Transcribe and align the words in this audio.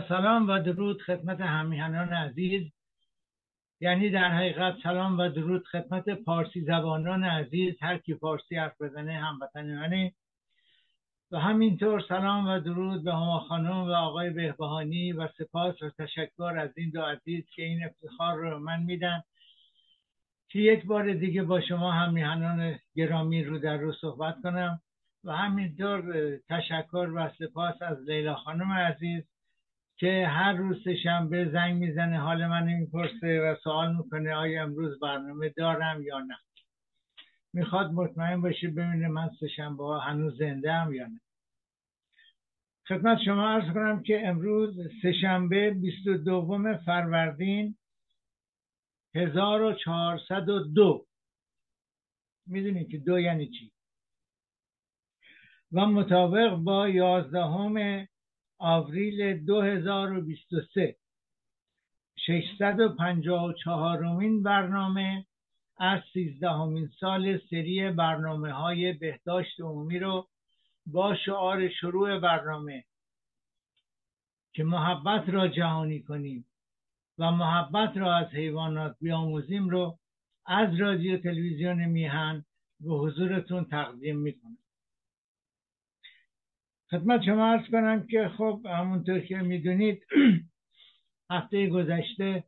سلام 0.00 0.48
و 0.48 0.58
درود 0.58 1.02
خدمت 1.02 1.40
همیهنان 1.40 2.08
عزیز. 2.08 2.72
یعنی 3.80 4.10
در 4.10 4.28
حقیقت 4.28 4.74
سلام 4.82 5.18
و 5.18 5.28
درود 5.28 5.66
خدمت 5.66 6.08
پارسی 6.08 6.60
زبانان 6.60 7.24
عزیز. 7.24 7.74
هر 7.82 7.98
کی 7.98 8.14
پارسی 8.14 8.56
حرف 8.56 8.80
بزنه 8.80 9.12
هموطن 9.12 9.74
منه. 9.74 10.12
و 11.30 11.38
همینطور 11.38 12.04
سلام 12.08 12.48
و 12.48 12.60
درود 12.60 13.04
به 13.04 13.12
هما 13.12 13.40
خانم 13.40 13.88
و 13.88 13.92
آقای 13.92 14.30
بهبهانی 14.30 15.12
و 15.12 15.28
سپاس 15.38 15.82
و 15.82 15.90
تشکر 15.90 16.58
از 16.58 16.70
این 16.76 16.90
دو 16.90 17.02
عزیز 17.02 17.44
که 17.54 17.62
این 17.62 17.84
افتخار 17.84 18.36
رو 18.36 18.58
من 18.58 18.82
میدن 18.82 19.22
که 20.48 20.58
یک 20.58 20.84
بار 20.84 21.12
دیگه 21.12 21.42
با 21.42 21.60
شما 21.60 21.92
همیهنان 21.92 22.78
گرامی 22.94 23.44
رو 23.44 23.58
در 23.58 23.76
رو 23.76 23.92
صحبت 23.92 24.42
کنم. 24.42 24.80
و 25.24 25.32
همینطور 25.32 26.36
تشکر 26.48 27.10
و 27.14 27.30
سپاس 27.38 27.82
از 27.82 27.98
لیلا 28.08 28.34
خانم 28.34 28.72
عزیز. 28.72 29.24
که 29.98 30.26
هر 30.26 30.52
روز 30.52 30.88
شنبه 31.02 31.50
زنگ 31.52 31.74
می‌زنه 31.74 32.18
حال 32.18 32.46
من 32.46 32.64
می‌پرسه 32.64 33.40
و 33.40 33.56
سوال 33.64 33.96
می‌کنه 33.96 34.34
آیا 34.34 34.62
امروز 34.62 35.00
برنامه 35.00 35.48
دارم 35.48 36.02
یا 36.02 36.18
نه؟ 36.18 36.38
می‌خواد 37.52 37.92
مطمئن 37.92 38.40
باشه 38.40 38.68
ببینه 38.68 39.08
من 39.08 39.30
شنبه 39.56 39.84
ها 39.84 39.98
هنوز 39.98 40.38
زنده 40.38 40.72
هم 40.72 40.94
یا 40.94 41.06
نه. 41.06 41.20
خدمت 42.88 43.18
شما 43.24 43.48
ارز 43.48 43.74
کنم 43.74 44.02
که 44.02 44.28
امروز 44.28 44.80
سهشنبه 45.02 45.70
22 45.70 46.78
فروردین 46.86 47.76
1402 49.14 51.06
می‌دونید 52.46 52.90
که 52.90 52.98
دو 52.98 53.20
یعنی 53.20 53.46
چی؟ 53.46 53.72
و 55.72 55.86
مطابق 55.86 56.54
با 56.54 56.88
یازدهم 56.88 58.06
آوریل 58.58 59.44
2023 59.44 60.96
654 62.26 64.16
مین 64.16 64.42
برنامه 64.42 65.26
از 65.78 66.00
سیزدهمین 66.12 66.90
سال 67.00 67.38
سری 67.50 67.90
برنامه 67.90 68.52
های 68.52 68.92
بهداشت 68.92 69.60
عمومی 69.60 69.98
رو 69.98 70.28
با 70.86 71.16
شعار 71.16 71.68
شروع 71.68 72.18
برنامه 72.18 72.84
که 74.52 74.64
محبت 74.64 75.28
را 75.28 75.48
جهانی 75.48 76.02
کنیم 76.02 76.44
و 77.18 77.30
محبت 77.30 77.96
را 77.96 78.16
از 78.16 78.26
حیوانات 78.26 78.96
بیاموزیم 79.00 79.68
رو 79.68 79.98
از 80.46 80.80
رادیو 80.80 81.18
تلویزیون 81.18 81.84
میهن 81.84 82.44
به 82.80 82.94
حضورتون 82.94 83.64
تقدیم 83.64 84.18
می‌کنم. 84.18 84.58
خدمت 86.90 87.22
شما 87.22 87.52
ارز 87.52 87.70
کنم 87.70 88.06
که 88.06 88.28
خب 88.28 88.66
همونطور 88.66 89.20
که 89.20 89.36
می‌دونید 89.36 90.06
هفته 91.30 91.66
گذشته 91.66 92.44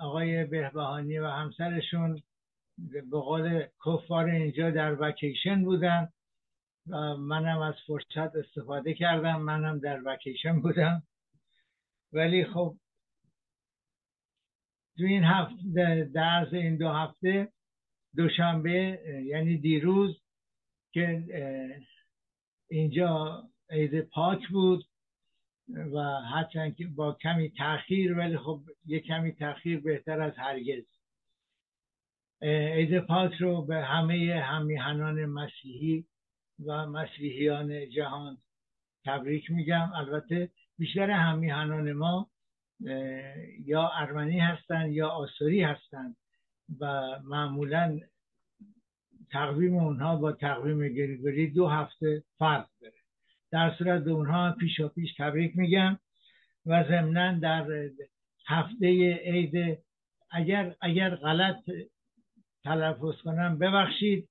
آقای 0.00 0.44
بهبهانی 0.44 1.18
و 1.18 1.26
همسرشون 1.26 2.22
به 3.10 3.20
قول 3.20 3.66
کفار 3.86 4.24
اینجا 4.24 4.70
در 4.70 4.96
وکیشن 5.00 5.64
بودن 5.64 6.08
و 6.86 7.16
منم 7.16 7.58
از 7.58 7.74
فرصت 7.86 8.36
استفاده 8.36 8.94
کردم 8.94 9.40
منم 9.40 9.78
در 9.78 10.00
وکیشن 10.04 10.60
بودم. 10.60 11.02
ولی 12.12 12.44
خب 12.44 12.76
تو 14.98 15.04
این 15.04 15.24
هفته 15.24 16.10
در 16.14 16.48
این 16.52 16.76
دو 16.76 16.88
هفته 16.88 17.52
دوشنبه 18.16 19.00
یعنی 19.24 19.58
دیروز 19.58 20.22
که 20.92 21.24
اینجا 22.72 23.42
عید 23.70 24.00
پاک 24.00 24.48
بود 24.48 24.84
و 25.92 25.98
هرچند 26.20 26.76
که 26.76 26.86
با 26.86 27.12
کمی 27.12 27.50
تاخیر 27.50 28.18
ولی 28.18 28.38
خب 28.38 28.60
یه 28.86 29.00
کمی 29.00 29.32
تاخیر 29.32 29.80
بهتر 29.80 30.20
از 30.20 30.32
هرگز. 30.36 30.84
عید 32.42 32.98
پاک 32.98 33.34
رو 33.34 33.62
به 33.62 33.84
همه 33.84 34.42
همیهنان 34.44 35.24
مسیحی 35.24 36.04
و 36.66 36.86
مسیحیان 36.86 37.90
جهان 37.90 38.36
تبریک 39.04 39.50
میگم. 39.50 39.92
البته 39.94 40.50
بیشتر 40.78 41.10
همیهنان 41.10 41.92
ما 41.92 42.30
یا 43.64 43.88
ارمنی 43.88 44.38
هستند 44.38 44.92
یا 44.92 45.08
آسوری 45.08 45.62
هستند 45.62 46.16
و 46.80 47.02
معمولا 47.24 48.00
تقویم 49.32 49.74
اونها 49.76 50.16
با 50.16 50.32
تقویم 50.32 50.88
گریگوری 50.88 51.50
دو 51.50 51.68
هفته 51.68 52.22
فرق 52.38 52.68
داره. 52.80 52.94
در 53.50 53.74
صورت 53.78 54.06
اونها 54.06 54.56
پیشا 54.60 54.88
پیش 54.88 55.14
تبریک 55.18 55.56
میگم 55.56 55.98
و 56.66 56.84
ضمنا 56.88 57.38
در 57.38 57.88
هفته 58.46 58.86
عید 59.24 59.78
اگر 60.30 60.76
اگر 60.80 61.14
غلط 61.14 61.70
تلفظ 62.64 63.22
کنم 63.24 63.58
ببخشید. 63.58 64.28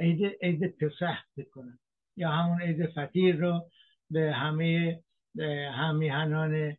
عید 0.00 0.36
عید 0.42 0.76
پسح 0.78 1.18
بکنم 1.36 1.78
یا 2.16 2.30
همون 2.30 2.62
عید 2.62 2.86
فطیر 2.86 3.36
رو 3.36 3.70
به 4.10 4.32
همه 4.32 5.00
همیهنان 5.72 6.76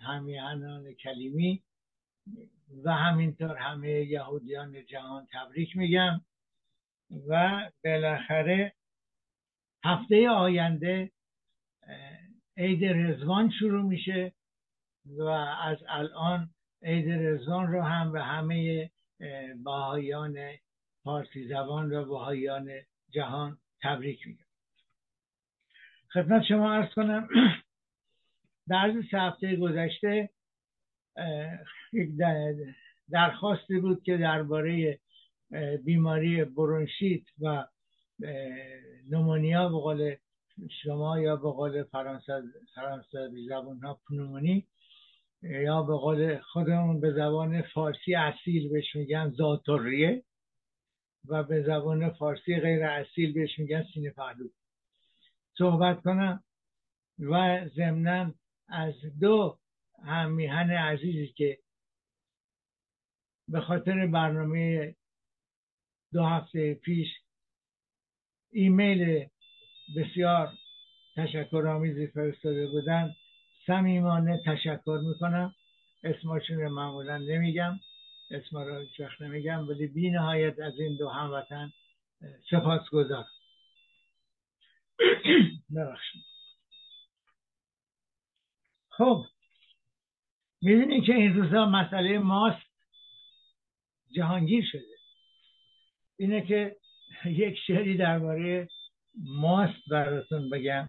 همیهنان 0.00 0.92
کلیمی 0.94 1.62
و 2.84 2.92
همینطور 2.92 3.56
همه 3.56 3.90
یهودیان 3.90 4.84
جهان 4.86 5.28
تبریک 5.32 5.76
میگم 5.76 6.20
و 7.28 7.60
بالاخره 7.84 8.72
هفته 9.84 10.28
آینده 10.28 11.10
عید 12.56 12.84
رزوان 12.84 13.50
شروع 13.50 13.82
میشه 13.82 14.32
و 15.06 15.22
از 15.62 15.78
الان 15.88 16.50
عید 16.82 17.10
رزوان 17.10 17.72
رو 17.72 17.82
هم 17.82 18.12
به 18.12 18.22
همه 18.22 18.90
باهایان 19.62 20.36
پارسی 21.04 21.48
زبان 21.48 21.92
و 21.92 22.04
باهایان 22.04 22.70
جهان 23.10 23.58
تبریک 23.82 24.26
میگم. 24.26 24.44
خدمت 26.12 26.42
شما 26.44 26.72
ارز 26.72 26.94
کنم 26.94 27.28
در 28.68 28.94
سه 29.10 29.18
هفته 29.18 29.56
گذشته 29.56 30.30
یک 31.92 32.10
درخواستی 33.10 33.80
بود 33.80 34.02
که 34.02 34.16
درباره 34.16 34.98
بیماری 35.84 36.44
برونشیت 36.44 37.22
و 37.40 37.66
نومونیا 39.10 39.68
به 39.68 39.78
قول 39.78 40.14
شما 40.82 41.20
یا 41.20 41.36
به 41.36 41.50
قول 41.50 41.82
فرانسه 41.82 42.42
زبان 43.48 43.80
ها 43.80 44.00
پنومونی 44.08 44.66
یا 45.42 45.82
به 45.82 45.96
قول 45.96 46.38
خودمون 46.38 47.00
به 47.00 47.12
زبان 47.12 47.62
فارسی 47.62 48.14
اصیل 48.14 48.68
بهش 48.68 48.96
میگن 48.96 49.30
زاتوریه 49.30 50.22
و 51.28 51.42
به 51.42 51.62
زبان 51.62 52.10
فارسی 52.10 52.60
غیر 52.60 52.84
اصیل 52.84 53.32
بهش 53.32 53.58
میگن 53.58 53.84
سینه 53.94 54.10
پهلو 54.10 54.48
صحبت 55.58 56.02
کنم 56.02 56.42
و 57.18 57.64
ضمنا 57.76 58.34
از 58.68 58.94
دو 59.20 59.58
هم 60.04 60.30
میهن 60.32 60.70
عزیزی 60.70 61.32
که 61.36 61.58
به 63.48 63.60
خاطر 63.60 64.06
برنامه 64.06 64.94
دو 66.12 66.24
هفته 66.24 66.74
پیش 66.74 67.08
ایمیل 68.52 69.26
بسیار 69.96 70.52
تشکر 71.16 71.66
آمیزی 71.66 72.06
فرستاده 72.06 72.66
بودن 72.66 73.14
صمیمانه 73.66 74.42
تشکر 74.46 75.00
می‌کنم. 75.04 75.54
اسمشون 76.04 76.60
رو 76.60 76.70
معمولا 76.70 77.18
نمیگم 77.18 77.80
اسم 78.30 78.58
رو 78.58 78.84
وقت 79.00 79.20
نمیگم 79.20 79.68
ولی 79.68 79.86
بی 79.86 80.10
نهایت 80.10 80.58
از 80.58 80.80
این 80.80 80.96
دو 80.96 81.08
هموطن 81.08 81.72
سپاس 82.50 82.90
گذار 82.90 83.24
خب. 88.90 89.24
می‌دونی 90.62 91.00
که 91.00 91.14
این 91.14 91.34
روزا 91.34 91.66
مسئله 91.66 92.18
ماست؟ 92.18 92.66
جهانگیر 94.14 94.64
شده. 94.72 94.98
اینه 96.18 96.46
که 96.46 96.76
یک 97.24 97.58
شعری 97.66 97.96
درباره 97.96 98.68
ماست 99.24 99.88
براتون 99.90 100.50
بگم. 100.50 100.88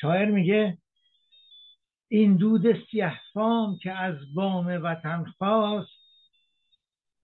شاعر 0.00 0.30
میگه 0.30 0.78
این 2.08 2.36
دود 2.36 2.86
سیه 2.90 3.20
فام 3.32 3.78
که 3.78 3.92
از 3.92 4.34
بام 4.34 4.66
وطن 4.66 5.24
خواست 5.24 6.04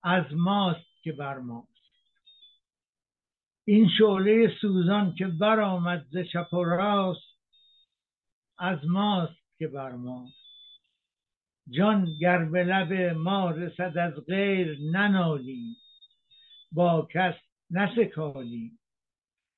از 0.02 0.25
ماست 0.32 1.02
که 1.02 1.12
بر 1.12 1.38
ماست. 1.38 1.70
این 3.64 3.88
شعله 3.99 4.58
سوزان 4.61 5.14
که 5.14 5.26
برآمد 5.26 6.06
ز 6.11 6.19
چپ 6.32 6.55
و 6.55 6.64
راست 6.64 7.38
از 8.58 8.78
ماست 8.84 9.39
که 9.61 9.69
بر 9.69 9.93
ماست 9.93 10.35
جان 11.71 12.19
گر 12.21 12.45
به 12.45 12.65
لب 12.65 12.93
ما 13.17 13.51
رسد 13.51 13.99
از 13.99 14.15
غیر 14.27 14.79
ننالیم 14.81 15.77
با 16.73 17.09
کس 17.11 17.35
نسکالیم 17.71 18.79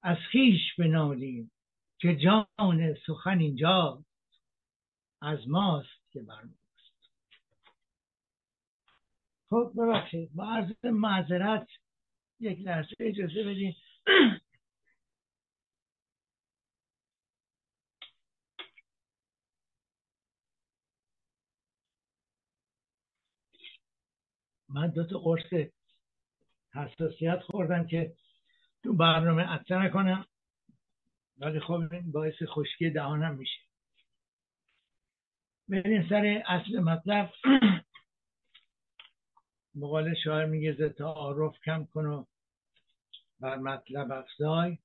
از 0.03 0.17
خیش 0.17 0.61
بنالیم 0.79 1.51
که 1.99 2.17
جان 2.17 2.95
سخن 3.07 3.39
اینجا 3.39 4.05
از 5.21 5.49
ماست 5.49 6.11
که 6.13 6.23
بر 6.23 6.43
ماست. 6.43 7.11
خب 9.51 9.73
ببخشید 9.77 10.35
با 10.35 10.45
عرض 10.45 10.85
معذرت 10.85 11.69
یک 12.41 12.59
لحظه 12.61 12.95
اجازه 13.01 13.43
بدین. 13.45 13.75
من 24.75 24.91
دو 24.91 25.05
تا 25.05 25.19
قرص 25.19 25.69
حساسیت 26.75 27.41
خوردم 27.41 27.87
که 27.87 28.15
تو 28.83 28.93
برنامه 28.93 29.43
عطا 29.43 29.83
نکنم 29.83 30.27
ولی 31.39 31.61
خب 31.61 31.73
این 31.73 32.13
باعث 32.13 32.35
خشکی 32.47 32.91
دهانم 32.91 33.35
میشه. 33.35 33.61
بریم 35.69 36.09
سر 36.09 36.43
اصل 36.47 36.79
مطلب. 36.79 37.33
مقال 39.75 40.15
شاعر 40.25 40.47
میگه 40.47 40.73
ز 40.73 40.83
تعارف 40.83 41.55
کم 41.65 41.85
کن 41.85 42.07
و 42.07 42.25
بر 43.41 43.57
مطلب 43.57 44.13
افزای 44.13 44.79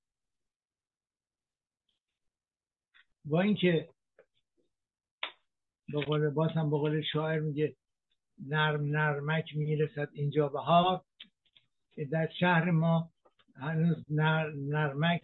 با 3.26 3.42
اینکه 3.42 3.90
بقول 5.94 6.30
باز 6.30 6.52
هم 6.52 6.70
بقول 6.70 7.02
شاعر 7.02 7.40
میگه 7.40 7.76
نرم 8.46 8.86
نرمک 8.86 9.56
می‌رسد 9.56 10.10
اینجا 10.14 10.48
بهار. 10.48 11.02
در 12.12 12.30
شهر 12.40 12.72
ما 12.72 13.12
هنوز 13.56 14.06
نر، 14.10 14.52
نرمک 14.52 15.22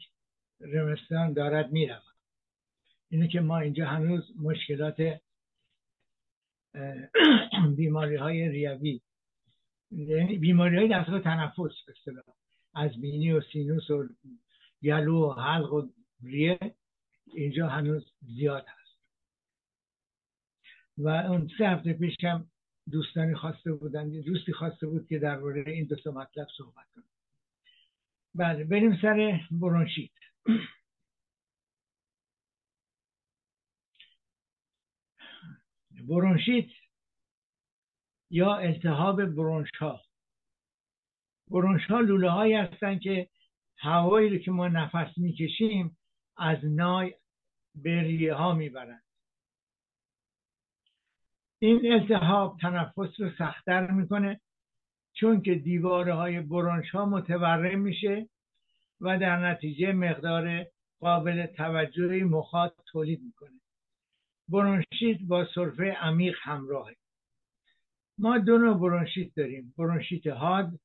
رمستان 0.61 1.33
دارد 1.33 1.71
می‌رود. 1.71 2.03
اینه 3.09 3.27
که 3.27 3.39
ما 3.41 3.59
اینجا 3.59 3.85
هنوز 3.85 4.31
مشکلات 4.41 5.19
بیماری 7.77 8.15
های 8.15 8.49
ریوی 8.49 9.01
یعنی 9.91 10.37
بیماری 10.37 10.77
های 10.77 10.87
دستگاه 10.87 11.19
تنفس 11.19 11.71
از 12.75 13.01
بینی 13.01 13.31
و 13.31 13.41
سینوس 13.41 13.89
و 13.89 14.09
گلو 14.83 15.29
و 15.29 15.33
حلق 15.33 15.73
و 15.73 15.89
ریه 16.23 16.59
اینجا 17.33 17.67
هنوز 17.67 18.13
زیاد 18.21 18.65
هست. 18.67 18.99
و 20.97 21.07
اون 21.07 21.49
سه 21.57 21.67
هفته 21.67 21.93
پیش 21.93 22.15
دوستانی 22.91 23.35
خواسته 23.35 23.73
بودن 23.73 24.09
دوستی 24.09 24.53
خواسته 24.53 24.87
بود 24.87 25.07
که 25.07 25.19
درباره 25.19 25.63
این 25.67 25.85
دو 25.85 26.11
مطلب 26.11 26.47
صحبت 26.57 26.87
کنم 26.95 27.03
بله 28.35 28.63
بریم 28.63 28.97
سر 29.01 29.39
برونشیت. 29.51 30.11
برونشیت 36.07 36.69
یا 38.31 38.55
التهاب 38.55 39.25
برونش 39.25 39.69
ها 39.79 40.01
برونش 41.47 41.85
ها 41.85 41.99
لوله 41.99 42.29
هایی 42.29 42.53
هستن 42.53 42.99
که 42.99 43.29
هوایی 43.77 44.29
رو 44.29 44.37
که 44.37 44.51
ما 44.51 44.67
نفس 44.67 45.17
می‌کشیم 45.17 45.97
از 46.37 46.57
نای 46.63 47.15
به 47.75 48.01
ریه 48.01 48.33
ها 48.33 48.53
می‌برند 48.53 49.02
این 51.63 51.93
التهاب 51.93 52.57
تنفس 52.61 53.19
رو 53.19 53.29
سختتر 53.37 53.91
می‌کنه 53.91 54.39
چون 55.13 55.41
که 55.41 55.55
دیواره 55.55 56.13
های 56.13 56.41
برونش 56.41 56.89
ها 56.89 57.05
متورم 57.05 57.79
میشه 57.79 58.29
و 59.01 59.19
در 59.19 59.51
نتیجه 59.51 59.91
مقدار 59.91 60.65
قابل 60.99 61.45
توجهی 61.45 62.23
مخاط 62.23 62.73
تولید 62.91 63.21
می‌کنه. 63.21 63.59
برونشیت 64.49 65.17
با 65.27 65.47
سرفه 65.55 65.91
عمیق 65.91 66.35
همراهه. 66.41 66.95
ما 68.17 68.37
دو 68.37 68.57
نوع 68.57 68.77
برونشیت 68.77 69.35
داریم 69.35 69.73
برونشیت 69.77 70.27
حاد 70.27 70.79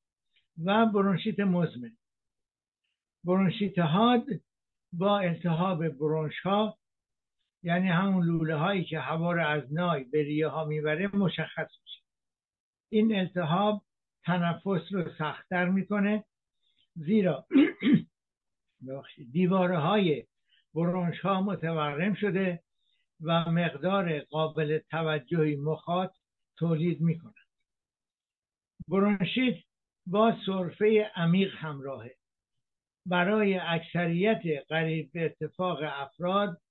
و 0.65 0.85
برونشیت 0.85 1.39
مزمن. 1.39 1.97
برونشیت 3.23 3.79
حاد 3.79 4.25
با 4.93 5.19
التهاب 5.19 5.87
برونش 5.89 6.39
ها 6.39 6.77
یعنی 7.63 7.87
همون 7.87 8.25
لوله 8.25 8.55
هایی 8.55 8.83
که 8.83 8.99
هوا 8.99 9.31
رو 9.31 9.47
از 9.47 9.73
نای 9.73 10.03
به 10.03 10.23
ریه 10.23 10.47
ها 10.47 10.65
می‌بره 10.65 11.15
مشخص 11.15 11.69
میشه. 11.83 12.01
این 12.89 13.15
التهاب 13.15 13.81
تنفس 14.25 14.91
رو 14.91 15.09
سختتر 15.17 15.65
می‌کنه 15.69 16.23
زیرا 16.95 17.45
دیواره 19.31 19.77
های 19.77 20.25
برونش 20.73 21.19
ها 21.19 21.41
متورم 21.41 22.13
شده 22.13 22.63
و 23.21 23.51
مقدار 23.51 24.19
قابل 24.19 24.79
توجهی 24.91 25.55
مخاط 25.55 26.11
تولید 26.57 27.01
می 27.01 27.19
کند 27.19 27.33
برونشیت 28.87 29.55
با 30.07 30.35
صرفه 30.45 31.11
عمیق 31.15 31.55
همراهه. 31.55 32.15
برای 33.05 33.57
اکثریت 33.57 34.41
قریب 34.69 35.11
به 35.13 35.25
اتفاق 35.25 35.79
افراد 35.83 36.61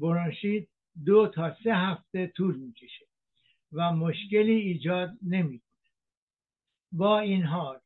برونشیت 0.00 0.68
دو 1.04 1.28
تا 1.28 1.56
سه 1.64 1.74
هفته 1.74 2.26
طول 2.26 2.56
می‌کشه 2.56 3.06
و 3.72 3.92
مشکلی 3.92 4.52
ایجاد 4.52 5.12
نمی‌کنه. 5.22 5.70
با 6.92 7.20
این 7.20 7.42
حال 7.42 7.78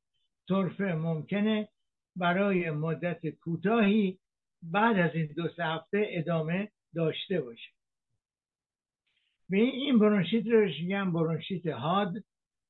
طرفه 0.49 0.85
ممکنه 0.85 1.69
برای 2.17 2.71
مدت 2.71 3.29
کوتاهی 3.29 4.19
بعد 4.63 4.99
از 4.99 5.15
این 5.15 5.27
دو 5.37 5.49
سه 5.49 5.65
هفته 5.65 6.07
ادامه 6.09 6.71
داشته 6.95 7.41
باشه. 7.41 7.71
به 9.49 9.57
این 9.57 9.99
برونشیت 9.99 10.47
رو 10.47 10.65
میگن 10.65 11.13
برونشیت 11.13 11.67
حاد 11.67 12.15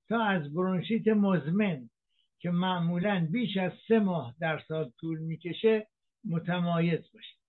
تا 0.09 0.25
از 0.25 0.55
برونشیت 0.55 1.09
مزمن 1.09 1.91
که 2.39 2.51
معمولا 2.51 3.29
بیش 3.31 3.57
از 3.57 3.73
سه 3.89 3.99
ماه 3.99 4.35
در 4.41 4.59
سال 4.69 4.93
طول 5.01 5.19
می‌کشه 5.19 5.89
متمایز 6.25 7.01
باشه. 7.15 7.44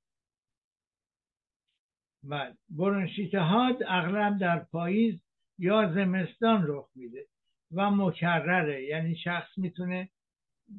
و 2.29 2.53
برونشیت 2.69 3.35
حاد 3.35 3.83
اغلب 3.87 4.37
در 4.39 4.59
پاییز 4.59 5.21
یا 5.59 5.93
زمستان 5.93 6.63
رخ 6.67 6.89
میده 6.95 7.25
و 7.71 7.91
مکرره. 7.91 8.83
یعنی 8.83 9.15
شخص 9.15 9.57
می‌تونه 9.57 10.09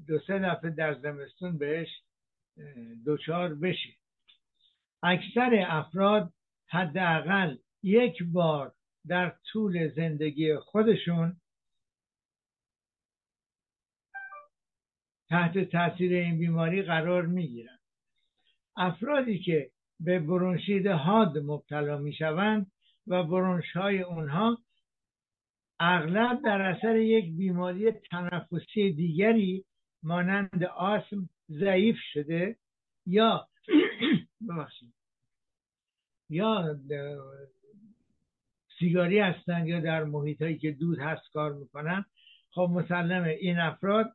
دو 0.06 0.18
سه 0.18 0.38
دفعه 0.38 0.70
در 0.70 0.94
زمستون 0.94 1.58
بهش 1.58 1.88
دچار 3.06 3.54
بشه. 3.54 3.88
اکثر 5.02 5.64
افراد 5.68 6.32
حداقل 6.68 7.56
یک 7.82 8.22
بار 8.22 8.74
در 9.06 9.36
طول 9.52 9.88
زندگی 9.88 10.56
خودشون 10.56 11.40
تحت 15.28 15.58
تاثیر 15.58 16.12
این 16.12 16.38
بیماری 16.38 16.82
قرار 16.82 17.26
می‌گیرند 17.26 17.80
افرادی 18.76 19.38
که 19.38 19.70
به 20.00 20.18
برونشید 20.18 20.86
حاد 20.86 21.38
مبتلا 21.38 21.98
می‌شوند 21.98 22.72
و 23.06 23.22
برونش 23.22 23.72
های 23.72 24.02
اونها 24.02 24.58
اغلب 25.80 26.42
در 26.44 26.62
اثر 26.62 26.96
یک 26.96 27.36
بیماری 27.36 27.92
تنفسی 27.92 28.92
دیگری 28.92 29.64
مانند 30.02 30.64
آسم 30.64 31.28
ضعیف 31.50 31.96
شده 32.12 32.56
یا 33.06 33.48
ببخشید. 34.48 34.92
یا 36.30 36.76
سیگاری 38.78 39.18
هستن 39.18 39.66
یا 39.66 39.80
در 39.80 40.04
محیط 40.04 40.42
هایی 40.42 40.58
که 40.58 40.70
دود 40.72 40.98
هست 40.98 41.32
کار 41.32 41.52
می‌کنن 41.52 42.04
خب 42.50 42.70
مسلمه 42.72 43.28
این 43.28 43.58
افراد 43.58 44.12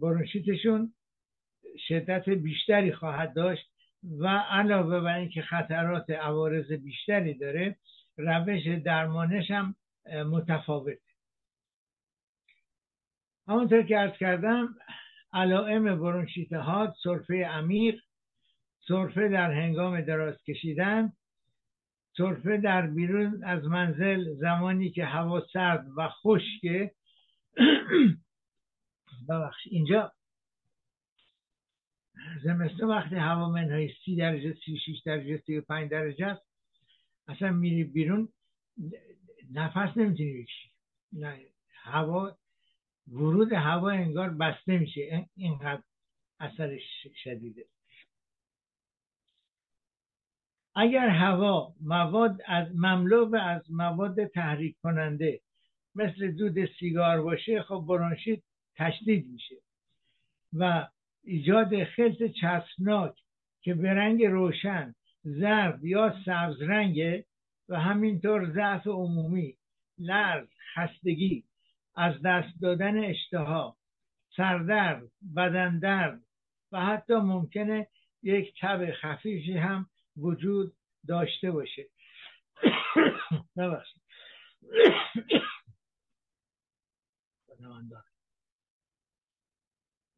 برونشیتشون 0.00 0.94
شدت 1.88 2.28
بیشتری 2.28 2.92
خواهد 2.92 3.34
داشت 3.34 3.69
و 4.02 4.26
علاوه 4.28 5.00
بر 5.00 5.16
اینکه 5.16 5.42
خطرات 5.42 6.10
عوارض 6.10 6.72
بیشتری 6.72 7.34
داره 7.34 7.76
روش 8.16 8.66
درمانش 8.84 9.50
هم 9.50 9.74
متفاوته. 10.26 11.00
همونطور 13.48 13.82
که 13.82 13.98
ارز 13.98 14.12
کردم 14.18 14.74
علائم 15.32 15.84
برونشیت 15.84 16.52
ها 16.52 16.94
سرفه 17.02 17.46
عمیق 17.46 18.00
سرفه 18.88 19.28
در 19.28 19.52
هنگام 19.52 20.00
دراز 20.00 20.42
کشیدن 20.42 21.12
سرفه 22.16 22.56
در 22.56 22.86
بیرون 22.86 23.44
از 23.44 23.64
منزل 23.64 24.34
زمانی 24.34 24.90
که 24.90 25.04
هوا 25.04 25.46
سرد 25.52 25.86
و 25.96 26.08
خشکه. 26.08 26.90
ببخش 29.28 29.66
اینجا 29.70 30.12
زمستون 32.42 32.88
وقتی 32.88 33.14
هوا 33.14 33.48
منهای 33.48 33.90
سی 34.04 34.16
درجه 34.16 34.56
سی 34.64 34.78
شیش 34.78 35.02
درجه 35.02 35.42
سی 35.46 35.58
و 35.58 35.60
پنج 35.60 35.90
درجه 35.90 36.26
است 36.26 36.42
اصلا 37.28 37.52
میری 37.52 37.84
بیرون 37.84 38.28
نفس 39.52 39.96
نمی‌تونی 39.96 40.42
بکشی. 40.42 40.70
نه 41.12 41.40
هوا 41.82 42.36
ورود 43.12 43.52
هوا 43.52 43.90
انگار 43.90 44.30
بسته 44.30 44.78
میشه 44.78 45.28
اینقدر 45.36 45.82
اثرش 46.40 47.06
شدیده. 47.22 47.64
اگر 50.74 51.08
هوا 51.08 51.74
مواد 51.80 52.40
از 52.46 52.68
مملو 52.74 53.36
از 53.36 53.70
مواد 53.70 54.26
تحریک 54.26 54.76
کننده 54.82 55.40
مثل 55.94 56.30
دود 56.30 56.68
سیگار 56.78 57.22
باشه 57.22 57.62
خب 57.62 57.84
برونشیت 57.88 58.42
تشدید 58.76 59.26
میشه. 59.26 59.56
و 60.52 60.88
ایجاد 61.24 61.84
خلط 61.84 62.22
چسبناک 62.22 63.14
که 63.62 63.74
به 63.74 63.90
رنگ 63.90 64.24
روشن 64.24 64.94
زرد 65.22 65.84
یا 65.84 66.14
سبز 66.24 66.62
رنگه 66.62 67.24
و 67.68 67.80
همینطور 67.80 68.52
ضعف 68.52 68.86
عمومی 68.86 69.56
لرز 69.98 70.48
خستگی 70.74 71.44
از 71.96 72.14
دست 72.24 72.62
دادن 72.62 73.04
اشتها 73.04 73.76
سردرد 74.36 75.02
بدن 75.36 75.78
درد 75.78 76.20
و 76.72 76.80
حتی 76.80 77.14
ممکنه 77.14 77.88
یک 78.22 78.54
تب 78.60 78.92
خفیفی 78.92 79.56
هم 79.56 79.86
وجود 80.16 80.72
داشته 81.08 81.50
باشه. 81.50 81.86
ببخشید. 83.56 84.02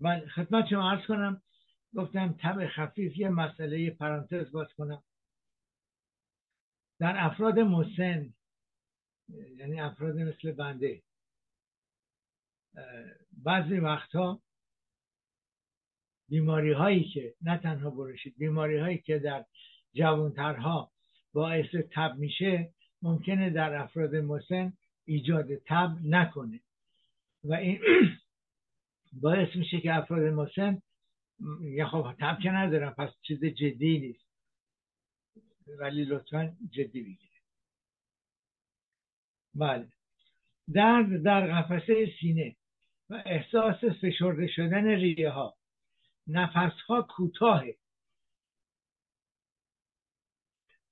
من 0.02 0.28
خدمت 0.28 0.68
شما 0.68 0.90
عرض 0.90 1.06
کنم 1.06 1.42
گفتم 1.94 2.34
تب 2.40 2.68
خفیف 2.68 3.16
یه 3.16 3.28
مسئله 3.28 3.90
پرانتز 3.90 4.52
باز 4.52 4.68
کنم. 4.74 5.02
در 6.98 7.14
افراد 7.24 7.58
مسن 7.58 8.34
یعنی 9.56 9.80
افراد 9.80 10.16
مثل 10.16 10.52
بنده 10.52 11.02
بعضی 13.32 13.78
وقتها 13.78 14.42
بیماری 16.28 16.72
هایی 16.72 17.04
که 17.04 17.34
نه 17.42 17.58
تنها 17.58 17.90
برشید 17.90 18.34
بیماری 18.38 18.78
هایی 18.78 18.98
که 18.98 19.18
در 19.18 19.44
جوانترها 19.94 20.92
باعث 21.32 21.74
تب 21.90 22.14
میشه 22.18 22.72
ممکنه 23.02 23.50
در 23.50 23.74
افراد 23.74 24.16
مسن 24.16 24.72
ایجاد 25.04 25.54
تب 25.54 25.96
نکنه. 26.04 26.60
و 27.44 27.54
این 27.54 27.80
باعث 29.12 29.56
میشه 29.56 29.80
که 29.80 29.94
افراد 29.94 30.22
مسن 30.22 30.82
یا 31.60 31.88
خب 31.88 32.14
تب 32.20 32.38
که 32.42 32.50
ندارن 32.50 32.90
پس 32.90 33.10
چیز 33.22 33.44
جدی 33.44 33.98
نیست. 33.98 34.26
ولی 35.78 36.04
لطفا 36.04 36.56
جدی 36.70 37.02
بگیره 37.02 37.32
بله. 39.54 39.88
درد 40.72 41.22
در 41.22 41.46
قفسه 41.46 42.12
سینه 42.20 42.56
و 43.10 43.22
احساس 43.26 43.84
فشرده 43.84 44.46
شدن 44.46 44.86
ریه 44.86 45.30
ها 45.30 45.56
نفس 46.26 46.80
ها 46.88 47.02
کوتاهه. 47.02 47.76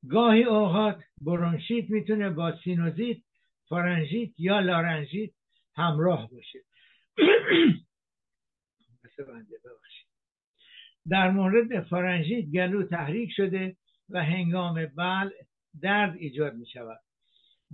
گاهی 0.09 0.45
اوقات 0.45 1.03
برونشیت 1.21 1.91
می‌تونه 1.91 2.31
با 2.31 2.57
سینوزیت 2.65 3.19
فارنژیت 3.69 4.41
یا 4.41 4.61
لارنژیت 4.61 5.31
همراه 5.75 6.31
باشه. 6.31 6.59
در 11.09 11.31
مورد 11.31 11.81
فارنژیت 11.81 12.47
گلو 12.47 12.83
تحریک 12.83 13.31
شده 13.33 13.77
و 14.09 14.25
هنگام 14.25 14.87
بلع 14.87 15.31
درد 15.83 16.17
ایجاد 16.17 16.55
می 16.55 16.67
شود 16.67 17.01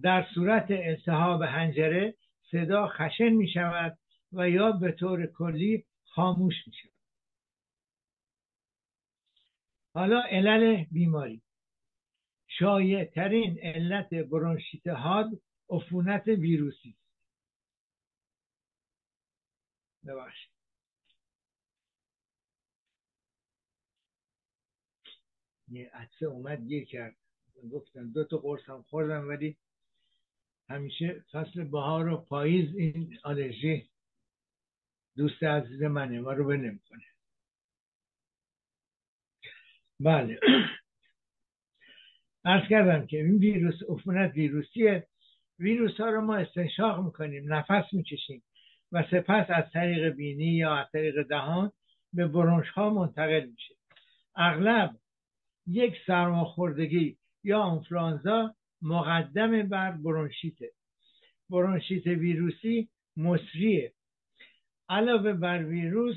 در 0.03 0.27
صورت 0.35 0.67
التهاب 0.71 1.43
حنجره 1.43 2.15
صدا 2.51 2.89
خشن 2.89 3.29
می 3.31 3.49
شود 3.49 3.99
و 4.33 4.51
یا 4.51 4.73
به 4.73 4.93
طور 4.93 5.27
کلی 5.27 5.85
خاموش 6.05 6.55
می 6.67 6.73
شود 6.73 6.97
حالا 9.95 10.23
علل 10.31 10.85
بیماری. 10.85 11.43
شایع 12.49 13.05
ترین 13.05 13.59
علت 13.63 14.15
برونشیت 14.15 14.87
هاد 14.87 15.31
عفونت 15.71 16.27
ویروسی 16.27 16.97
ببخشید. 20.07 20.56
یه 25.69 25.91
عدسه 25.95 26.27
اومد 26.27 26.67
گیر 26.67 26.85
کرد. 26.85 27.17
گفتم 27.73 28.13
دو 28.13 28.25
تا 28.25 28.37
قرص 28.37 28.69
هم 28.69 28.83
خوردم 28.83 29.29
ولی 29.29 29.57
همیشه 30.69 31.25
فصل 31.33 31.65
بهار 31.65 32.09
و 32.09 32.17
پاییز 32.17 32.77
این 32.77 33.19
آلرژی 33.25 33.91
دوست 35.17 35.43
عزیز 35.43 35.83
منه 35.83 36.21
ما 36.21 36.33
رو 36.33 36.45
به 36.47 36.57
نمی‌کنه. 36.57 37.05
بله. 40.01 40.41
ارز 42.45 42.69
کردم 42.69 43.07
که 43.07 43.17
این 43.17 43.39
ویروس 43.39 43.83
عفونت 43.89 44.33
ویروسیه. 44.35 45.07
ویروس 45.59 46.01
ها 46.01 46.11
رو 46.11 46.21
ما 46.21 46.37
استنشاق 46.37 47.05
می‌کنیم 47.05 47.53
نفس 47.55 47.93
می‌کشیم 47.93 48.43
و 48.93 49.03
سپس 49.11 49.47
از 49.49 49.65
طریق 49.73 50.09
بینی 50.09 50.45
یا 50.45 50.75
از 50.77 50.87
طریق 50.93 51.23
دهان 51.23 51.73
به 52.13 52.27
برونش 52.27 52.69
ها 52.69 52.91
منتقل 52.91 53.47
میشه 53.47 53.75
اغلب 54.37 54.97
یک 55.67 55.95
سرماخوردگی 56.07 57.17
یا 57.45 57.59
آنفلانزا 57.59 58.55
مقدم 58.83 59.63
بر 59.63 59.91
برونشیته. 59.91 60.71
برونشیت 61.51 62.07
ویروسی 62.07 62.89
مصریه. 63.17 63.93
علاوه 64.89 65.33
بر 65.33 65.65
ویروس 65.65 66.17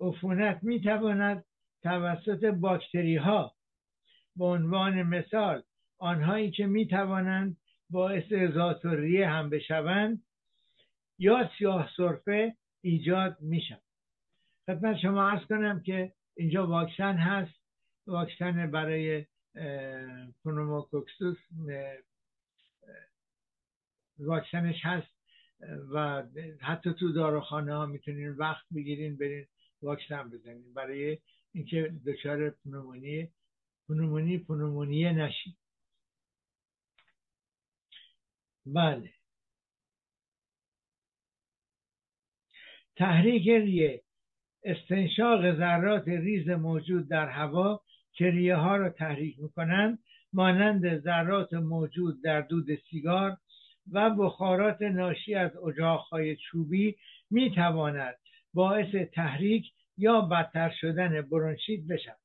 عفونت 0.00 0.58
می‌تواند 0.62 1.44
توسط 1.82 2.44
باکتری 2.44 3.16
ها 3.16 3.54
به 4.36 4.44
عنوان 4.44 5.02
مثال 5.02 5.62
آنهایی 5.98 6.50
که 6.50 6.66
می‌توانند 6.66 7.56
باعث 7.90 8.32
ذاتوریه 8.32 9.28
هم 9.28 9.50
بشوند 9.50 10.22
یا 11.18 11.50
سیاه 11.58 11.90
سرفه 11.96 12.56
ایجاد 12.82 13.36
میشن 13.40 13.78
خدمت 14.66 14.98
شما 14.98 15.30
ارز 15.30 15.46
کنم 15.46 15.82
که 15.82 16.12
اینجا 16.36 16.66
واکسن 16.66 17.16
هست. 17.16 17.55
واکسن 18.06 18.70
برای 18.70 19.26
پنوموکوکوس 20.44 21.38
واکسنش 24.18 24.80
هست 24.82 25.16
و 25.92 26.22
حتی 26.60 26.92
تو 26.94 27.12
داروخانه 27.12 27.74
ها 27.74 27.86
می‌تونین 27.86 28.30
وقت 28.30 28.66
بگیرین 28.74 29.16
برین 29.16 29.46
واکسن 29.82 30.30
بزنین. 30.30 30.74
برای 30.74 31.18
اینکه 31.52 31.94
دچار 32.06 32.50
پنومونی 32.50 33.30
پنومونی 33.88 34.38
پنومونیه 34.38 35.12
نشید 35.12 35.56
بله. 38.66 39.12
تحریک 42.96 43.48
ریه 43.48 44.02
استنشاق 44.64 45.56
ذرات 45.56 46.08
ریز 46.08 46.48
موجود 46.48 47.08
در 47.08 47.28
هوا 47.28 47.82
که 48.16 48.30
ریه 48.30 48.56
ها 48.56 48.76
را 48.76 48.90
تحریک 48.90 49.40
می‌کنند 49.40 49.98
مانند 50.32 50.98
ذرات 50.98 51.52
موجود 51.52 52.22
در 52.22 52.40
دود 52.40 52.74
سیگار 52.90 53.36
و 53.92 54.10
بخارات 54.10 54.82
ناشی 54.82 55.34
از 55.34 55.56
اجاقهای 55.56 56.36
چوبی 56.36 56.96
می‌تواند 57.30 58.18
باعث 58.54 58.94
تحریک 58.94 59.72
یا 59.98 60.20
بدتر 60.20 60.74
شدن 60.80 61.22
برونشیت 61.22 61.86
بشود. 61.86 62.18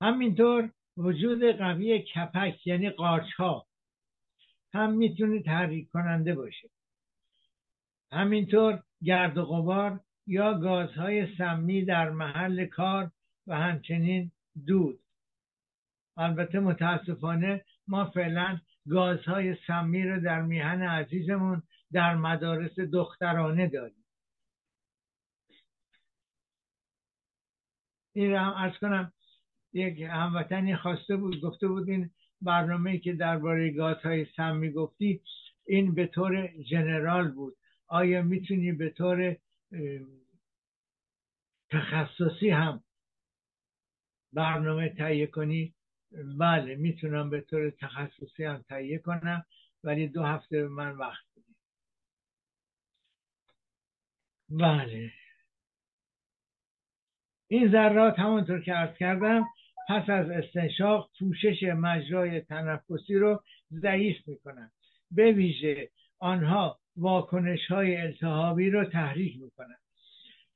همینطور 0.00 0.70
وجود 0.96 1.44
قوی 1.44 1.98
کپک 1.98 2.66
یعنی 2.66 2.90
قارچ 2.90 3.32
ها 3.32 3.66
هم 4.74 4.92
می‌تونه 4.92 5.42
تحریک 5.42 5.88
کننده 5.88 6.34
باشه. 6.34 6.68
همینطور 8.12 8.82
گرد 9.02 9.38
و 9.38 9.44
غبار 9.44 10.00
یا 10.26 10.54
گازهای 10.54 11.36
سمی 11.36 11.84
در 11.84 12.10
محل 12.10 12.66
کار 12.66 13.10
و 13.46 13.56
همچنین 13.56 14.30
دود. 14.66 15.00
البته 16.16 16.60
متاسفانه 16.60 17.64
ما 17.88 18.10
فعلا 18.10 18.60
گازهای 18.88 19.56
سمی 19.66 20.02
رو 20.02 20.20
در 20.20 20.42
میهن 20.42 20.82
عزیزمون 20.82 21.62
در 21.92 22.14
مدارس 22.16 22.78
دخترانه 22.78 23.68
داریم. 23.68 24.04
این 28.12 28.30
رو 28.30 28.38
هم 28.38 28.52
ارز 28.56 28.78
کنم 28.78 29.12
یک 29.72 30.00
هموطنی 30.00 30.76
خواسته 30.76 31.16
بود 31.16 31.40
گفته 31.40 31.68
بود 31.68 31.88
این 31.88 32.10
برنامه 32.42 32.98
که 32.98 33.12
درباره 33.12 33.70
گازهای 33.70 34.26
سمی 34.36 34.70
گفتی 34.70 35.22
این 35.66 35.94
به 35.94 36.06
طور 36.06 36.48
جنرال 36.70 37.28
بود. 37.28 37.56
آیا 37.86 38.22
می‌تونی 38.22 38.72
به 38.72 38.90
طور 38.90 39.36
تخصصی 41.70 42.50
هم 42.50 42.82
برنامه 44.32 44.88
تهیه 44.88 45.26
کنی. 45.26 45.74
بله 46.38 46.74
می‌تونم 46.74 47.30
به 47.30 47.40
طور 47.40 47.70
تخصصی 47.70 48.44
هم 48.44 48.64
تهیه 48.68 48.98
کنم 48.98 49.46
ولی 49.84 50.08
دو 50.08 50.22
هفته 50.22 50.62
به 50.62 50.68
من 50.68 50.90
وقت 50.90 51.24
بدید 51.36 51.56
بله. 54.48 55.12
این 57.48 57.72
ذرات 57.72 58.18
همونطور 58.18 58.60
که 58.62 58.78
ارز 58.78 58.96
کردم 58.96 59.44
پس 59.88 60.10
از 60.10 60.30
استنشاق 60.30 61.10
پوشش 61.18 61.62
مجرای 61.62 62.40
تنفسی 62.40 63.14
رو 63.14 63.42
ضعیف 63.72 64.28
می‌کنن. 64.28 64.70
به 65.10 65.32
ویژه 65.32 65.90
آنها 66.18 66.80
واکنش 66.96 67.66
های 67.66 67.96
التهابی 67.96 68.70
رو 68.70 68.84
تحریک 68.84 69.40
می‌کنن. 69.40 69.76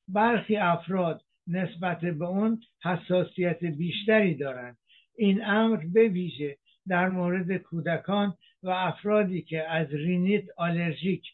برخی 0.08 0.56
افراد 0.56 1.24
نسبت 1.50 2.00
به 2.00 2.24
اون 2.24 2.62
حساسیت 2.84 3.64
بیشتری 3.64 4.34
دارند 4.34 4.78
این 5.16 5.44
امر 5.44 5.76
به 5.76 6.08
ویژه 6.08 6.56
در 6.88 7.08
مورد 7.08 7.56
کودکان 7.56 8.36
و 8.62 8.68
افرادی 8.68 9.42
که 9.42 9.68
از 9.68 9.86
رینیت 9.90 10.44
آلرژیک 10.56 11.24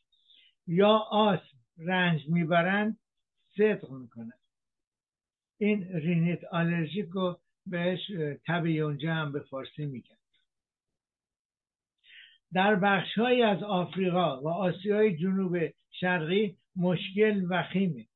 یا 0.66 0.96
آسم 1.11 1.56
رنج 1.78 2.28
می‌برند 2.28 2.99
صدق 3.56 3.90
می‌کنند 3.90 4.40
این 5.58 5.92
رینیت 5.92 6.44
آلرژیک 6.44 7.08
رو 7.12 7.38
بهش 7.66 8.00
تب 8.46 8.66
یونجه 8.66 9.12
هم 9.12 9.32
به 9.32 9.40
فارسی 9.40 9.87
میگن. 9.87 10.16
در 12.52 12.75
بخش 12.75 13.18
از 13.44 13.62
آفریقا 13.62 14.42
و 14.42 14.49
آسیای 14.49 15.16
جنوب 15.16 15.58
شرقی 15.90 16.56
مشکل 16.76 17.46
وخیمه 17.50 18.06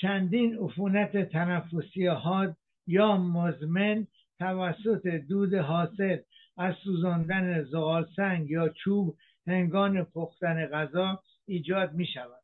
چندین 0.00 0.58
عفونت 0.58 1.16
تنفسی 1.16 2.06
حاد 2.06 2.56
یا 2.86 3.16
مزمن 3.16 4.06
توسط 4.38 5.06
دود 5.06 5.54
حاصل 5.54 6.18
از 6.56 6.74
سوزاندن 6.84 7.64
زغال 7.64 8.08
سنگ 8.16 8.50
یا 8.50 8.68
چوب 8.68 9.16
هنگام 9.46 10.04
پختن 10.04 10.66
غذا 10.66 11.22
ایجاد 11.46 11.92
می 11.92 12.06
شود 12.06 12.42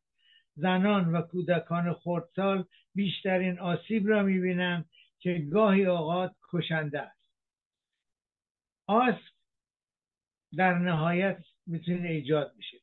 زنان 0.55 1.15
و 1.15 1.21
کودکان 1.21 1.93
خردسال 1.93 2.65
بیشترین 2.95 3.59
آسیب 3.59 4.07
را 4.07 4.23
می 4.23 4.39
بینند 4.39 4.85
که 5.19 5.47
گاهی 5.51 5.85
اوقات 5.85 6.35
کشنده 6.51 7.01
است. 7.01 7.29
آسم 8.87 9.35
در 10.57 10.77
نهایت 10.77 11.37
می‌تونه 11.67 12.09
ایجاد 12.09 12.53
بشه. 12.57 12.77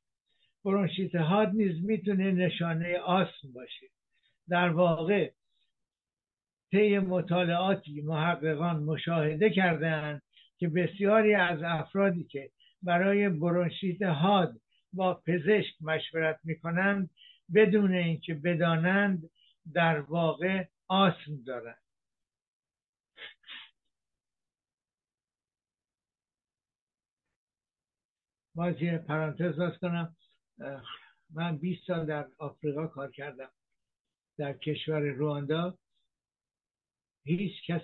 برونشیت 0.64 1.14
حاد 1.14 1.48
نیز 1.48 1.84
می‌تونه 1.84 2.32
نشانه 2.32 2.98
آسم 2.98 3.52
باشه. 3.54 3.86
در 4.48 4.68
واقع 4.68 5.32
طی 6.70 6.98
مطالعاتی 6.98 8.00
محققان 8.00 8.82
مشاهده 8.82 9.50
کردند 9.50 10.22
که 10.58 10.68
بسیاری 10.68 11.34
از 11.34 11.62
افرادی 11.62 12.24
که 12.24 12.50
برای 12.82 13.28
برونشیت 13.28 14.02
حاد 14.02 14.60
با 14.92 15.14
پزشک 15.14 15.74
مشورت 15.80 16.40
می‌کنند 16.44 17.10
بدون 17.54 17.94
اینکه 17.94 18.34
بدانند 18.34 19.30
در 19.72 20.00
واقع 20.00 20.64
آسم 20.88 21.42
دارند. 21.46 21.82
باز 28.54 28.82
یه 28.82 28.98
پرانتز 28.98 29.58
باز 29.58 29.78
کنم 29.78 30.16
من 31.30 31.58
20 31.58 31.86
سال 31.86 32.06
در 32.06 32.26
آفریقا 32.38 32.86
کار 32.86 33.10
کردم. 33.10 33.50
در 34.42 34.52
کشور 34.52 35.00
رواندا 35.00 35.78
هیچ 37.24 37.52
کس 37.66 37.80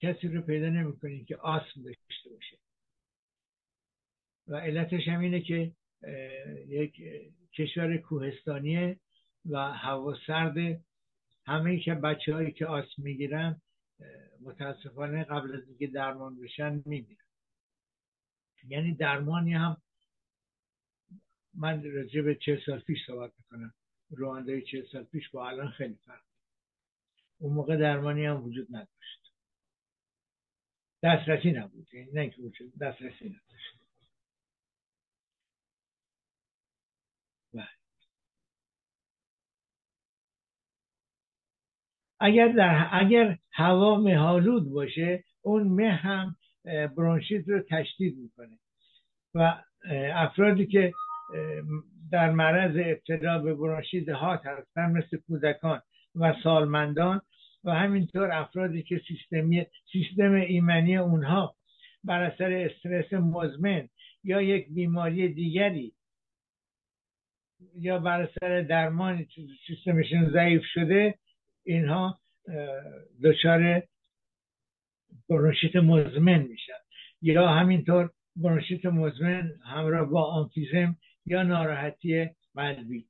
کسی 0.00 0.28
رو 0.28 0.42
پیدا 0.42 0.68
نمی‌کنید 0.68 1.26
که 1.26 1.36
آسم 1.36 1.82
داشته 1.82 2.30
باشه. 2.30 2.58
و 4.48 4.56
علتش 4.56 5.08
هم 5.08 5.20
اینه 5.20 5.40
که 5.40 5.72
یک 6.68 7.02
کشور 7.52 7.96
کوهستانیه 7.96 9.00
و 9.50 9.56
هوا 9.58 10.18
سرد 10.26 10.84
همه 11.46 11.80
که 11.80 11.94
بچه 11.94 12.34
هایی 12.34 12.52
که 12.52 12.66
آسم 12.66 13.02
می‌گیرن 13.02 13.60
متاسفانه 14.40 15.24
قبل 15.24 15.56
از 15.56 15.68
اینکه 15.68 15.86
درمان 15.86 16.40
بشن 16.40 16.82
می‌گیرن 16.86 17.26
یعنی 18.68 18.94
درمانی 18.94 19.54
هم 19.54 19.82
من 21.54 21.92
راجع 21.92 22.22
به 22.22 22.34
چه 22.34 22.62
سال 22.66 22.80
پیش 22.80 23.06
صحبت 23.06 23.32
می‌کنم. 23.38 23.74
رواندهای 24.16 24.62
چه 24.62 24.86
سال 24.92 25.04
پیش 25.04 25.30
با 25.30 25.48
الان 25.48 25.70
خیلی 25.70 25.94
فرق 25.94 26.22
اون 27.38 27.52
موقع 27.52 27.76
درمانی 27.76 28.26
هم 28.26 28.44
وجود 28.44 28.66
نداشت. 28.70 29.32
دسترسی 31.02 31.52
نبود. 31.52 31.94
یعنی 31.94 32.10
نه 32.12 32.30
که 32.30 32.42
وجود 32.42 32.78
دسترسی 32.78 33.24
نداشت. 33.24 33.78
بله. 37.54 37.68
اگر 42.20 42.48
در 42.48 42.88
اگر 42.92 43.38
هوا 43.52 44.00
مهالود 44.00 44.70
باشه 44.70 45.24
اون 45.42 45.62
مه 45.62 45.90
هم 45.90 46.36
برونشیت 46.64 47.48
رو 47.48 47.62
تشدید 47.70 48.18
می‌کنه. 48.18 48.58
و 49.34 49.64
افرادی 50.14 50.66
که 50.66 50.92
در 52.12 52.30
معرض 52.30 52.76
ابتلا 52.76 53.38
به 53.38 53.54
برونشیت 53.54 54.08
هات 54.08 54.46
هستن 54.46 54.90
مثل 54.90 55.16
کودکان 55.16 55.82
و 56.14 56.34
سالمندان 56.42 57.20
و 57.64 57.70
همینطور 57.70 58.32
افرادی 58.32 58.82
که 58.82 59.00
سیستمی 59.08 59.66
سیستم 59.92 60.32
ایمنی 60.32 60.96
اونها 60.96 61.56
بر 62.04 62.22
اثر 62.22 62.52
استرس 62.52 63.12
مزمن 63.12 63.88
یا 64.24 64.42
یک 64.42 64.68
بیماری 64.68 65.28
دیگری 65.28 65.92
یا 67.74 67.98
بر 67.98 68.22
اثر 68.22 68.62
درمان 68.62 69.26
سیستمشون 69.66 70.30
ضعیف 70.32 70.62
شده 70.74 71.14
اینها 71.64 72.18
دچار 73.24 73.82
برونشیت 75.28 75.76
مزمن 75.76 76.42
میشن. 76.42 76.72
یا 77.22 77.48
همینطور 77.48 78.10
برونشیت 78.36 78.86
مزمن 78.86 79.52
همراه 79.64 80.10
با 80.10 80.24
آنفیزم 80.24 80.96
یا 81.26 81.42
ناراحتی 81.42 82.30
قلبی 82.54 83.06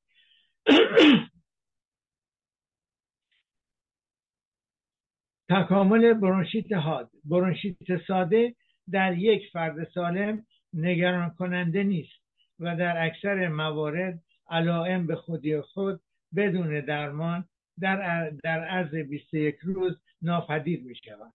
تکامل 5.51 6.13
برونشیت 6.13 6.73
حاد. 6.73 7.11
برونشیت 7.25 8.07
ساده 8.07 8.55
در 8.91 9.19
یک 9.19 9.51
فرد 9.53 9.89
سالم 9.95 10.47
نگران 10.75 11.31
کننده 11.31 11.83
نیست 11.83 12.23
و 12.61 12.77
در 12.77 13.07
اکثر 13.07 13.49
موارد 13.49 14.21
علائم 14.51 15.07
به 15.07 15.17
خودی 15.17 15.61
خود 15.61 16.01
بدون 16.37 16.81
درمان 16.81 17.45
در, 17.81 18.31
در 18.45 18.65
عرض 18.65 18.95
21 18.95 19.57
روز 19.63 20.01
ناپدید 20.23 20.85
می 20.85 20.95
شود 20.95 21.33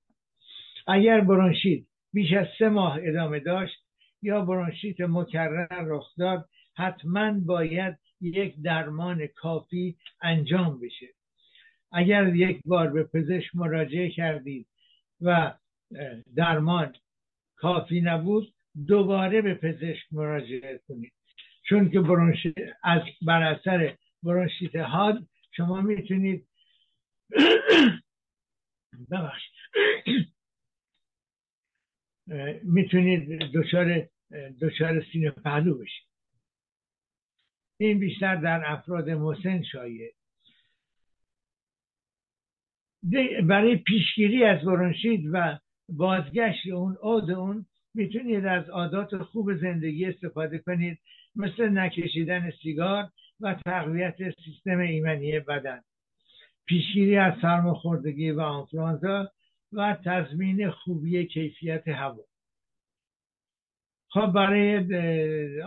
اگر 0.88 1.22
برونشیت 1.22 1.84
بیش 2.14 2.34
از 2.34 2.48
سه 2.60 2.70
ماه 2.70 3.00
ادامه 3.02 3.40
داشت 3.40 3.84
یا 4.22 4.42
برونشیت 4.42 5.02
مکرر 5.02 5.68
رخ 5.86 6.16
داد 6.18 6.50
حتما 6.78 7.40
باید 7.40 7.98
یک 8.22 8.62
درمان 8.62 9.28
کافی 9.28 9.98
انجام 10.22 10.80
بشه. 10.80 11.08
اگر 11.92 12.36
یک 12.36 12.62
بار 12.66 12.88
به 12.88 13.04
پزشک 13.04 13.56
مراجعه 13.56 14.10
کردید 14.10 14.68
و 15.22 15.54
درمان 16.36 16.96
کافی 17.56 18.02
نبود 18.02 18.54
دوباره 18.88 19.42
به 19.42 19.54
پزشک 19.54 20.06
مراجعه 20.12 20.82
کنید. 20.88 21.14
چون 21.70 21.90
که 21.90 22.00
برونشیت 22.00 22.56
از 22.84 23.02
بر 23.22 23.44
اثر 23.44 23.98
برونشیت 24.24 24.76
حاد 24.76 25.28
شما 25.52 25.82
می‌تونید 25.82 26.48
ببخشید 29.12 29.54
می‌تونید 32.64 33.30
دچار 33.54 34.08
دچار 34.62 35.06
سینه 35.12 35.32
پهلو 35.32 35.78
بشید. 35.78 36.07
این 37.78 38.00
بیشتر 38.00 38.36
در 38.36 38.64
افراد 38.66 39.10
مسن 39.10 39.64
شایع. 39.64 40.12
برای 43.44 43.76
پیشگیری 43.76 44.44
از 44.44 44.62
برونشید 44.62 45.30
و 45.32 45.60
بازگشت 45.90 46.68
اون 46.68 46.98
عود 47.02 47.32
اون 47.32 47.66
می‌تونید 47.94 48.46
از 48.46 48.70
عادات 48.70 49.18
خوب 49.18 49.54
زندگی 49.56 50.06
استفاده 50.06 50.58
کنید 50.58 51.00
مثل 51.36 51.70
نکشیدن 51.70 52.52
سیگار 52.64 53.10
و 53.40 53.56
تقویت 53.66 54.16
سیستم 54.46 54.80
ایمنی 54.80 55.40
بدن. 55.40 55.82
پیشگیری 56.66 57.18
از 57.18 57.34
سرماخوردگی 57.42 58.32
و 58.32 58.42
آنفلانزا 58.42 59.32
و 59.74 59.98
تضمین 60.06 60.70
خوبی 60.70 61.26
کیفیت 61.26 61.88
هوا. 61.88 62.24
خب 64.10 64.32
برای 64.36 65.64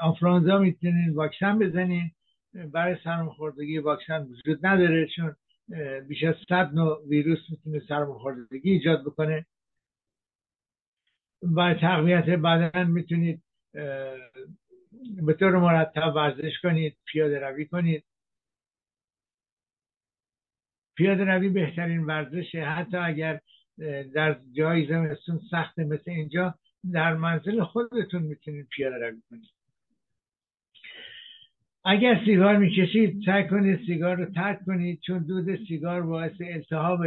آنفلانزا 0.00 0.58
می‌تونین 0.58 1.14
واکسن 1.14 1.58
بزنین. 1.58 2.10
برای 2.72 2.96
سرماخوردگی 3.04 3.78
واکسن 3.78 4.22
وجود 4.22 4.66
نداره 4.66 5.08
چون 5.16 5.36
بیش 6.08 6.24
از 6.24 6.34
صد 6.48 6.74
نوع 6.74 7.08
ویروس 7.08 7.38
می‌تونه 7.50 7.80
سرماخوردگی 7.88 8.70
ایجاد 8.70 9.04
بکنه. 9.04 9.46
برای 11.42 11.74
تقویت 11.74 12.24
بدن 12.24 12.90
می‌تونید 12.90 13.42
به 15.26 15.34
طور 15.38 15.56
مرتب 15.56 16.12
ورزش 16.16 16.60
کنید 16.62 16.96
پیاده 17.04 17.38
روی 17.38 17.66
کنید. 17.66 18.04
پیاده 20.96 21.24
روی 21.24 21.48
بهترین 21.48 22.04
ورزشه. 22.06 22.64
حتی 22.64 22.96
اگر 22.96 23.40
در 24.14 24.40
جای 24.52 24.86
زمستون 24.86 25.40
سخت 25.50 25.78
مثل 25.78 26.10
اینجا 26.10 26.54
در 26.92 27.14
منزل 27.14 27.64
خودتون 27.64 28.22
می‌تونید 28.22 28.66
پیاده 28.68 28.96
روی 28.96 29.22
کنید. 29.30 29.50
اگر 31.84 32.24
سیگار 32.24 32.56
می‌کشید 32.56 33.22
سعی 33.26 33.48
کنید 33.48 33.86
سیگار 33.86 34.16
رو 34.16 34.26
ترک 34.26 34.64
کنید 34.66 35.00
چون 35.00 35.18
دود 35.18 35.66
سیگار 35.68 36.02
باعث 36.02 36.40
التهاب 36.40 37.00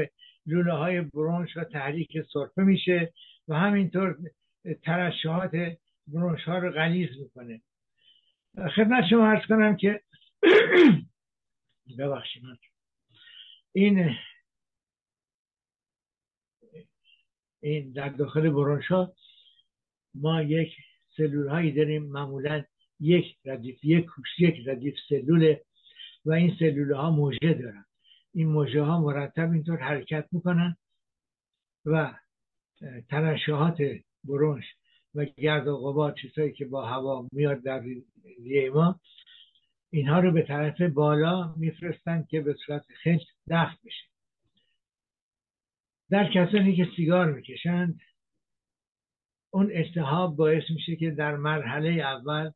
لوله 0.45 0.73
های 0.73 1.01
برونش 1.01 1.57
و 1.57 1.63
تحریک 1.63 2.21
سرفه 2.33 2.61
میشه 2.63 3.13
و 3.47 3.55
همینطور 3.55 4.17
ترشحات 4.83 5.51
برونش 6.07 6.43
ها 6.43 6.57
رو 6.57 6.71
غلیظ 6.71 7.09
می‌کنه. 7.19 7.61
خدمت 8.75 9.03
شما 9.09 9.27
ارز 9.27 9.45
کنم 9.47 9.75
که 9.77 10.01
ببخشید 11.99 12.43
این 13.73 14.15
این 17.61 17.91
در 17.91 18.09
داخل 18.09 18.49
برونش 18.49 18.87
ها 18.87 19.13
ما 20.21 20.41
یک 20.41 20.69
سلول 21.17 21.47
هایی 21.47 21.71
داریم 21.71 22.03
معمولا 22.03 22.63
یک 22.99 23.37
ردیف 23.45 23.83
یک 23.83 24.05
یک 24.39 24.67
ردیف 24.67 24.95
سلوله 25.09 25.61
و 26.25 26.31
این 26.31 26.55
سلول 26.59 26.91
ها 26.91 27.11
موجه 27.11 27.53
دارن. 27.53 27.85
این 28.33 28.47
موجه 28.47 28.81
ها 28.81 29.01
مرتب 29.01 29.51
اینطور 29.51 29.77
حرکت 29.77 30.27
می‌کنن 30.31 30.77
و 31.85 32.13
ترشحات 33.09 33.77
برونش 34.23 34.65
و 35.15 35.25
گرد 35.25 35.67
و 35.67 35.77
غبار 35.77 36.15
چیزهایی 36.21 36.53
که 36.53 36.65
با 36.65 36.85
هوا 36.85 37.27
میاد 37.31 37.63
در 37.63 37.83
ریه 38.43 38.69
ما 38.69 38.99
اینها 39.89 40.19
رو 40.19 40.31
به 40.31 40.41
طرف 40.41 40.81
بالا 40.81 41.53
میفرستن 41.57 42.25
که 42.29 42.41
به 42.41 42.55
صورت 42.65 42.85
خنج 43.03 43.21
دفت 43.49 43.77
بشه. 43.85 44.05
در 46.09 46.31
کسانی 46.31 46.75
که 46.75 46.87
سیگار 46.95 47.31
می‌کشند 47.31 47.99
اون 49.55 49.71
التهاب 49.73 50.35
باعث 50.35 50.63
میشه 50.69 50.95
که 50.95 51.11
در 51.11 51.35
مرحله 51.35 51.89
اول 51.89 52.51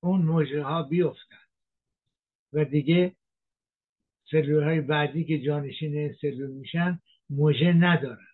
اون 0.00 0.22
موجه 0.22 0.62
ها 0.62 0.82
بیفتن. 0.82 1.36
و 2.52 2.64
دیگه 2.64 3.16
سلول 4.30 4.62
های 4.62 4.80
بعدی 4.80 5.24
که 5.24 5.38
جانشین 5.38 6.12
سلول 6.12 6.50
میشن 6.50 7.00
موجه 7.30 7.72
ندارن. 7.72 8.26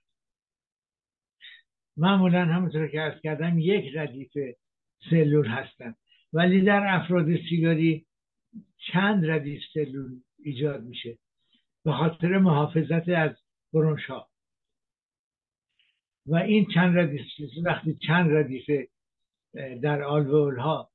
معمولا 1.97 2.45
همونطور 2.45 2.89
که 2.89 3.03
ارز 3.03 3.21
کردم 3.21 3.59
یک 3.59 3.97
ردیف 3.97 4.33
سلول 5.11 5.47
هستن. 5.47 5.95
ولی 6.33 6.61
در 6.61 6.87
افراد 6.89 7.37
سیگاری 7.49 8.07
چند 8.93 9.31
ردیف 9.31 9.63
سلول 9.75 10.21
ایجاد 10.39 10.83
میشه؟ 10.83 11.19
به 11.85 11.93
خاطر 11.93 12.39
محافظت 12.39 13.09
از 13.09 13.37
برونش 13.73 14.05
ها 14.07 14.29
و 16.27 16.35
این 16.35 16.67
چند 16.75 16.99
ردیف 16.99 17.23
وقتی 17.65 17.99
چند 18.07 18.31
ردیف 18.31 18.89
در 19.83 20.03
آلوول 20.03 20.57
ها 20.57 20.91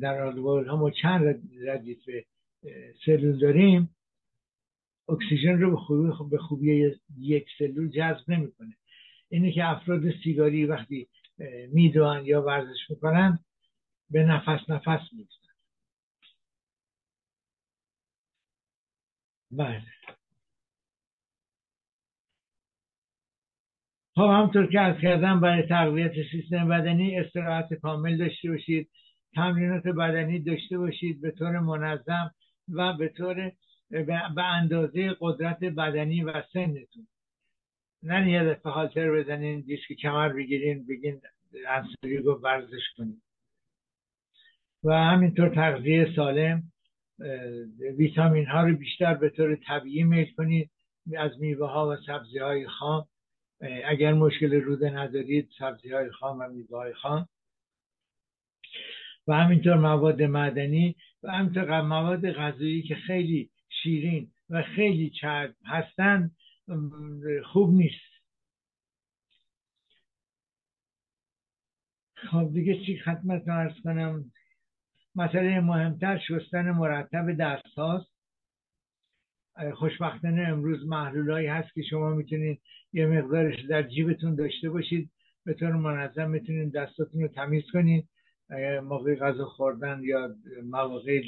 در 0.00 0.22
آلوول 0.22 0.66
ها 0.66 0.76
ما 0.76 0.90
چند 0.90 1.42
ردیف 1.66 2.10
سلول 3.06 3.38
داریم 3.38 3.96
اکسیژن 5.08 5.60
رو 5.60 5.70
به 5.70 5.76
خوبی, 5.76 6.30
به 6.30 6.38
خوبی 6.38 6.92
یک 7.18 7.46
سلول 7.58 7.88
جذب 7.88 8.30
نمی‌کنه. 8.30 8.76
اینه 9.28 9.52
که 9.52 9.64
افراد 9.64 10.02
سیگاری 10.24 10.66
وقتی 10.66 11.08
میدوان 11.72 12.26
یا 12.26 12.42
ورزش 12.42 12.90
می‌کنن 12.90 13.38
به 14.10 14.24
نفس 14.24 14.70
نفس 14.70 15.12
میفتن 15.12 15.48
بله. 19.50 19.82
خب 24.20 24.26
همطور 24.26 24.66
که 24.66 24.80
از 24.80 25.00
کردم 25.02 25.40
برای 25.40 25.62
تقویت 25.62 26.12
سیستم 26.30 26.68
بدنی 26.68 27.20
استراحت 27.20 27.74
کامل 27.74 28.16
داشته 28.16 28.50
باشید 28.50 28.90
تمرینات 29.34 29.82
بدنی 29.82 30.38
داشته 30.38 30.78
باشید 30.78 31.20
به 31.20 31.30
طور 31.30 31.58
منظم 31.58 32.30
و 32.68 32.92
به 32.92 33.08
طور 33.08 33.52
به 33.90 34.44
اندازه 34.44 35.16
قدرت 35.20 35.64
بدنی 35.64 36.22
و 36.22 36.42
سنتون. 36.52 37.06
نه 38.02 38.30
یه 38.30 38.44
دفعه 38.44 38.72
هالتر 38.72 39.10
بزنین 39.10 39.60
دیسک 39.60 39.92
کمر 39.92 40.28
بگیرین 40.28 40.86
بگین 40.86 41.20
انسوری 41.68 42.16
رو 42.16 42.34
ورزش 42.34 42.84
کنید 42.96 43.22
و 44.84 44.94
همینطور 44.94 45.48
تغذیه 45.48 46.12
سالم 46.16 46.62
ویتامین 47.98 48.46
ها 48.46 48.62
رو 48.62 48.76
بیشتر 48.76 49.14
به 49.14 49.30
طور 49.30 49.56
طبیعی 49.56 50.04
میل 50.04 50.32
کنید 50.36 50.70
از 51.18 51.40
میوه 51.40 51.70
ها 51.70 51.88
و 51.88 51.96
سبزی 52.06 52.38
های 52.38 52.66
خام. 52.66 53.06
اگر 53.60 54.12
مشکل 54.12 54.52
روده 54.52 54.90
ندارید 54.90 55.50
سبزی 55.58 55.92
های 55.92 56.10
خام 56.10 56.38
و 56.38 56.48
میوه 56.48 56.92
خام 56.92 57.28
و 59.26 59.34
همینطور 59.34 59.74
مواد 59.74 60.22
معدنی 60.22 60.96
و 61.22 61.30
همینطور 61.30 61.80
مواد 61.80 62.32
غذایی 62.32 62.82
که 62.82 62.94
خیلی 62.94 63.50
شیرین 63.82 64.32
و 64.50 64.62
خیلی 64.62 65.10
چرب 65.10 65.54
هستند 65.64 66.36
خوب 67.44 67.74
نیست. 67.74 68.10
خب 72.14 72.50
دیگه 72.52 72.84
چی 72.86 72.98
خدمت 72.98 73.48
ارز 73.48 73.80
کنم؟ 73.84 74.32
مسئله 75.14 75.60
مهمتر 75.60 76.18
شستن 76.18 76.70
مرتب 76.70 77.32
دست 77.32 77.78
هاست 77.78 78.19
خوشبختانه 79.74 80.42
امروز 80.42 80.86
محلولایی 80.86 81.46
هست 81.46 81.74
که 81.74 81.82
شما 81.82 82.10
می‌تونید 82.10 82.60
یه 82.92 83.06
مقدارش 83.06 83.64
در 83.64 83.82
جیبتون 83.82 84.34
داشته 84.34 84.70
باشید. 84.70 85.10
به 85.44 85.54
طور 85.54 85.72
منظم 85.72 86.30
می‌تونید 86.30 86.72
دستاتون 86.72 87.22
رو 87.22 87.28
تمیز 87.28 87.62
کنید. 87.72 88.08
موقع 88.82 89.14
غذا 89.14 89.44
خوردن 89.44 90.00
یا 90.02 90.34
مواقع, 90.64 91.20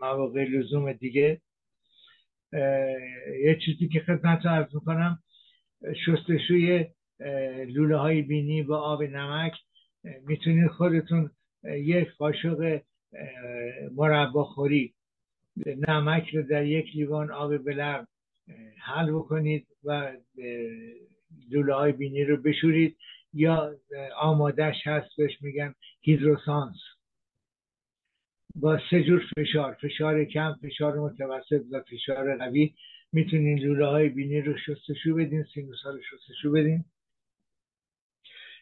مواقع 0.00 0.44
لزوم 0.44 0.92
دیگه. 0.92 1.40
یه 3.42 3.58
چیزی 3.64 3.88
که 3.88 4.00
خدمت 4.00 4.46
رو 4.46 4.50
عرض 4.50 4.74
می‌کنم 4.74 5.18
شستشوی 6.06 6.86
لوله 7.68 7.96
های 7.96 8.22
بینی 8.22 8.62
با 8.62 8.78
آب 8.78 9.02
نمک. 9.02 9.52
می‌تونید 10.26 10.70
خودتون 10.70 11.30
یک 11.64 12.08
قاشق 12.18 12.80
مربا 13.96 14.44
خوری 14.44 14.94
نمک 15.66 16.28
رو 16.34 16.42
در 16.42 16.66
یک 16.66 16.96
لیوان 16.96 17.30
آب 17.30 17.58
بلغم 17.58 18.08
حل 18.78 19.12
بکنید 19.12 19.66
و 19.84 20.16
لوله 21.50 21.74
های 21.74 21.92
بینی 21.92 22.24
رو 22.24 22.36
بشورید. 22.36 22.96
یا 23.32 23.76
آمادش 24.16 24.86
هست 24.86 25.16
بهش 25.16 25.42
میگن 25.42 25.74
هیدروسانس. 26.00 26.76
با 28.54 28.80
سه 28.90 29.04
جور 29.04 29.24
فشار 29.36 29.74
فشار 29.74 30.24
کم 30.24 30.54
فشار 30.62 30.98
متوسط 30.98 31.62
و 31.70 31.80
فشار 31.80 32.36
قوی. 32.36 32.74
می‌تونین 33.12 33.58
لوله 33.58 33.86
های 33.86 34.08
بینی 34.08 34.40
رو 34.40 34.58
شستشو 34.58 35.14
بدین 35.14 35.44
سینوس 35.54 35.86
رو 35.86 36.00
شستشو 36.02 36.52
بدین. 36.52 36.84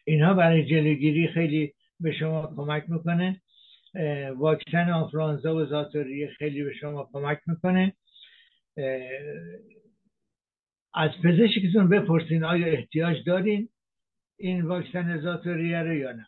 اینها 0.05 0.33
برای 0.33 0.65
جلوگیری 0.65 1.27
خیلی 1.27 1.73
به 1.99 2.11
شما 2.11 2.53
کمک 2.55 2.85
می‌کنه. 2.87 3.41
واکسن 4.37 4.89
آنفلانزا 4.89 5.55
و 5.55 5.65
زاتوریه 5.65 6.27
خیلی 6.37 6.63
به 6.63 6.73
شما 6.73 7.09
کمک 7.13 7.39
می‌کنه. 7.47 7.95
از 10.93 11.09
پزشکتون 11.23 11.89
بپرسین 11.89 12.43
آیا 12.43 12.67
احتیاج 12.67 13.17
دارین 13.25 13.69
این 14.39 14.61
واکسن 14.61 15.21
زاتوریه 15.21 15.77
رو 15.79 15.93
یا 15.93 16.11
نه. 16.11 16.27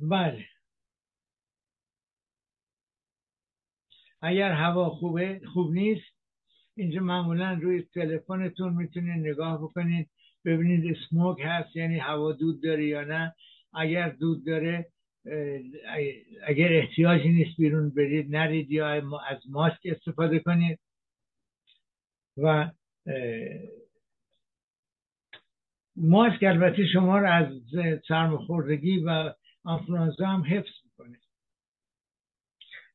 بله. 0.00 0.44
اگر 4.22 4.52
هوا 4.52 4.90
خوبه 4.90 5.40
خوب 5.54 5.72
نیست 5.72 6.14
اینجا 6.76 7.00
معمولا 7.00 7.52
روی 7.62 7.82
تلفنتون 7.82 8.72
می‌تونید 8.74 9.26
نگاه 9.26 9.62
بکنید 9.62 10.10
ببینید 10.44 10.96
اسموک 10.96 11.38
هست 11.44 11.76
یعنی 11.76 11.98
هوا 11.98 12.32
دود 12.32 12.62
داره 12.62 12.86
یا 12.86 13.04
نه. 13.04 13.34
اگر 13.74 14.08
دود 14.08 14.46
داره 14.46 14.86
اگر 16.46 16.72
احتیاجی 16.72 17.28
نیست 17.28 17.56
بیرون 17.56 17.90
برید 17.90 18.36
نرید 18.36 18.70
یا 18.70 18.88
از 19.28 19.48
ماسک 19.48 19.80
استفاده 19.84 20.38
کنید. 20.38 20.78
و 22.36 22.70
ماسک 25.96 26.42
البته 26.42 26.86
شما 26.86 27.18
رو 27.18 27.32
از 27.32 27.46
سرماخوردگی 28.08 28.98
و 28.98 29.34
آنفلانزا 29.64 30.26
هم 30.26 30.42
حفظ 30.42 30.72
می‌کنه. 30.84 31.18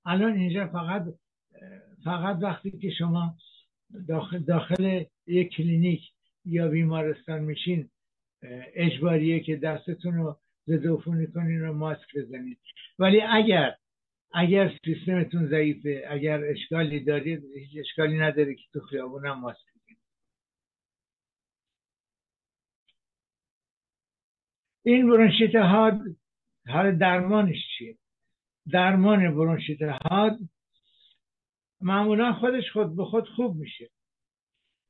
الان 0.06 0.34
اینجا 0.34 0.68
فقط 0.68 1.06
فقط 2.04 2.38
وقتی 2.42 2.72
که 2.72 2.90
شما 2.90 3.36
داخل, 4.08 4.40
داخل 4.40 5.04
یک 5.28 5.50
کلینیک 5.50 6.12
یا 6.46 6.68
بیمارستان 6.68 7.40
میشین 7.40 7.90
اجباریه 8.74 9.40
که 9.40 9.56
دستتون 9.56 10.14
رو 10.14 10.40
ضد 10.68 10.88
عفونی 10.88 11.28
کنین 11.28 11.62
رو 11.62 11.74
ماسک 11.74 12.16
بزنید. 12.16 12.60
ولی 13.00 13.22
اگر 13.22 13.76
اگر 14.34 14.78
سیستمتون 14.86 15.48
ضعیفه 15.48 16.08
اگر 16.10 16.44
اشکالی 16.44 17.00
دارید 17.00 17.44
هیچ 17.56 17.78
اشکالی 17.80 18.18
نداره 18.18 18.56
که 18.56 18.64
تو 18.74 18.80
خیابون 18.80 19.26
هم 19.26 19.40
ماسک 19.40 19.66
بزنید. 19.76 20.00
این 24.86 25.10
برونشیت 25.10 25.56
حاد 25.56 26.02
حال 26.68 26.98
درمانش 26.98 27.58
چیه؟ 27.78 27.98
درمان 28.72 29.36
برونشیت 29.36 29.82
حاد 29.82 30.40
معمولا 31.82 32.34
خودش 32.34 32.72
خود 32.74 32.96
به 32.96 33.06
خود 33.06 33.30
خوب 33.30 33.56
میشه. 33.56 33.90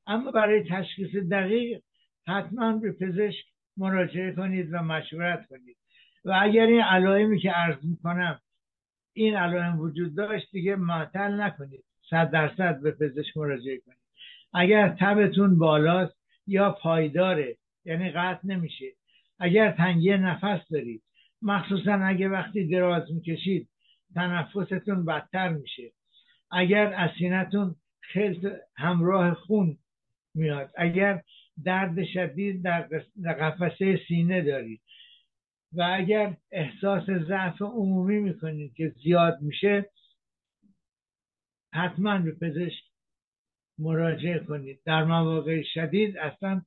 اما 0.06 0.30
برای 0.30 0.64
تشخیص 0.70 1.16
دقیق 1.16 1.82
حتما 2.26 2.76
به 2.76 2.92
پزشک 2.92 3.46
مراجعه 3.76 4.32
کنید 4.32 4.68
و 4.72 4.82
مشورت 4.82 5.46
کنید. 5.46 5.76
و 6.24 6.38
اگر 6.42 6.66
این 6.66 6.80
علائمی 6.80 7.38
که 7.38 7.50
عرض 7.50 7.84
می‌کنم 7.84 8.40
این 9.12 9.36
علائم 9.36 9.80
وجود 9.80 10.14
داشت 10.14 10.50
دیگه 10.52 10.76
معطل 10.76 11.40
نکنید. 11.40 11.84
صد 12.10 12.30
درصد 12.30 12.80
به 12.80 12.90
پزشک 12.90 13.36
مراجعه 13.36 13.78
کنید. 13.78 13.98
اگر 14.54 14.96
تبتون 15.00 15.58
بالاست 15.58 16.16
یا 16.46 16.70
پایداره 16.70 17.56
یعنی 17.84 18.10
قطع 18.10 18.40
نمیشه. 18.44 18.86
اگر 19.38 19.70
تنگی 19.70 20.16
نفس 20.16 20.68
دارید 20.70 21.02
مخصوصا 21.42 21.92
اگه 21.92 22.28
وقتی 22.28 22.66
دراز 22.66 23.12
می‌کشید 23.12 23.68
تنفستون 24.14 25.04
بدتر 25.04 25.48
میشه. 25.48 25.92
اگر 26.50 26.86
اسینتون 26.86 27.74
خیلی 28.00 28.50
همراه 28.76 29.34
خون 29.34 29.78
میاد 30.34 30.70
اگر 30.76 31.22
درد 31.64 32.04
شدید 32.04 32.62
در 32.62 33.32
قفسه 33.32 34.00
سینه 34.08 34.42
دارید. 34.42 34.80
و 35.72 35.94
اگر 35.96 36.36
احساس 36.52 37.10
ضعف 37.10 37.62
عمومی 37.62 38.18
می‌کنید 38.18 38.74
که 38.74 38.94
زیاد 39.02 39.38
میشه 39.40 39.90
حتما 41.74 42.18
به 42.18 42.32
پزشک 42.32 42.84
مراجعه 43.78 44.38
کنید. 44.38 44.80
در 44.84 45.04
مواقع 45.04 45.62
شدید 45.62 46.16
اصلا 46.16 46.62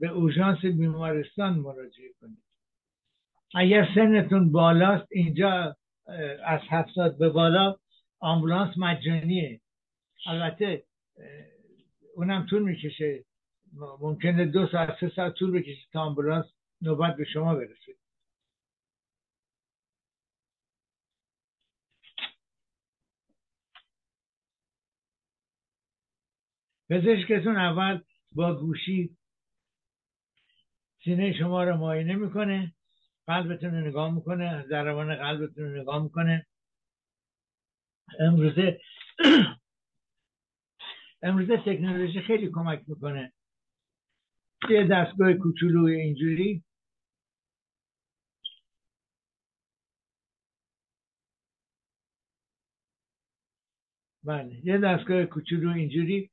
به 0.00 0.08
اوژانس 0.08 0.58
بیمارستان 0.64 1.58
مراجعه 1.58 2.12
کنید. 2.20 2.42
اگر 3.54 3.88
سنتون 3.94 4.52
بالاست 4.52 5.06
اینجا 5.10 5.76
از 6.44 6.60
هفتاد 6.68 7.18
به 7.18 7.28
بالا 7.28 7.76
آمبولانس 8.20 8.78
مجانیه. 8.78 9.60
البته 10.26 10.82
اونم 12.14 12.46
طول 12.50 12.62
می‌کشه. 12.62 13.24
ممکنه 14.00 14.44
دو 14.44 14.66
ساعت 14.66 15.00
سه 15.00 15.08
ساعت 15.16 15.34
طول 15.34 15.50
بکشه 15.52 15.88
تا 15.92 16.00
آمبولانس 16.00 16.46
نوبت 16.82 17.16
به 17.16 17.24
شما 17.24 17.54
برسه. 17.54 17.94
پزشکتون 26.90 27.56
اول 27.56 28.00
با 28.32 28.54
گوشی 28.60 29.16
سینه 31.04 31.32
شما 31.38 31.64
رو 31.64 31.76
معاینه 31.76 32.14
می‌کنه 32.16 32.74
قلبتون 33.26 33.70
رو 33.74 33.80
نگاه 33.88 34.14
می‌کنه 34.14 34.64
ضربان 34.68 35.16
قلبتون 35.16 35.64
رو 35.64 35.82
نگاه 35.82 36.02
می‌کنه. 36.02 36.46
امروزه 38.20 38.80
امروزه 41.22 41.56
تکنولوژی 41.56 42.20
خیلی 42.20 42.50
کمک 42.52 42.84
می‌کنه. 42.88 43.32
یه 44.70 44.84
دستگاه 44.90 45.34
کوچولو 45.34 45.84
اینجوری. 45.84 46.62
بله 54.24 54.52
یه 54.64 54.78
دستگاه 54.78 55.24
کوچولو 55.24 55.72
اینجوری 55.72 56.30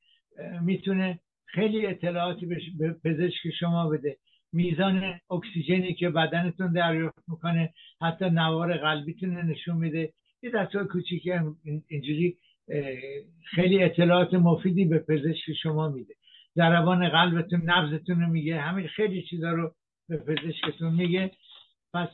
می‌تونه 0.62 1.20
خیلی 1.46 1.86
اطلاعاتی 1.86 2.46
به 2.80 2.94
پزشک 3.06 3.50
شما 3.60 3.90
بده. 3.90 4.18
میزان 4.54 5.20
اکسیژنی 5.32 5.94
که 5.94 6.10
بدنتون 6.10 6.72
دریافت 6.74 7.24
می‌کنه 7.28 7.74
حتی 8.02 8.26
نوار 8.30 8.78
قلبیتون 8.78 9.30
نشون 9.38 9.78
میده. 9.78 10.14
یه 10.44 10.52
دستگاه 10.52 10.84
کوچیکی 10.84 11.32
اینجوری 11.88 12.38
خیلی 13.56 13.84
اطلاعات 13.84 14.34
مفیدی 14.34 14.86
به 14.86 15.00
پزشک 15.00 15.54
شما 15.64 15.90
میده. 15.90 16.14
ضربان 16.56 17.10
قلبتون 17.10 17.62
نبزتون 17.70 18.22
رو 18.22 18.28
میگه 18.28 18.62
همین 18.62 18.88
خیلی 18.88 19.24
چیزا 19.24 19.52
رو 19.52 19.76
به 20.10 20.18
پزشکتون 20.18 20.94
میگه. 20.94 21.32
پس 21.94 22.10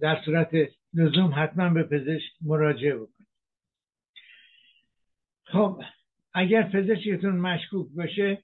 در 0.00 0.22
صورت 0.24 0.50
لزوم 0.94 1.32
حتما 1.36 1.68
به 1.68 1.82
پزشک 1.82 2.32
مراجعه 2.40 2.94
بکنید. 2.94 3.28
خب 5.44 5.82
اگر 6.34 6.62
پزشکتون 6.62 7.36
مشکوک 7.36 7.88
باشه 7.96 8.42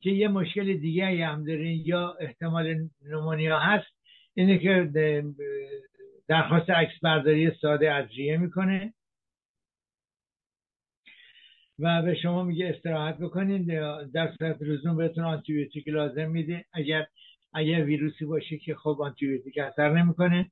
که 0.00 0.10
یه 0.10 0.28
مشکل 0.28 0.74
دیگه 0.74 1.26
هم 1.26 1.44
دارین 1.44 1.82
یا 1.86 2.16
احتمال 2.20 2.88
نمونیا 3.02 3.58
هست 3.58 3.86
اینه 4.34 4.58
که 4.58 4.90
درخواست 6.28 6.70
عکس 6.70 7.00
برداری 7.02 7.50
ساده 7.60 7.92
از 7.92 8.08
ریه 8.16 8.36
می‌کنه. 8.36 8.94
و 11.82 12.02
به 12.02 12.14
شما 12.14 12.44
میگه 12.44 12.68
استراحت 12.68 13.18
بکنید 13.18 13.66
در 14.12 14.32
صورت 14.38 14.62
لزوم 14.62 14.96
بهتون 14.96 15.24
آنتیبیوتیک 15.24 15.88
لازم 15.88 16.30
میده. 16.30 16.64
اگر 16.72 17.06
اگر 17.54 17.84
ویروسی 17.84 18.24
باشه 18.24 18.58
که 18.58 18.74
خب 18.74 18.96
آنتیبیوتیک 19.00 19.58
اثر 19.58 19.92
نمی‌کنه. 19.92 20.50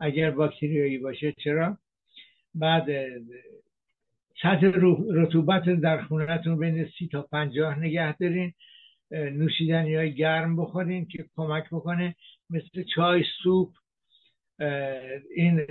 اگر 0.00 0.30
باکتریایی 0.30 0.98
باشه 0.98 1.32
چرا؟ 1.32 1.78
بعد 2.54 2.86
سطح 4.42 4.70
رطوبت 5.10 5.64
در 5.64 6.02
خونتون 6.02 6.58
بین 6.58 6.88
سی 6.98 7.08
تا 7.12 7.22
پنجاه 7.22 7.78
نگه 7.78 8.16
دارین. 8.16 8.52
نوشیدنی 9.10 9.94
های 9.94 10.14
گرم 10.14 10.56
بخورین 10.56 11.06
که 11.06 11.24
کمک 11.36 11.64
بکنه. 11.72 12.14
مثل 12.50 12.82
چای 12.94 13.24
سوپ 13.42 13.68
این 15.36 15.66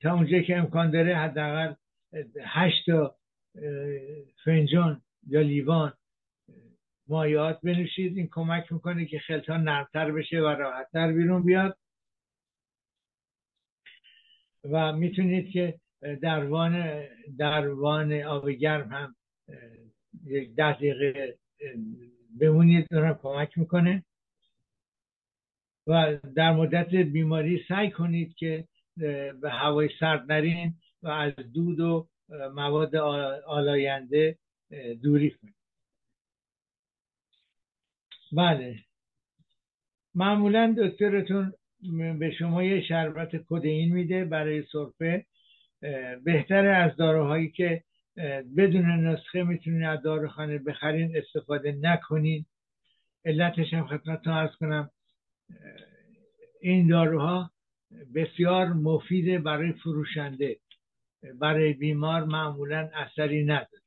تا 0.00 0.14
اونجا 0.14 0.40
که 0.40 0.56
امکان 0.56 0.90
داره 0.90 1.16
حداقل 1.16 1.74
هشت 2.44 2.86
تا 2.86 3.17
فنجان 4.44 5.02
یا 5.26 5.40
لیوان 5.40 5.92
مایات 7.08 7.60
بنوشید. 7.62 8.16
این 8.16 8.28
کمک 8.32 8.72
می‌کنه 8.72 9.06
که 9.06 9.18
خلطان 9.18 9.62
نرمتر 9.62 10.12
بشه 10.12 10.40
و 10.40 10.46
راحتتر 10.46 11.12
بیرون 11.12 11.42
بیاد. 11.42 11.78
و 14.64 14.92
می‌تونید 14.92 15.50
که 15.50 15.80
در 16.22 16.44
وان 16.44 17.04
در 17.38 17.68
وان 17.68 18.12
آب 18.12 18.50
گرم 18.50 18.88
هم 18.92 19.16
یک 20.24 20.54
ده 20.54 20.72
دقیقه 20.72 21.38
بمونید 22.40 22.86
دارم 22.90 23.18
کمک 23.22 23.58
می‌کنه. 23.58 24.04
و 25.86 26.18
در 26.34 26.52
مدت 26.52 26.94
بیماری 26.94 27.64
سعی 27.68 27.90
کنید 27.90 28.34
که 28.34 28.64
به 29.40 29.50
هوای 29.50 29.90
سرد 30.00 30.32
نرین 30.32 30.74
و 31.02 31.08
از 31.08 31.32
دود 31.54 31.80
و 31.80 32.08
مواد 32.54 32.96
آلاینده 33.46 34.38
دوری 35.02 35.30
کنید 35.30 35.54
بله. 38.32 38.76
معمولا 40.14 40.74
دکترتون 40.78 41.52
به 42.18 42.30
شما 42.38 42.62
یه 42.62 42.82
شربت 42.82 43.30
کدئین 43.48 43.92
میده 43.92 44.24
برای 44.24 44.62
سرفه. 44.72 45.26
بهتر 46.24 46.66
از 46.66 46.96
داروهایی 46.96 47.50
که 47.50 47.84
بدون 48.56 49.06
نسخه 49.06 49.42
می‌تونید 49.42 49.84
از 49.84 50.02
داروخانه 50.02 50.58
بخرین 50.58 51.16
استفاده 51.16 51.72
نکنین. 51.72 52.46
علتش 53.24 53.74
هم 53.74 53.86
خدمتتون 53.86 54.32
ارز 54.32 54.50
کنم. 54.56 54.90
این 56.60 56.88
داروها 56.88 57.50
بسیار 58.14 58.66
مفیده 58.66 59.38
برای 59.38 59.72
فروشنده. 59.72 60.56
برای 61.22 61.72
بیمار 61.72 62.24
معمولا 62.24 62.90
اثری 62.94 63.44
نداره. 63.44 63.82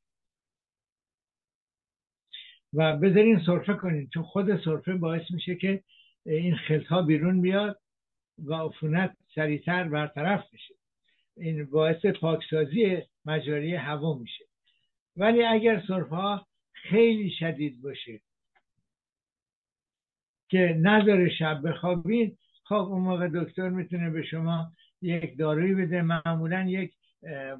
و 2.73 2.97
بذارین 2.97 3.41
سرفه 3.45 3.73
کنین 3.73 4.09
چون 4.13 4.23
خود 4.23 4.63
سرفه 4.65 4.93
باعث 4.93 5.31
میشه 5.31 5.55
که 5.55 5.83
این 6.25 6.55
خلط 6.55 6.85
ها 6.85 7.01
بیرون 7.01 7.41
بیاد 7.41 7.81
و 8.45 8.53
عفونت 8.53 9.17
سریعتر 9.35 9.83
برطرف 9.89 10.53
بشه. 10.53 10.73
این 11.37 11.65
باعث 11.65 12.05
پاکسازی 12.05 13.01
مجاری 13.25 13.75
هوا 13.75 14.13
میشه. 14.13 14.45
ولی 15.17 15.43
اگر 15.43 15.83
سرفه 15.87 16.15
ها 16.15 16.47
خیلی 16.73 17.29
شدید 17.39 17.81
باشه 17.81 18.21
که 20.49 20.77
نداره 20.81 21.29
شب 21.29 21.67
بخوابید 21.67 22.37
خب 22.63 22.75
اون 22.75 23.01
موقع 23.01 23.29
دکتر 23.33 23.69
می‌تونه 23.69 24.09
به 24.09 24.23
شما 24.23 24.71
یک 25.01 25.37
داروی 25.37 25.75
بده 25.75 26.01
معمولا 26.01 26.65
یک 26.69 26.93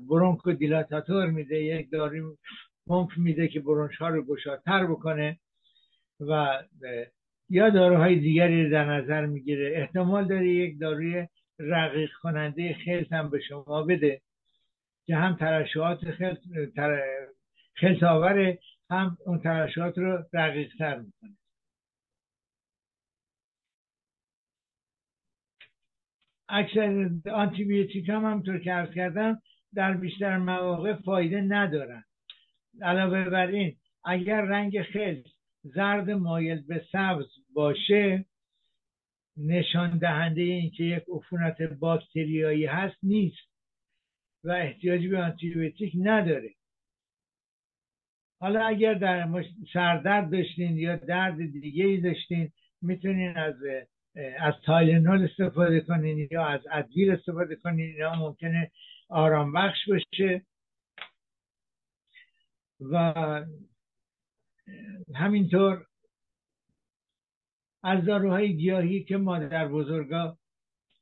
برونکو 0.10 0.52
دیلاتاتور 0.52 1.26
میده 1.26 1.64
یک 1.64 1.92
داروی 1.92 2.22
پمپ 2.88 3.10
میده 3.18 3.48
که 3.48 3.60
برونش 3.60 3.98
ها 3.98 4.10
رو 4.10 4.24
گشادتر 4.24 4.86
بکنه 4.86 5.40
و 6.20 6.64
یا 7.50 7.70
داروهای 7.70 8.16
دیگری 8.16 8.70
در 8.70 8.86
نظر 8.86 9.26
می‌گیره. 9.26 9.74
احتمال 9.76 10.28
داره 10.28 10.48
یک 10.50 10.80
داروی 10.80 11.28
رقیق 11.60 12.10
کننده 12.22 12.76
خلط 12.86 13.14
هم 13.14 13.30
به 13.30 13.40
شما 13.40 13.84
بده 13.84 14.22
که 15.06 15.16
هم 15.16 15.36
ترشحات 15.36 16.12
خلط, 16.12 16.38
خلط 17.76 18.04
آوره 18.04 18.60
هم 18.90 19.18
اون 19.26 19.40
ترشحات 19.40 19.98
رو 19.98 20.24
رقیق 20.34 20.72
تر 20.80 21.00
می‌کنه. 21.00 21.38
اکثر 26.50 27.10
آنتی 27.34 27.64
بیوتیک 27.64 28.10
هم 28.10 28.26
همطور 28.26 28.60
که 28.60 28.74
ارز 28.74 28.94
کردم 28.94 29.42
در 29.76 29.94
بیشتر 29.94 30.38
مواقع 30.38 30.94
فایده 30.94 31.42
ندارن. 31.42 32.04
علاوه 32.82 33.30
بر 33.30 33.48
این 33.48 33.76
اگر 34.06 34.42
رنگ 34.42 34.82
خلط 34.82 35.26
زرد 35.64 36.10
مایل 36.10 36.62
به 36.62 36.86
سبز 36.92 37.28
باشه 37.54 38.26
نشان 39.38 39.98
دهنده 39.98 40.42
این 40.42 40.72
که 40.72 40.84
یک 40.84 41.04
عفونت 41.14 41.62
باکتریایی 41.62 42.66
هست 42.66 42.98
نیست 43.04 43.52
و 44.44 44.52
احتیاجی 44.52 45.08
به 45.08 45.18
آنتیبیوتیک 45.18 45.94
نداره. 46.00 46.50
حالا 48.40 48.66
اگر 48.66 48.94
در 48.94 49.44
سردرد 49.74 50.32
داشتین 50.32 50.78
یا 50.78 50.96
درد 50.96 51.52
دیگه 51.52 51.86
ای 51.86 52.02
داشتین 52.02 52.52
می‌تونین 52.82 53.38
از 53.38 53.56
از 54.40 54.54
تایلنول 54.66 55.24
استفاده 55.24 55.82
کنین 55.82 56.28
یا 56.32 56.46
از 56.46 56.62
ادویر 56.72 57.12
استفاده 57.12 57.56
کنین 57.56 57.96
یا 57.98 58.16
ممکنه 58.16 58.72
آرام 59.12 59.54
بخش 59.54 59.90
باشه 59.90 60.46
و 62.92 63.14
همینطور 65.16 65.86
از 67.84 68.06
داروهای 68.06 68.58
گیاهی 68.58 69.04
که 69.04 69.18
مادر 69.18 69.68
بزرگا 69.68 70.38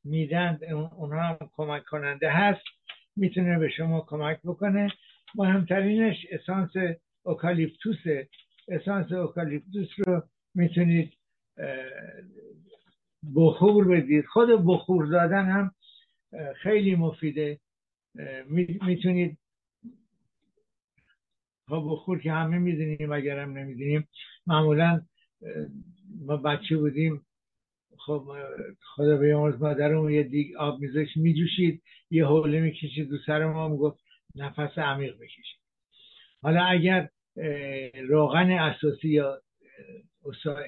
میدن 0.03 0.59
اونها 0.71 1.21
هم 1.21 1.37
کمک 1.53 1.83
کننده 1.83 2.31
هست 2.31 2.61
می‌تونه 3.15 3.59
به 3.59 3.69
شما 3.69 4.01
کمک 4.01 4.39
بکنه. 4.43 4.91
مهمترینش 5.35 6.25
اسانس 6.31 6.71
اوکالیپتوس. 7.23 7.97
اسانس 8.67 9.11
اوکالیپتوس 9.11 9.89
رو 10.07 10.21
می‌تونید 10.55 11.13
بخور 13.35 13.87
بدید. 13.87 14.25
خود 14.25 14.49
بخور 14.65 15.05
دادن 15.05 15.45
هم 15.45 15.71
خیلی 16.55 16.95
مفیده. 16.95 17.59
می‌تونید 18.85 19.37
خب 21.67 21.83
بخور 21.91 22.19
که 22.19 22.31
همه 22.31 22.57
می‌دونیم 22.57 23.11
اگرم 23.11 23.57
نمی‌دونیم. 23.57 24.07
معمولا 24.47 25.01
ما 26.19 26.37
بچه 26.37 26.77
بودیم. 26.77 27.25
خب 27.97 28.27
خدا 28.95 29.17
به 29.17 29.35
مادرمون 29.35 30.11
یه 30.11 30.23
دیگ 30.23 30.55
آب 30.55 30.79
میذاشت 30.79 31.17
میجوشید 31.17 31.83
یه 32.11 32.25
حوله 32.25 32.61
می‌کشید 32.61 33.09
دو 33.09 33.17
سر 33.25 33.45
ما 33.45 33.67
می‌گفت 33.67 33.99
نفس 34.35 34.77
عمیق 34.77 35.15
بکشید. 35.15 35.59
حالا 36.41 36.63
اگر 36.63 37.09
روغن 38.09 38.51
اساسی 38.51 39.09
یا 39.09 39.41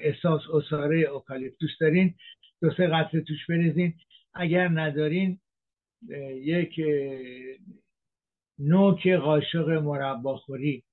اساس 0.02 0.42
اصاره 0.54 1.00
اوکالیپتوس 1.00 1.70
دارین 1.80 2.14
دو 2.62 2.70
سه 2.70 2.86
قطره 2.86 3.20
توش 3.20 3.46
بریزین. 3.48 3.94
اگر 4.34 4.68
ندارین 4.68 5.38
یک 6.34 6.80
نوک 8.58 9.08
قاشق 9.08 9.68
مرباخوری. 9.68 10.84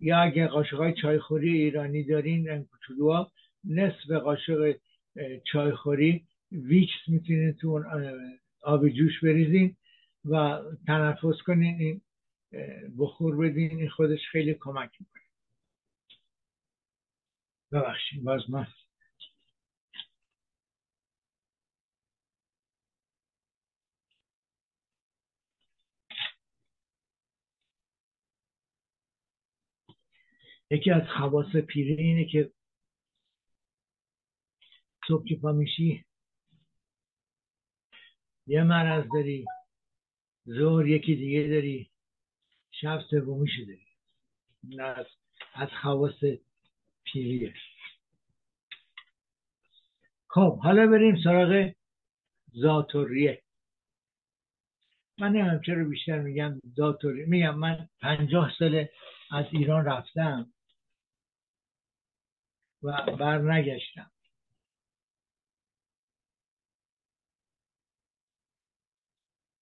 یا 0.00 0.18
اگه 0.18 0.46
قاشق 0.46 0.76
های 0.76 0.94
چایخوری 1.02 1.62
ایرانی 1.62 2.04
دارین 2.04 2.50
این 2.50 2.64
کوچولوها 2.64 3.32
نصف 3.64 4.10
قاشق 4.10 4.76
چایخوری. 5.52 6.26
ویکس 6.52 7.08
می‌تونید 7.08 7.56
تو 7.56 7.84
آب 8.62 8.88
جوش 8.88 9.24
بریزین 9.24 9.76
و 10.24 10.60
تنفس 10.86 11.42
کنین 11.46 12.00
بخور 12.98 13.36
بدین 13.36 13.88
خودش 13.88 14.20
خیلی 14.32 14.54
کمک 14.54 14.90
می‌کنه. 15.00 15.22
ببخشید 17.72 18.24
باز 18.24 18.50
من 18.50 18.66
یکی 30.70 30.90
از 30.90 31.02
خواص 31.08 31.56
پیری 31.56 31.94
اینه 31.94 32.24
که 32.24 32.50
صبح 35.08 35.24
که 35.28 35.36
پا 35.36 35.52
میشی 35.52 36.04
یه 38.46 38.62
مرض 38.62 39.04
داری 39.14 39.44
زور 40.44 40.88
یکی 40.88 41.16
دیگه 41.16 41.48
داری 41.48 41.90
شب 42.70 43.00
سومیشو 43.10 43.62
داری. 43.64 43.86
از, 44.80 45.06
از 45.54 45.68
خواص 45.82 46.24
پیریه. 47.04 47.54
خب 50.28 50.58
حالا 50.58 50.86
بریم 50.86 51.16
سراغ 51.24 51.72
زاتوریه 52.52 53.42
من 55.18 55.32
نمیم 55.32 55.60
چرا 55.66 55.84
بیشتر 55.84 56.18
میگم 56.20 56.60
زاتوریه 56.76 57.26
میگم 57.26 57.54
من 57.54 57.88
پنجاه 58.00 58.52
ساله 58.58 58.90
از 59.30 59.44
ایران 59.52 59.84
رفتم. 59.84 60.52
و 62.82 63.16
بر 63.18 63.38
نگشتم 63.52 64.10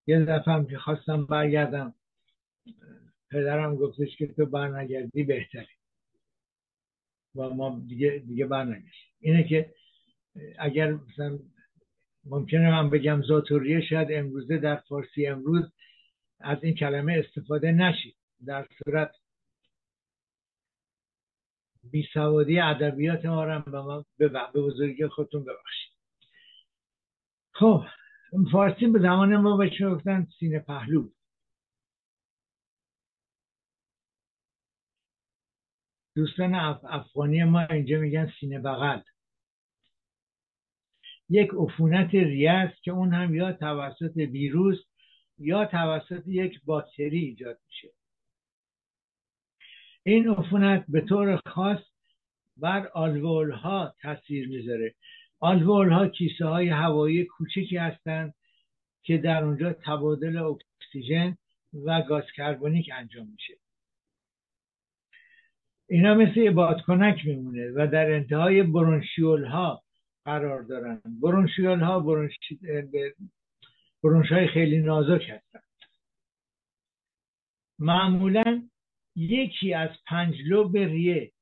یه 0.07 0.25
دفعه 0.25 0.55
هم 0.55 0.67
که 0.67 0.79
خواستم 0.79 1.27
برگردم 1.27 1.95
پدرم 3.31 3.77
گفتش 3.77 4.17
که 4.17 4.27
تو 4.27 4.47
برنگردی 4.47 5.23
بهتری 5.23 5.67
و 7.35 7.49
ما 7.49 7.83
دیگه 7.89 8.23
دیگه 8.27 8.47
برنگشت 8.47 9.15
اینه 9.21 9.45
که 9.45 9.75
اگر 10.59 10.93
مثلا 10.93 11.39
ممکنه 12.25 12.71
من 12.71 12.91
بگم 12.91 13.23
زاتوریه 13.23 13.81
شاید 13.81 14.09
امروزه 14.11 14.59
در 14.59 14.77
فارسی 14.77 15.27
امروز 15.27 15.73
از 16.41 16.65
این 16.65 16.75
کلمه 16.75 17.25
استفاده 17.27 17.73
نشید 17.73 18.17
در 18.47 18.69
صورت 18.79 19.11
بیسوادی 21.91 22.61
ادبیات 22.61 23.25
ما 23.25 23.45
رو 23.45 23.63
به 23.63 23.81
ما 23.81 24.05
به 24.19 24.29
بزرگی 24.55 25.07
خودتون 25.07 25.45
ببخشید. 25.45 25.93
خب 27.53 27.85
فارسی 28.53 28.87
به 28.87 28.99
زمان 28.99 29.37
ما 29.37 29.57
بهش 29.57 29.83
گفتن؟ 29.83 30.27
سینه 30.39 30.59
پهلو. 30.59 31.09
دوستان 36.17 36.55
افغانی 36.55 37.45
ما 37.45 37.61
اینجا 37.61 37.99
میگن 37.99 38.33
سینه 38.41 38.59
بغل. 38.59 39.01
یک 41.29 41.51
عفونت 41.59 42.15
ریه 42.15 42.51
است 42.51 42.83
که 42.83 42.91
اون 42.91 43.15
هم 43.15 43.35
یا 43.35 43.53
توسط 43.53 44.17
ویروس 44.17 44.79
یا 45.39 45.65
توسط 45.65 46.23
یک 46.27 46.61
باکتری 46.65 47.19
ایجاد 47.19 47.59
میشه. 47.67 47.89
این 50.07 50.29
عفونت 50.29 50.85
به 50.89 51.01
طور 51.01 51.41
خاص 51.47 51.79
بر 52.57 52.89
آلوول 52.89 53.51
ها 53.51 53.95
تاثیر 54.03 54.49
می‌ذاره. 54.49 54.95
آلوول 55.41 55.93
ها 55.93 56.09
کیسه 56.09 56.47
های 56.47 56.69
هوایی 56.69 57.25
کوچکی 57.25 57.77
هستند 57.77 58.35
که 59.03 59.19
در 59.19 59.45
اونجا 59.45 59.73
تبادل 59.73 60.37
اکسیژن 60.37 61.37
و 61.85 62.03
گاز 62.03 62.25
کربونیک 62.37 62.91
انجام 62.93 63.29
میشه. 63.29 63.55
اینا 65.89 66.15
مثل 66.15 66.51
بادکنک 66.51 67.27
میمونه 67.27 67.71
و 67.71 67.87
در 67.93 68.11
انتهای 68.11 68.63
برونشیول 68.63 69.45
ها 69.45 69.83
قرار 70.25 70.63
دارن. 70.63 71.03
برونشیول 71.23 71.81
ها 71.81 72.01
برونش 74.03 74.33
های 74.33 74.47
خیلی 74.49 74.79
نازک 74.79 75.23
هستن. 75.29 75.61
معمولا 77.79 78.69
یکی 79.17 79.75
از 79.75 79.91
پنج 80.07 80.35
لوب 80.45 80.77
ریه 80.77 81.33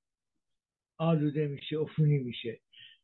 آلوده 0.99 1.47
میشه 1.47 1.79
عفونی 1.79 2.19
میشه. 2.19 2.61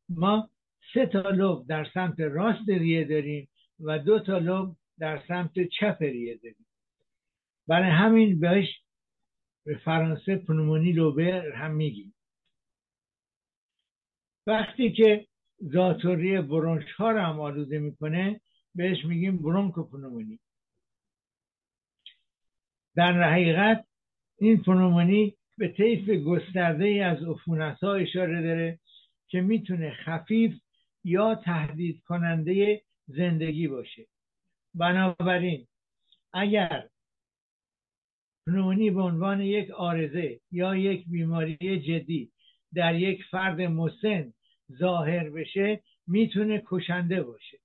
ما 0.09 0.51
سه 0.95 1.07
تا 1.07 1.31
لوب 1.31 1.67
در 1.69 1.91
سمت 1.95 2.21
راست 2.21 2.69
ریه 2.69 3.05
داریم 3.05 3.49
و 3.81 3.99
دو 3.99 4.21
تا 4.21 4.39
لوب 4.39 4.77
در 4.99 5.23
سمت 5.29 5.53
چپ 5.81 5.97
ریه 6.01 6.37
داریم. 6.37 6.67
برای 7.67 7.91
همین 7.91 8.41
بهش 8.41 8.83
به 9.65 9.79
فرانسه 9.79 10.37
پنومونی 10.37 10.93
لوبر 10.93 11.53
هم 11.53 11.75
میگیم. 11.75 12.15
وقتی 14.47 14.93
که 14.93 15.27
زاتوری 15.59 16.41
برونش 16.41 16.93
ها 16.93 17.11
رو 17.11 17.21
هم 17.21 17.41
آلوده 17.41 17.79
می‌کنه 17.79 18.41
بهش 18.75 19.05
میگیم 19.05 19.39
برونکوپنومونی. 19.43 20.39
در 22.97 23.23
حقیقت 23.23 23.88
این 24.39 24.63
پنومونی 24.63 25.35
به 25.59 25.69
طیف 25.69 26.11
گسترده 26.11 27.05
از 27.05 27.23
عفونت 27.23 27.85
ها 27.85 27.95
اشاره 27.95 28.43
داره 28.43 28.79
که 29.29 29.41
می‌تونه 29.41 29.91
خفیف 29.91 30.55
یا 31.05 31.35
تهدید 31.35 32.03
کننده 32.03 32.83
زندگی 33.07 33.69
باشه. 33.69 34.07
بنابراین 34.75 35.67
اگر 36.33 36.89
پنومونی 38.47 38.91
به 38.91 39.03
عنوان 39.03 39.41
یک 39.41 39.71
آرزه 39.71 40.41
یا 40.51 40.77
یک 40.77 41.05
بیماری 41.09 41.81
جدی 41.81 42.33
در 42.75 42.95
یک 42.95 43.25
فرد 43.31 43.61
مسن 43.61 44.33
ظاهر 44.73 45.31
بشه 45.31 45.83
می‌تونه 46.07 46.63
کشنده 46.67 47.23
باشه. 47.23 47.59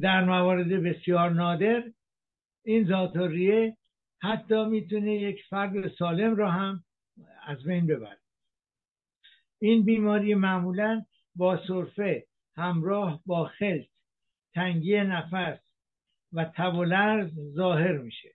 در 0.00 0.24
موارد 0.24 0.68
بسیار 0.68 1.30
نادر 1.30 1.84
این 2.64 2.88
ذاتوریه 2.88 3.76
حتی 4.22 4.64
می‌تونه 4.64 5.14
یک 5.14 5.44
فرد 5.50 5.88
سالم 5.98 6.36
را 6.36 6.50
هم 6.50 6.84
از 7.46 7.64
بین 7.64 7.86
ببره. 7.86 8.18
این 9.58 9.84
بیماری 9.84 10.34
معمولا 10.34 11.04
با 11.34 11.66
سرفه 11.68 12.26
همراه 12.56 13.22
با 13.26 13.44
خلط 13.44 13.88
تنگی 14.54 14.96
نفس 14.96 15.58
و 16.32 16.44
تب 16.44 16.72
ظاهر 17.54 17.98
میشه. 17.98 18.34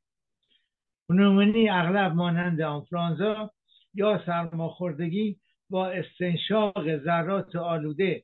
پنومونی 1.09 1.69
اغلب 1.69 2.11
مانند 2.11 2.61
آنفرانزا 2.61 3.51
یا 3.93 4.23
سرماخوردگی 4.25 5.39
با 5.69 5.87
استنشاق 5.89 6.97
ذرات 6.97 7.55
آلوده 7.55 8.23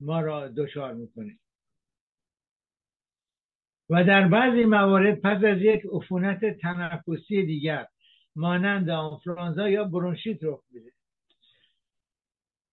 ما 0.00 0.20
را 0.20 0.48
دچار 0.48 0.94
می‌کنه. 0.94 1.38
و 3.90 4.04
در 4.04 4.28
بعضی 4.28 4.64
موارد 4.64 5.20
پس 5.20 5.44
از 5.44 5.58
یک 5.60 5.82
عفونت 5.92 6.44
تنفسی 6.44 7.46
دیگر 7.46 7.86
مانند 8.36 8.90
آنفلانزا 8.90 9.68
یا 9.68 9.84
برونشیت 9.84 10.38
رخ 10.42 10.60
میده 10.70 10.92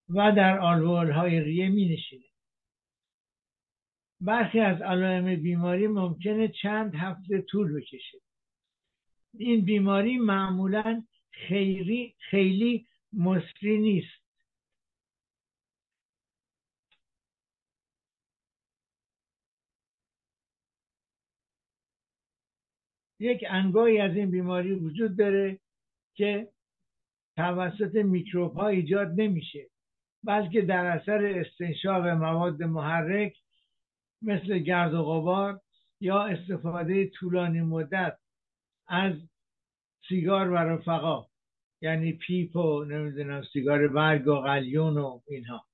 و 0.09 0.31
در 0.31 0.59
آلوول 0.59 1.11
های 1.11 1.39
ریه 1.39 1.69
می 1.69 1.89
نشینه 1.89 2.23
برخی 4.21 4.59
از 4.59 4.81
علائم 4.81 5.35
بیماری 5.35 5.87
ممکنه 5.87 6.47
چند 6.47 6.95
هفته 6.95 7.41
طول 7.41 7.73
بکشه. 7.73 8.17
این 9.33 9.65
بیماری 9.65 10.17
معمولا 10.17 11.03
خیلی 11.31 12.15
خیلی 12.19 12.87
مصری 13.13 13.77
نیست. 13.77 14.22
یک 23.23 23.43
انگاهی 23.49 23.99
از 23.99 24.15
این 24.15 24.31
بیماری 24.31 24.73
وجود 24.73 25.17
داره 25.17 25.59
که 26.15 26.47
توسط 27.37 27.95
میکروب 27.95 28.53
ها 28.53 28.67
ایجاد 28.67 29.07
نمیشه 29.21 29.69
بلکه 30.23 30.61
در 30.61 30.85
اثر 30.85 31.25
استنشاق 31.25 32.07
مواد 32.07 32.63
محرک 32.63 33.37
مثل 34.21 34.59
گرد 34.59 34.93
و 34.93 35.03
غبار 35.03 35.61
یا 35.99 36.23
استفاده 36.23 37.07
طولانی 37.07 37.61
مدت 37.61 38.17
از 38.87 39.13
سیگار 40.09 40.49
و 40.49 40.55
رفقا 40.55 41.25
یعنی 41.81 42.13
پیپ 42.13 42.55
و 42.55 42.83
نمی‌دونم 42.83 43.43
سیگار 43.53 43.87
برگ 43.87 44.27
و 44.27 44.35
قلیون 44.35 44.97
و 44.97 45.19
اینها. 45.27 45.65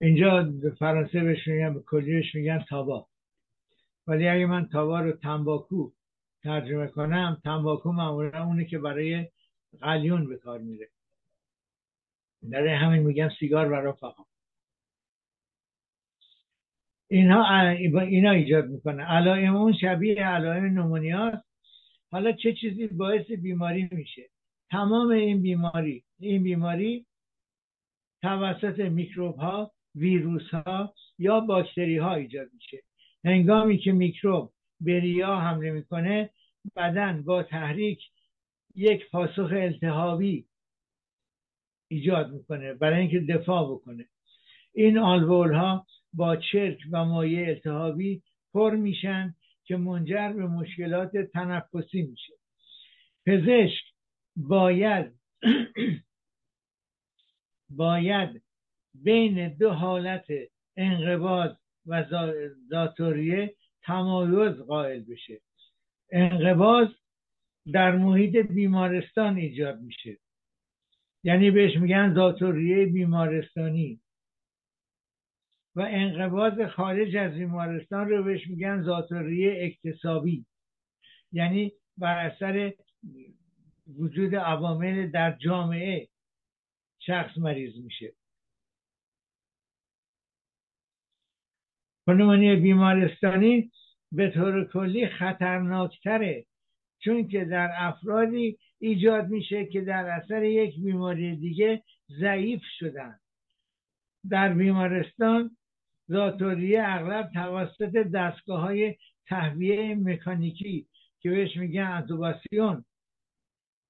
اینجا 0.00 0.52
فرانسه 0.78 1.20
بهش 1.20 1.48
میگن 1.48 1.74
به 1.74 1.80
کلیش 1.80 2.34
میگن 2.34 2.64
تابا. 2.68 3.11
ولی 4.06 4.28
اگه 4.28 4.46
من 4.46 4.68
تابا 4.68 5.00
رو 5.00 5.12
تنباکو 5.12 5.92
ترجمه 6.42 6.86
کنم 6.86 7.40
تنباکو 7.44 7.92
معمولا 7.92 8.44
اونه 8.44 8.64
که 8.64 8.78
برای 8.78 9.28
قلیون 9.80 10.28
به 10.28 10.36
کار 10.36 10.58
میره. 10.58 10.88
در 12.50 12.66
همین 12.66 13.02
میگم 13.02 13.28
سیگار 13.40 13.72
و 13.72 13.74
رفقا 13.74 14.24
اینها 17.08 17.68
اینا 18.00 18.30
ایجاد 18.30 18.68
می‌کنه. 18.68 19.02
علائم 19.04 19.56
اون 19.56 19.72
شبیه 19.72 20.26
علائم 20.26 20.64
نمونیاست. 20.64 21.44
حالا 22.10 22.32
چه 22.32 22.54
چیزی 22.54 22.86
باعث 22.86 23.30
بیماری 23.30 23.88
میشه؟ 23.92 24.28
تمام 24.70 25.08
این 25.10 25.42
بیماری 25.42 26.04
این 26.20 26.42
بیماری 26.42 27.06
توسط 28.22 28.78
میکروب 28.80 29.36
ها 29.36 29.72
ویروس 29.94 30.50
ها 30.50 30.94
یا 31.18 31.40
باکتری 31.40 31.98
ها 31.98 32.14
ایجاد 32.14 32.48
میشه. 32.54 32.82
هنگامی 33.24 33.78
که 33.78 33.92
میکروب 33.92 34.52
به 34.80 35.00
ریا 35.00 35.36
حمله 35.36 35.70
می‌کنه 35.70 36.30
بدن 36.76 37.22
با 37.22 37.42
تحریک 37.42 38.00
یک 38.74 39.10
پاسخ 39.10 39.50
التهابی 39.52 40.46
ایجاد 41.88 42.32
می‌کنه 42.32 42.74
برای 42.74 43.00
اینکه 43.00 43.20
دفاع 43.20 43.74
بکنه. 43.74 44.08
این 44.74 44.98
آلوول 44.98 45.54
ها 45.54 45.86
با 46.12 46.36
چرک 46.36 46.78
و 46.90 47.04
مایع 47.04 47.48
التهابی 47.48 48.22
پر 48.54 48.76
میشن 48.76 49.34
که 49.64 49.76
منجر 49.76 50.32
به 50.32 50.46
مشکلات 50.46 51.16
تنفسی 51.16 52.02
میشه. 52.02 52.32
پزشک 53.26 53.84
باید 54.36 55.12
باید 57.70 58.42
بین 58.94 59.48
دو 59.48 59.70
حالت 59.70 60.26
انقباض 60.76 61.50
و 61.86 62.04
زاتوریه 62.68 63.54
تمایز 63.82 64.60
قائل 64.60 65.00
بشه. 65.00 65.40
انقباض 66.12 66.88
در 67.72 67.96
محیط 67.96 68.36
بیمارستان 68.36 69.36
ایجاد 69.36 69.80
میشه. 69.80 70.18
یعنی 71.24 71.50
بهش 71.50 71.76
میگن 71.76 72.14
زاتوریه 72.14 72.86
بیمارستانی. 72.86 74.00
و 75.74 75.80
انقباض 75.80 76.60
خارج 76.70 77.16
از 77.16 77.32
بیمارستان 77.32 78.08
رو 78.08 78.22
بهش 78.22 78.46
میگن 78.46 78.82
زاتوریه 78.82 79.64
اکتسابی. 79.64 80.46
یعنی 81.32 81.72
بر 81.96 82.26
اثر 82.26 82.72
وجود 83.98 84.34
عوامل 84.34 85.10
در 85.10 85.36
جامعه 85.36 86.08
شخص 86.98 87.38
مریض 87.38 87.76
میشه. 87.84 88.12
پنومونی 92.06 92.56
بیمارستانی 92.56 93.70
به 94.12 94.30
طور 94.30 94.64
کلی 94.64 95.08
خطرناکتره 95.08 96.46
چون 97.04 97.28
که 97.28 97.44
در 97.44 97.70
افرادی 97.76 98.58
ایجاد 98.78 99.28
میشه 99.28 99.66
که 99.66 99.80
در 99.80 100.06
اثر 100.10 100.44
یک 100.44 100.74
بیماری 100.80 101.36
دیگه 101.36 101.82
ضعیف 102.20 102.62
شدن. 102.78 103.18
در 104.30 104.54
بیمارستان 104.54 105.56
زاتوریه 106.06 106.82
اغلب 106.84 107.30
توسط 107.34 107.96
دستگاه 108.14 108.60
های 108.60 108.96
تهویه 109.26 109.94
مکانیکی 109.94 110.86
که 111.20 111.30
بهش 111.30 111.56
میگن 111.56 111.86
اتوباسیون 111.86 112.84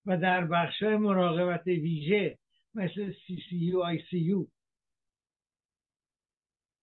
و 0.06 0.18
در 0.18 0.46
بخش 0.46 0.82
های 0.82 0.96
مراقبت 0.96 1.66
ویژه 1.66 2.38
مثل 2.74 3.12
سی 3.26 3.42
سی 3.48 3.56
یو 3.56 3.80
آی 3.80 4.02
سی 4.10 4.18
یو 4.18 4.46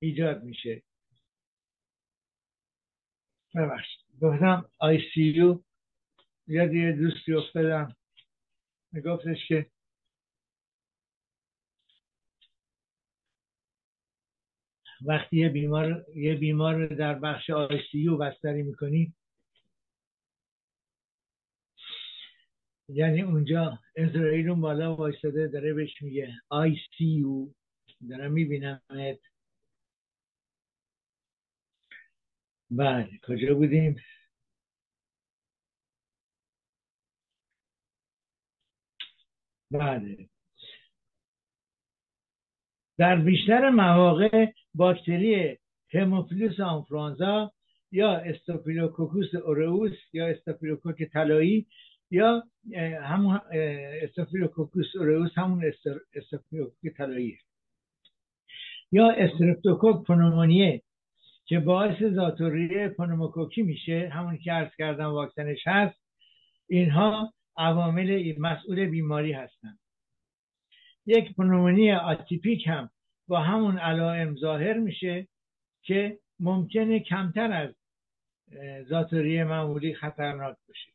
ایجاد 0.01 0.43
میشه. 0.43 0.83
ببخشید. 3.55 4.01
گفتم 4.21 4.65
آی 4.79 4.99
سی 5.13 5.21
یو 5.23 5.63
یاد 6.47 6.73
یه 6.73 6.91
دوستی 6.91 7.33
افتادم. 7.33 7.95
میگفتش 8.93 9.47
که 9.47 9.65
وقتی 15.05 15.37
یه 15.37 15.49
بیمار 15.49 16.05
یه 16.15 16.35
بیمار 16.35 16.87
در 16.87 17.15
بخش 17.19 17.49
آی 17.49 17.81
سی 17.91 17.99
یو 17.99 18.17
بستری 18.17 18.63
می‌کنی 18.63 19.13
یعنی 22.89 23.21
اونجا 23.21 23.79
عزرائیل 23.95 24.49
اون 24.49 24.61
بالا 24.61 24.95
وایستاده 24.95 25.47
داره 25.47 25.73
بهش 25.73 26.01
میگه 26.01 26.33
I 26.49 26.77
see 26.97 27.05
you 27.05 27.53
دارم 28.09 28.31
میبینمت. 28.31 29.19
بله 32.71 33.19
کجا 33.27 33.55
بودیم؟ 33.55 33.95
بله. 39.71 40.29
در 42.97 43.15
بیشتر 43.15 43.69
مواقع 43.69 44.45
باکتری 44.73 45.57
هموفیلوس 45.93 46.59
آنفلوآنزا 46.59 47.51
یا 47.91 48.17
استافیلوکوکوس 48.17 49.35
اورئوس 49.35 49.91
یا 50.13 50.27
استافیلوکوک 50.27 51.03
طلایی 51.13 51.67
یا 52.11 52.43
همون 53.01 53.39
استافیلوکوکوس 54.03 54.95
اورئوس 54.95 55.31
همون 55.37 55.71
استافیلوکوک 56.15 56.93
طلایی. 56.97 57.39
یا 58.91 59.11
استرپتوکوک 59.11 60.07
پنومونیه 60.07 60.81
که 61.49 61.59
باعث 61.59 62.03
ذات‌الریه 62.03 62.89
پنوموکوکی 62.89 63.61
میشه 63.61 64.09
همون 64.13 64.37
که 64.37 64.51
عرض 64.51 64.75
کردم 64.77 65.05
واکسنش 65.05 65.67
هست 65.67 65.99
اینها 66.67 67.33
عوامل 67.57 68.33
مسئول 68.39 68.85
بیماری 68.85 69.33
هستند 69.33 69.79
یک 71.05 71.35
پنومونی 71.35 71.91
آتیپیک 71.91 72.67
هم 72.67 72.89
با 73.27 73.39
همون 73.39 73.77
علائم 73.77 74.35
ظاهر 74.35 74.77
میشه 74.77 75.27
که 75.81 76.19
ممکنه 76.39 76.99
کمتر 76.99 77.51
از 77.51 77.75
ذات‌الریه 78.87 79.43
معمولی 79.43 79.95
خطرناک 79.95 80.57
باشه. 80.67 80.91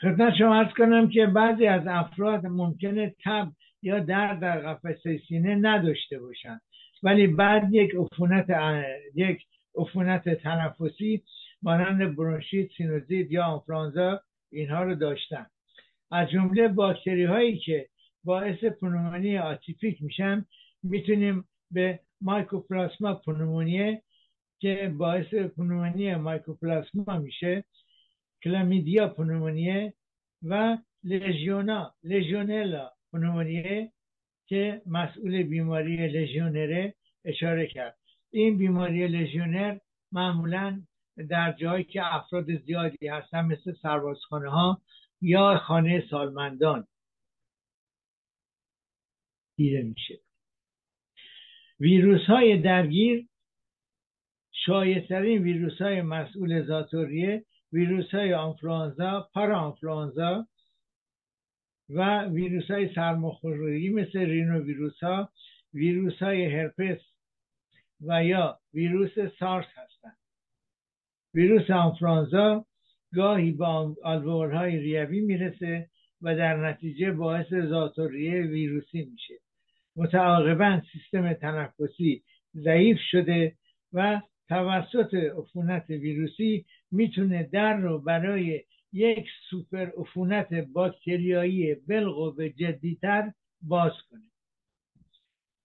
خدمت 0.00 0.34
شما 0.38 0.56
عرض 0.56 0.74
کنم 0.74 1.08
که 1.08 1.26
بعضی 1.26 1.66
از 1.66 1.86
افراد 1.86 2.46
ممکنه 2.46 3.14
تب 3.24 3.52
یا 3.82 3.98
درد 3.98 4.40
در 4.40 4.60
قفسه 4.60 5.22
سینه 5.28 5.54
نداشته 5.54 6.18
باشند 6.18 6.62
ولی 7.02 7.26
بعد 7.26 7.74
یک 7.74 7.94
عفونت 7.94 8.46
یک 9.14 9.46
عفونت 9.76 10.28
تنفسی 10.28 11.22
مانند 11.62 12.16
برونشیت 12.16 12.70
سینوزیت 12.76 13.30
یا 13.30 13.44
آنفلوآنزا 13.44 14.20
اینها 14.52 14.82
رو 14.82 14.94
داشتن. 14.94 15.46
از 16.10 16.30
جمله 16.30 16.68
باکتری 16.68 17.24
هایی 17.24 17.58
که 17.58 17.88
باعث 18.24 18.64
پنومونی 18.64 19.38
آتیپیک 19.38 20.02
میشن 20.02 20.44
می‌تونیم 20.82 21.44
به 21.70 22.00
مایکوپلاسما 22.20 23.14
پنومونیه 23.14 24.02
که 24.58 24.94
باعث 24.98 25.34
پنومونی 25.34 26.14
مایکوپلاسما 26.14 27.18
میشه 27.18 27.64
کلامیدیا 28.44 29.08
پنومونیه 29.08 29.94
و 30.42 30.78
لژیونا 31.04 31.94
لژیونلا 32.04 32.90
پنومونیه 33.12 33.92
که 34.46 34.82
مسئول 34.86 35.42
بیماری 35.42 36.08
لژیونره 36.08 36.94
اشاره 37.24 37.66
کرد. 37.66 37.98
این 38.30 38.58
بیماری 38.58 39.08
لژیونر 39.08 39.78
معمولا 40.12 40.82
در 41.28 41.52
جایی 41.52 41.84
که 41.84 42.14
افراد 42.14 42.56
زیادی 42.56 43.08
هستن 43.08 43.44
مثل 43.44 43.72
سربازخانه 43.82 44.50
ها 44.50 44.82
یا 45.20 45.58
خانه 45.58 46.04
سالمندان 46.10 46.86
دیده 49.56 49.82
میشه. 49.82 50.20
ویروس 51.80 52.26
های 52.26 52.58
درگیر 52.58 53.28
شایسترین 54.52 55.42
ویروس 55.42 55.82
های 55.82 56.02
مسئول 56.02 56.66
زاتوریه 56.66 57.44
ویروس 57.72 58.10
های 58.10 58.34
آنفلانزا 58.34 59.28
پارا 59.32 59.60
آنفلانزا 59.60 60.46
و 61.94 62.24
ویروس 62.24 62.70
های 62.70 62.94
سرماخوردگی 62.94 63.88
مثل 63.88 64.18
رینو 64.18 64.58
ویروس 64.58 64.98
ها 65.02 65.32
ویروس 65.74 66.18
های 66.22 66.56
هرپس 66.56 67.00
و 68.00 68.24
یا 68.24 68.58
ویروس 68.74 69.18
سارس 69.38 69.66
هستند. 69.66 70.16
ویروس 71.34 71.70
آنفلانزا 71.70 72.66
گاهی 73.14 73.52
با 73.52 73.96
آلوئولهای 74.04 74.78
ریوی 74.78 75.20
می‌رسه 75.20 75.90
و 76.22 76.36
در 76.36 76.56
نتیجه 76.70 77.10
باعث 77.10 77.54
زاتوریه 77.54 78.42
ویروسی 78.42 79.04
میشه. 79.12 79.34
متعاقبا 79.96 80.82
سیستم 80.92 81.32
تنفسی 81.32 82.22
ضعیف 82.56 82.98
شده 83.10 83.56
و 83.92 84.20
توسط 84.48 85.14
عفونت 85.14 85.90
ویروسی 85.90 86.64
می‌تونه 86.90 87.42
در 87.42 87.76
رو 87.76 87.98
برای 87.98 88.62
یک 88.92 89.28
سوپر 89.50 89.90
عفونت 89.96 90.54
باکتریایی 90.54 91.74
بالقوه 91.74 92.48
جدیتر 92.48 93.32
باز 93.62 93.92
کنه. 94.10 94.30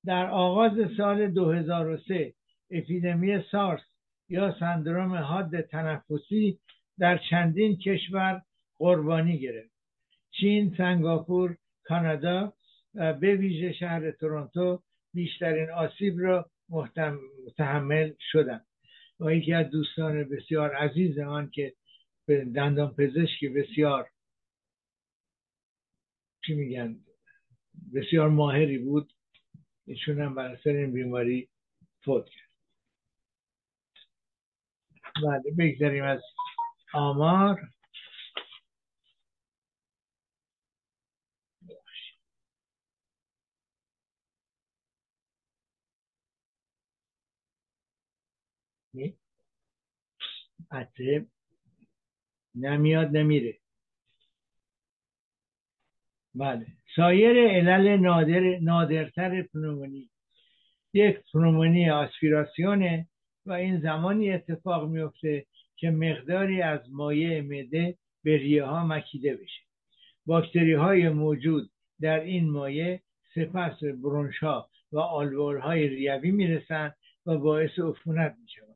در 0.06 0.30
آغاز 0.30 0.72
سال 0.98 1.28
2003 1.28 2.34
اپیدمی 2.72 3.44
سارس 3.52 3.82
یا 4.30 4.56
سندروم 4.60 5.16
حاد 5.16 5.62
تنفسی 5.62 6.60
در 7.00 7.18
چندین 7.30 7.78
کشور 7.78 8.42
قربانی 8.80 9.40
گرفت. 9.40 9.72
چین، 10.32 10.76
سنگاپور، 10.78 11.58
کانادا 11.84 12.54
و 12.96 13.14
به 13.14 13.36
ویژه 13.36 13.74
شهر 13.74 14.12
تورنتو 14.12 14.82
بیشترین 15.14 15.70
آسیب 15.70 16.20
را 16.20 16.50
متحمل 17.46 18.12
شدند. 18.32 18.66
و 19.20 19.32
یکی 19.32 19.54
از 19.54 19.70
دوستان 19.70 20.24
بسیار 20.24 20.76
عزیز 20.76 21.20
آن 21.20 21.50
که 21.50 21.74
دندان 22.28 22.96
پزشکی 22.96 23.50
بسیار 23.50 24.12
چی 26.46 26.54
میگن 26.56 27.06
بسیار 27.94 28.30
ماهری 28.30 28.78
بود. 28.78 29.14
ایشون 29.88 30.22
هم 30.22 30.36
بر 30.36 30.52
اثر 30.56 30.70
این 30.70 30.94
بیماری 30.94 31.50
فوت 32.06 32.30
کرد. 32.30 32.50
بله 35.24 35.52
بگذاریم 35.58 36.04
از 36.04 36.22
آمار. 36.94 37.74
عطه 50.72 51.28
نمیاد 52.60 53.18
نمیره. 53.18 53.58
بله. 56.36 56.66
سایر 56.96 57.48
علل 57.48 57.98
نادر 57.98 58.60
نادرتر 58.60 59.42
پنومونی. 59.42 60.10
یک 60.94 61.18
پنومونی 61.34 61.90
آسپیراسیونه 61.90 63.08
و 63.46 63.52
این 63.52 63.80
زمانی 63.80 64.32
اتفاق 64.32 64.90
میفته 64.90 65.46
که 65.76 65.92
مقداری 65.92 66.62
از 66.62 66.82
مایع 66.92 67.42
معده 67.42 67.98
به 68.24 68.38
ریه 68.38 68.64
ها 68.64 68.88
مکیده 68.88 69.36
بشه. 69.36 69.62
باکتری 70.26 70.74
های 70.74 71.10
موجود 71.10 71.70
در 72.02 72.20
این 72.20 72.50
مایع 72.50 73.00
سپس 73.36 73.80
برونش 73.84 74.38
ها 74.38 74.70
و 74.92 75.00
آلوول 75.00 75.58
های 75.58 75.88
ریوی 75.88 76.32
می‌رسند 76.32 76.96
و 77.26 77.38
باعث 77.38 77.80
عفونت 77.80 78.36
می‌شوند 78.42 78.76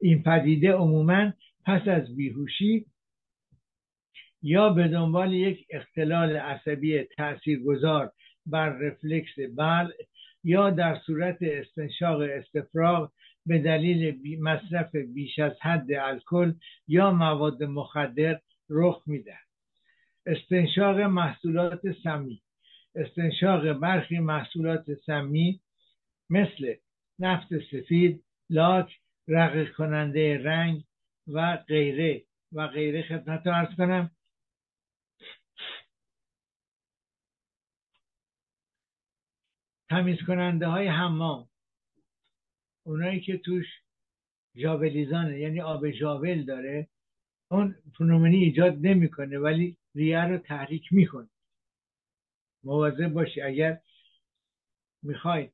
این 0.00 0.22
پدیده 0.22 0.72
عموما 0.72 1.32
پس 1.66 1.88
از 1.88 2.16
بیهوشی 2.16 2.86
یا 4.42 4.68
به 4.68 4.88
دنبال 4.88 5.32
یک 5.32 5.66
اختلال 5.70 6.36
عصبی 6.36 7.02
تاثیرگذار 7.02 8.12
بر 8.46 8.68
رفلکس 8.68 9.32
بل 9.56 9.90
یا 10.44 10.70
در 10.70 10.98
صورت 11.06 11.38
استنشاق 11.40 12.20
استفراغ 12.20 13.12
به 13.46 13.58
دلیل 13.58 14.18
مصرف 14.40 14.96
بیش 14.96 15.38
از 15.38 15.52
حد 15.62 15.92
الکل 15.92 16.52
یا 16.88 17.10
مواد 17.10 17.62
مخدر 17.64 18.40
رخ 18.70 19.02
میده 19.06 19.34
استنشاق 20.28 21.00
محصولات 21.00 21.80
سمی. 22.04 22.42
استنشاق 22.94 23.72
برخی 23.72 24.18
محصولات 24.18 24.94
سمی 25.06 25.60
مثل 26.30 26.74
نفت 27.18 27.48
سفید 27.70 28.24
لاک 28.50 28.98
رقیق 29.28 29.72
کننده 29.72 30.42
رنگ 30.44 30.82
و 31.28 31.56
غیره. 31.56 32.22
و 32.52 32.66
غیره 32.66 33.02
خدمت 33.02 33.46
ارز 33.46 33.76
کنم. 33.76 34.10
تمیز 39.90 40.18
کننده 40.26 40.66
های 40.66 40.86
حمام. 40.86 41.48
اونایی 42.86 43.20
که 43.20 43.38
توش 43.38 43.66
جاولیزانه 44.56 45.38
یعنی 45.40 45.60
آب 45.60 45.90
جاول 45.90 46.44
داره 46.44 46.88
اون 47.50 47.74
فنومنی 47.98 48.36
ایجاد 48.36 48.78
نمی‌کنه 48.80 49.38
ولی 49.38 49.76
ریه 49.94 50.24
رو 50.24 50.38
تحریک 50.38 50.92
می‌کنه. 50.92 51.28
مواظب 52.64 53.08
باشی 53.08 53.40
اگر 53.40 53.80
می‌خواید 55.02 55.52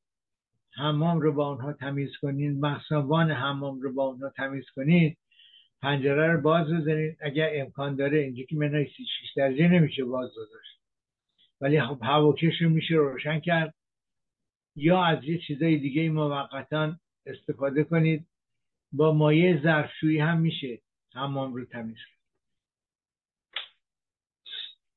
حمام 0.76 1.20
رو 1.20 1.32
با 1.32 1.48
اونها 1.48 1.72
تمیز 1.72 2.10
کنید 2.22 2.58
مخصوصا 2.58 3.18
حمام 3.18 3.80
رو 3.80 3.92
با 3.92 4.04
اونها 4.04 4.30
تمیز 4.30 4.64
کنید 4.76 5.18
پنجره 5.82 6.32
رو 6.32 6.40
باز 6.40 6.66
بزنید 6.66 7.18
اگر 7.20 7.50
امکان 7.52 7.96
داره 7.96 8.18
اینجا 8.18 8.42
که 8.44 8.56
منای 8.56 8.86
36 8.86 9.32
درجه 9.36 9.68
نمیشه 9.68 10.04
باز 10.04 10.30
گذاشت 10.30 10.80
ولی 11.60 11.80
خب 11.80 11.98
هواکش 12.02 12.62
رو 12.62 12.70
میشه 12.70 12.94
روشن 12.94 13.40
کرد. 13.40 13.74
یا 14.76 15.04
از 15.04 15.24
یه 15.24 15.38
چیزای 15.38 15.76
دیگه 15.78 16.10
موقتا 16.10 16.96
استفاده 17.26 17.84
کنید. 17.84 18.26
با 18.92 19.12
مایه 19.12 19.62
ظرفشویی 19.62 20.18
هم 20.18 20.40
میشه 20.40 20.78
حمام 21.14 21.54
رو 21.54 21.64
تمیز 21.64 21.96
کنید. 21.96 22.14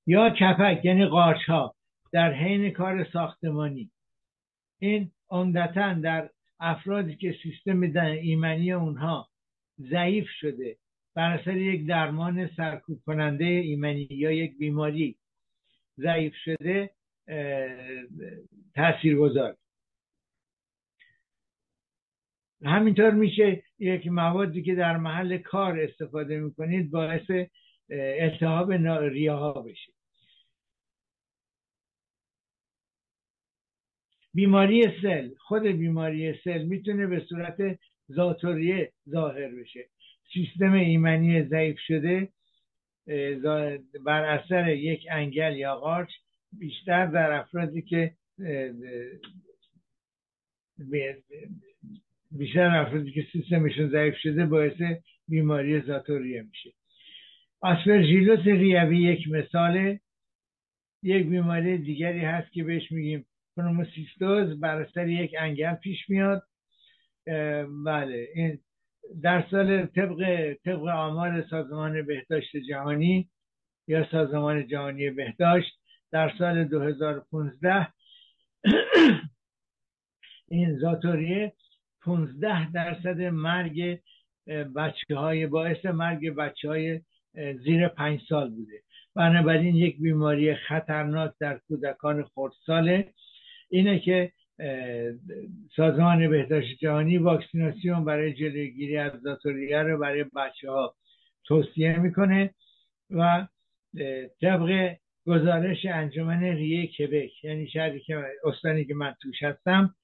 یا 0.07 0.29
کپک 0.29 0.85
یعنی 0.85 1.05
قارچ 1.05 1.49
ها 1.49 1.75
در 2.11 2.33
حین 2.33 2.71
کار 2.71 3.03
ساختمانی. 3.13 3.91
این 4.79 5.11
عمدتا 5.29 5.93
در 5.93 6.29
افرادی 6.59 7.15
که 7.15 7.35
سیستم 7.43 7.81
ایمنی 8.21 8.71
اونها 8.71 9.29
ضعیف 9.79 10.29
شده 10.29 10.77
بر 11.15 11.37
اثر 11.37 11.57
یک 11.57 11.87
درمان 11.87 12.47
سرکوب 12.47 13.01
کننده 13.05 13.45
ایمنی 13.45 14.07
یا 14.11 14.31
یک 14.31 14.57
بیماری 14.57 15.15
ضعیف 15.99 16.33
شده 16.35 16.89
تأثیر 18.75 19.15
گذار 19.15 19.55
همینطور 22.65 23.11
میشه 23.11 23.63
یک 23.79 24.07
موادی 24.07 24.63
که 24.63 24.75
در 24.75 24.97
محل 24.97 25.37
کار 25.37 25.79
استفاده 25.79 26.39
می‌کنید 26.39 26.91
باعث 26.91 27.31
التهاب 27.89 28.71
ریاها 28.71 29.61
بشه. 29.61 29.91
بیماری 34.33 35.01
سل. 35.01 35.29
خود 35.37 35.63
بیماری 35.63 36.33
سل 36.43 36.63
می‌تونه 36.63 37.07
به 37.07 37.25
صورت 37.29 37.79
زاتوریه 38.07 38.91
ظاهر 39.09 39.55
بشه. 39.55 39.89
سیستم 40.33 40.73
ایمنی 40.73 41.43
ضعیف 41.43 41.79
شده 41.79 42.27
بر 44.05 44.23
اثر 44.23 44.69
یک 44.69 45.07
انگل 45.11 45.55
یا 45.55 45.75
قارچ 45.75 46.09
بیشتر 46.51 47.05
در 47.05 47.31
افرادی 47.31 47.81
که 47.81 48.15
بیشتر 52.31 52.75
افرادی 52.75 53.11
که 53.11 53.27
سیستمشون 53.31 53.89
ضعیف 53.89 54.15
شده 54.17 54.45
باعث 54.45 54.81
بیماری 55.27 55.81
ذات‌الریه 55.81 56.41
میشه. 56.41 56.73
آسپرژیلوس 57.61 58.39
ریوی 58.39 58.97
یک 58.97 59.27
مثال 59.27 59.97
یک 61.03 61.25
بیماری 61.27 61.77
دیگری 61.77 62.19
هست 62.19 62.53
که 62.53 62.63
بهش 62.63 62.91
میگیم 62.91 63.25
پنوموسیستوز 63.57 64.59
بر 64.59 64.81
اثر 64.81 65.07
یک 65.07 65.35
انگل 65.39 65.73
پیش 65.73 66.09
میاد. 66.09 66.43
بله 67.85 68.27
این 68.35 68.59
در 69.21 69.47
سال 69.51 69.85
طبق 69.85 70.53
طبق 70.65 70.87
آمار 70.87 71.47
سازمان 71.49 72.05
بهداشت 72.05 72.57
جهانی 72.57 73.29
یا 73.87 74.11
سازمان 74.11 74.67
جهانی 74.67 75.09
بهداشت 75.09 75.79
در 76.11 76.33
سال 76.37 76.63
2015 76.63 77.87
این 80.47 80.79
زاتوریه 80.79 81.53
15 82.01 82.71
درصد 82.71 83.21
مرگ 83.21 83.99
بچه 84.75 85.15
های 85.15 85.47
باعث 85.47 85.85
مرگ 85.85 86.29
بچه 86.29 86.69
های 86.69 87.01
زیر 87.63 87.87
پنج 87.87 88.19
سال 88.29 88.49
بوده. 88.49 88.81
بنابراین 89.15 89.75
یک 89.75 89.97
بیماری 90.01 90.55
خطرناک 90.55 91.31
در 91.39 91.59
کودکان 91.67 92.23
خردساله. 92.23 93.13
اینه 93.69 93.99
که 93.99 94.31
سازمان 95.75 96.29
بهداشت 96.29 96.77
جهانی 96.79 97.17
واکسیناسیون 97.17 98.05
برای 98.05 98.33
جلوگیری 98.33 98.97
از 98.97 99.11
زاتوریه 99.21 99.81
رو 99.81 99.97
برای 99.97 100.23
بچه 100.23 100.71
ها 100.71 100.95
توصیه 101.45 101.99
می‌کنه 101.99 102.53
و 103.09 103.47
طبق 104.41 104.95
گزارش 105.25 105.85
انجمن 105.85 106.43
ریه 106.43 106.87
کبک 106.87 107.43
یعنی 107.43 107.67
شهری 107.67 107.99
که 107.99 108.23
استانی 108.43 108.85
که 108.85 108.93
من 108.93 109.15
توش 109.21 109.43
هستم 109.43 109.95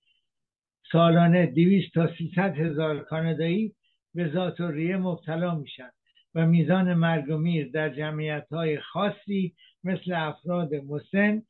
سالانه 0.94 1.46
200 1.46 1.94
تا 1.94 2.10
300 2.18 2.58
هزار 2.58 3.04
کانادایی 3.04 3.76
به 4.14 4.30
زاتوریه 4.30 4.98
مبتلا 4.98 5.56
میشن 5.56 5.89
و 6.36 6.46
میزان 6.46 6.94
مرگ 6.94 7.30
و 7.30 7.38
میر 7.38 7.72
در 7.72 7.89
جمعیت 7.89 8.48
های 8.52 8.80
خاصی 8.80 9.56
مثل 9.84 10.14
افراد 10.14 10.76
مسن 10.76 11.41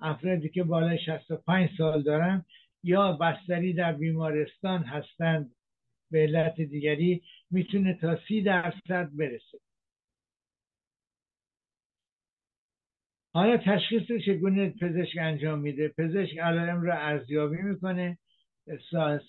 افرادی 0.00 0.48
که 0.48 0.62
بالای 0.62 0.98
65 0.98 1.70
سال 1.78 2.02
دارن 2.02 2.44
یا 2.82 3.12
بستری 3.12 3.72
در 3.72 3.92
بیمارستان 3.92 4.82
هستند. 4.82 5.54
به 6.10 6.18
علت 6.18 6.60
دیگری 6.60 7.22
می‌تونه 7.50 7.94
تا 7.94 8.18
سی 8.28 8.42
درصد 8.42 9.10
برسه. 9.12 9.58
حالا 13.34 13.56
تشخیص 13.56 14.10
رو 14.10 14.18
چگونه 14.18 14.70
پزشک 14.70 15.18
انجام 15.20 15.58
میده؟ 15.58 15.88
پزشک 15.88 16.38
علائم 16.38 16.80
رو 16.82 16.92
ارزیابی 16.92 17.62
می‌کنه. 17.62 18.18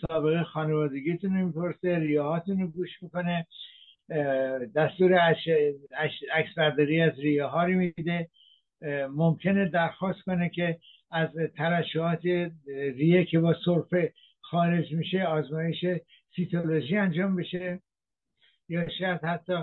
سابقه 0.07 0.43
خانوادگیتون 0.43 1.37
رو 1.37 1.45
می‌پرسه 1.45 1.99
ریاهاتون 1.99 2.59
رو 2.61 2.67
گوش 2.67 3.03
می‌کنه 3.03 3.47
دستور 4.75 5.13
عکس 6.33 6.53
برداری 6.57 7.01
از 7.01 7.19
ریه 7.19 7.45
ها 7.45 7.63
رو 7.63 7.73
میده. 7.73 8.29
ممکنه 9.15 9.69
درخواست 9.69 10.21
کنه 10.21 10.49
که 10.49 10.79
از 11.11 11.29
ترشحات 11.57 12.25
ریه 12.67 13.25
که 13.25 13.39
با 13.39 13.55
سرفه 13.65 14.13
خارج 14.41 14.93
میشه 14.93 15.23
آزمایش 15.23 15.85
سیتولوژی 16.35 16.97
انجام 16.97 17.35
بشه. 17.35 17.79
یا 18.69 18.89
شاید 18.89 19.23
حتی 19.23 19.53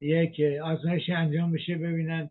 یک 0.00 0.40
آزمایش 0.62 1.10
انجام 1.10 1.52
بشه 1.52 1.74
ببینن 1.78 2.30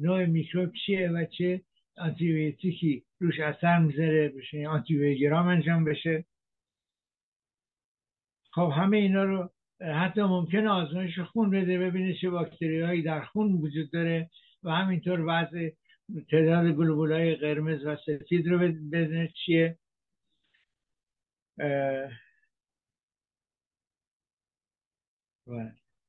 نوع 0.00 0.24
میکروب 0.24 0.72
چیه 0.86 1.08
و 1.08 1.24
چه 1.24 1.60
آنتیبیوتیکی 1.96 3.04
روش 3.20 3.40
اثر 3.40 3.78
می‌ذاره 3.78 4.28
بشه 4.28 4.68
آنتیبیوگرام 4.68 5.48
انجام 5.48 5.84
بشه. 5.84 6.24
خب 8.50 8.72
همه 8.76 8.96
اینا 8.96 9.24
رو 9.24 9.50
حتی 9.80 10.22
ممکنه 10.22 10.68
آزمایش 10.68 11.18
خون 11.18 11.50
بده 11.50 11.78
ببینه 11.78 12.14
چه 12.20 12.30
باکتری 12.30 12.80
هایی 12.80 13.02
در 13.02 13.24
خون 13.24 13.52
وجود 13.52 13.90
داره 13.92 14.30
و 14.62 14.70
همینطور 14.70 15.20
وضع 15.26 15.70
تعداد 16.30 16.72
گلوبول 16.72 17.12
های 17.12 17.34
قرمز 17.34 17.84
و 17.84 17.96
سفید 17.96 18.48
رو 18.48 18.58
بدونه 18.58 19.32
چیه. 19.44 19.78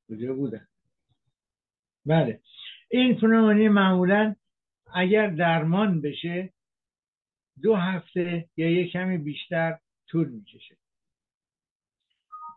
کجا 0.09 0.33
بودن؟ 0.33 0.67
بله. 2.05 2.41
این 2.89 3.15
پنومونی 3.15 3.69
معمولا 3.69 4.35
اگر 4.95 5.27
درمان 5.27 6.01
بشه 6.01 6.53
دو 7.61 7.75
هفته 7.75 8.49
یا 8.57 8.69
یک 8.69 8.91
کمی 8.91 9.17
بیشتر 9.17 9.79
طول 10.07 10.29
می‌کشه. 10.29 10.77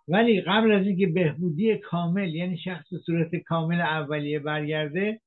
ولی 0.08 0.40
قبل 0.40 0.72
از 0.72 0.86
اینکه 0.86 1.06
بهبودی 1.06 1.76
کامل 1.76 2.34
یعنی 2.34 2.58
شخص 2.58 2.86
صورت 3.06 3.36
کامل 3.36 3.80
اولیه 3.80 4.38
برگرده 4.38 5.20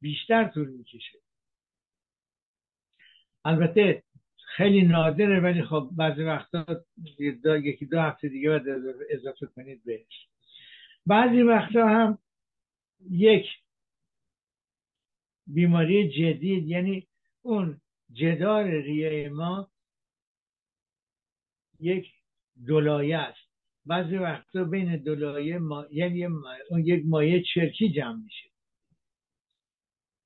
بیشتر 0.00 0.48
طول 0.48 0.68
می‌کشه. 0.70 1.18
البته 3.44 4.02
خیلی 4.56 4.82
نادره 4.82 5.40
ولی 5.40 5.62
خب 5.62 5.88
بعضی 5.92 6.22
وقتا 6.22 6.84
یکی 7.64 7.86
دو 7.86 8.00
هفته 8.00 8.28
دیگه 8.28 8.48
باید 8.48 8.62
اضافه 9.10 9.46
کنید 9.46 9.84
بهش. 9.84 10.28
بعضی 11.06 11.42
وقتا 11.42 11.88
هم 11.88 12.18
یک 13.10 13.46
بیماری 15.46 16.08
جدید 16.08 16.68
یعنی 16.68 17.06
اون 17.42 17.80
جدار 18.12 18.64
ریه 18.64 19.28
ما 19.28 19.70
یک 21.80 22.12
دولایه 22.66 23.18
است. 23.18 23.52
بعضی 23.86 24.16
وقتا 24.16 24.64
بین 24.64 24.96
دولایه 24.96 25.58
ما... 25.58 25.86
یعنی 25.90 26.24
اون 26.70 26.84
یک 26.84 27.02
مایه 27.06 27.42
چرکی 27.54 27.92
جمع 27.92 28.22
میشه. 28.24 28.48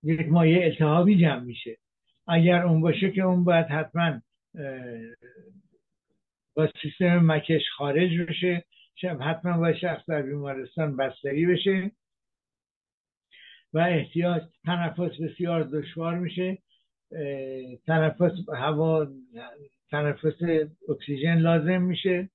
یک 0.02 0.28
مایه 0.28 0.64
التهابی 0.64 1.20
جمع 1.20 1.40
میشه. 1.40 1.78
اگر 2.26 2.62
اون 2.62 2.80
باشه 2.80 3.10
که 3.12 3.22
اون 3.22 3.44
باید 3.44 3.66
حتما 3.66 4.20
با 6.54 6.68
سیستم 6.82 7.32
مکش 7.32 7.62
خارج 7.76 8.18
بشه 8.20 8.64
حتما 9.20 9.58
باید 9.58 9.76
شخص 9.76 10.06
در 10.08 10.22
بیمارستان 10.22 10.96
بستری 10.96 11.46
بشه. 11.46 11.90
و 13.72 13.78
احتیاج 13.78 14.42
تنفس 14.64 15.20
بسیار 15.20 15.62
دشوار 15.62 16.18
میشه. 16.18 16.58
تنفس 17.86 18.32
هوا 18.54 19.06
تنفس 19.90 20.42
اکسیژن 20.88 21.38
لازم 21.38 21.82
میشه. 21.82 22.30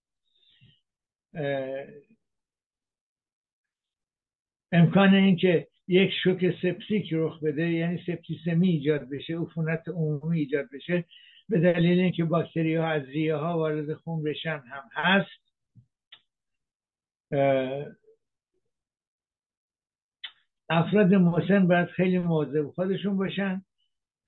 امکان 4.72 5.14
اینکه 5.14 5.68
یک 5.88 6.12
شوک 6.24 6.56
سپسیک 6.62 7.10
رخ 7.12 7.44
بده 7.44 7.70
یعنی 7.70 8.04
سپتیسمی 8.08 8.70
ایجاد 8.70 9.10
بشه 9.10 9.38
عفونت 9.38 9.90
عمومی 9.90 10.40
ایجاد 10.40 10.66
بشه 10.74 11.06
به 11.50 11.60
دلیل 11.60 12.00
اینکه 12.00 12.24
باکتری 12.24 12.76
ها 12.76 12.88
از 12.88 13.06
ریه 13.06 13.36
ها 13.36 13.58
وارد 13.58 13.94
خون 13.94 14.24
بشن 14.24 14.62
هم 14.72 14.90
هست. 14.94 15.42
افراد 20.72 21.14
مسن 21.14 21.68
باید 21.68 21.88
خیلی 21.88 22.20
مواظب 22.20 22.68
خودشون 22.68 23.18
باشن. 23.18 23.62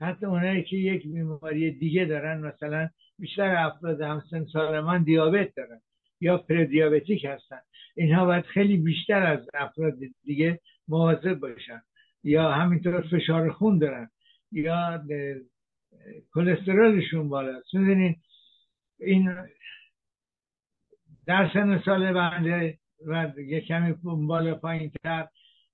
حتی 0.02 0.26
اونایی 0.26 0.64
که 0.64 0.78
یک 0.78 1.08
بیماری 1.08 1.72
دیگه 1.72 2.06
دارن 2.06 2.42
مثلا 2.42 2.90
بیشتر 3.20 3.56
افراد 3.56 4.02
همسن 4.02 4.46
سالمان 4.46 5.04
دیابت 5.04 5.56
دارن 5.56 5.82
یا 6.22 6.38
پردیابتیک 6.38 7.26
هستن. 7.26 7.60
اینها 7.96 8.26
باید 8.26 8.46
خیلی 8.46 8.78
بیشتر 8.78 9.24
از 9.24 9.50
افراد 9.54 9.94
دیگه 10.24 10.60
مواظب 10.88 11.34
باشن. 11.34 11.82
یا 12.24 12.52
همینطور 12.52 13.02
فشار 13.02 13.52
خون 13.52 13.78
دارن. 13.78 14.10
یا 14.52 15.04
کلسترولشون 16.34 17.30
بالاست 17.30 17.74
می‌دونین 17.74 18.16
این 19.00 19.36
در 21.28 21.50
سن 21.54 21.82
سال 21.86 22.14
بنده 22.14 22.78
و 23.08 23.32
یه 23.38 23.62
کمی 23.62 23.96
بالا 24.04 24.56
پایین 24.56 24.92
تر 25.04 25.28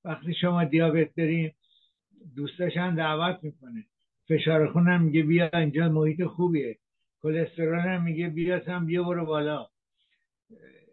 وقتی 0.06 0.34
شما 0.34 0.64
دیابت 0.64 1.16
داریم 1.16 1.56
دوستش 2.36 2.78
هم 2.78 2.96
دعوت 2.96 3.44
می‌کنه. 3.44 3.86
فشار 4.28 4.72
خون 4.72 4.98
میگه 4.98 5.24
بیا 5.24 5.50
اینجا 5.54 5.90
محیط 5.90 6.24
خوبیه. 6.24 6.78
کلسترول 7.22 7.80
هم 7.80 8.04
میگه 8.04 8.30
بیا 8.30 8.62
هم 8.68 8.86
بیا 8.86 9.04
برو 9.04 9.26
بالا. 9.26 9.68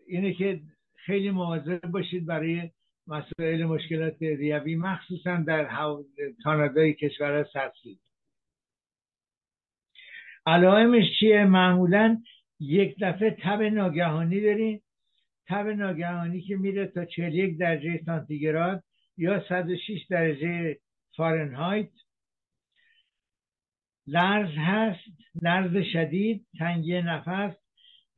اینه 0.06 0.34
که 0.34 0.60
خیلی 0.94 1.30
مواظب 1.30 1.80
باشید 1.80 2.26
برای 2.26 2.70
مسائل 3.06 3.64
مشکلات 3.64 4.22
ریوی 4.22 4.76
مخصوصا 4.76 5.36
در 5.36 5.68
کانادای 6.44 6.94
کشور 6.94 7.46
سرسید 7.52 8.00
علائمش 10.46 11.04
چیه؟ 11.20 11.44
معمولا 11.44 12.22
یک 12.60 12.96
دفعه 13.00 13.30
تب 13.30 13.62
ناگهانی 13.62 14.40
داریم 14.40 14.82
تب 15.46 15.66
ناگهانی 15.66 16.40
که 16.40 16.56
میره 16.56 16.86
تا 16.86 17.04
41 17.04 17.58
درجه 17.58 18.00
سانتیگراد. 18.06 18.82
یا 19.18 19.44
106 19.48 20.06
درجه 20.10 20.78
فارنهایت. 21.16 21.90
لرز 24.06 24.50
هست 24.56 25.04
لرز 25.42 25.84
شدید 25.92 26.46
تنگی 26.58 27.02
نفس 27.02 27.56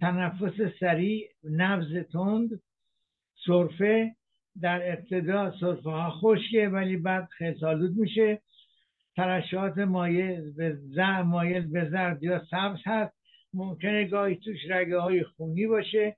تنفس 0.01 0.61
سریع 0.81 1.29
نبز 1.45 1.97
تند 2.13 2.51
سرفه. 3.47 4.15
در 4.61 4.93
ابتدا 4.93 5.59
سرفه 5.61 5.91
ها 5.91 6.11
خشکه 6.11 6.69
ولی 6.69 6.97
بعد 6.97 7.29
خیلی 7.31 7.89
میشه. 7.97 8.43
ترشحات 9.17 9.79
مایل 9.79 10.53
به 10.53 10.75
زرد 10.75 11.25
مایل 11.25 11.67
به 11.73 11.91
زرد 11.91 12.23
یا 12.23 12.45
سبز 12.51 12.79
هست. 12.87 13.15
ممکنه 13.55 14.05
گاهی 14.05 14.37
توش 14.37 14.59
رگه 14.71 14.99
های 14.99 15.25
خونی 15.25 15.67
باشه. 15.67 16.17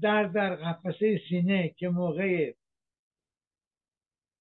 در 0.00 0.22
در 0.24 0.54
قفسه 0.54 1.20
سینه 1.28 1.68
که 1.68 1.88
موقع 1.88 2.52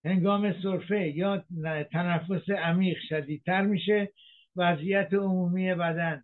هنگام 0.06 0.62
سرفه 0.64 1.08
یا 1.08 1.43
تنفس 1.91 2.49
عمیق 2.49 2.97
شدیدتر 3.10 3.62
میشه 3.62 4.12
وضعیت 4.56 5.14
عمومی 5.14 5.76
بدن 5.76 6.24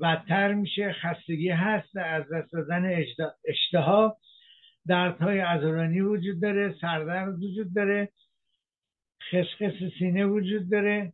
بدتر 0.00 0.54
میشه 0.54 0.92
خستگی 0.92 1.50
هست 1.50 1.96
از 1.96 2.24
دست 2.32 2.52
دادن 2.52 3.04
اشتها 3.44 4.16
دردهای 4.86 5.40
عضلانی 5.40 6.00
وجود 6.00 6.40
داره 6.42 6.74
سردرد 6.80 7.42
وجود 7.42 7.74
داره 7.74 8.08
خسخس 9.32 9.92
سینه 9.98 10.26
وجود 10.26 10.70
داره. 10.70 11.12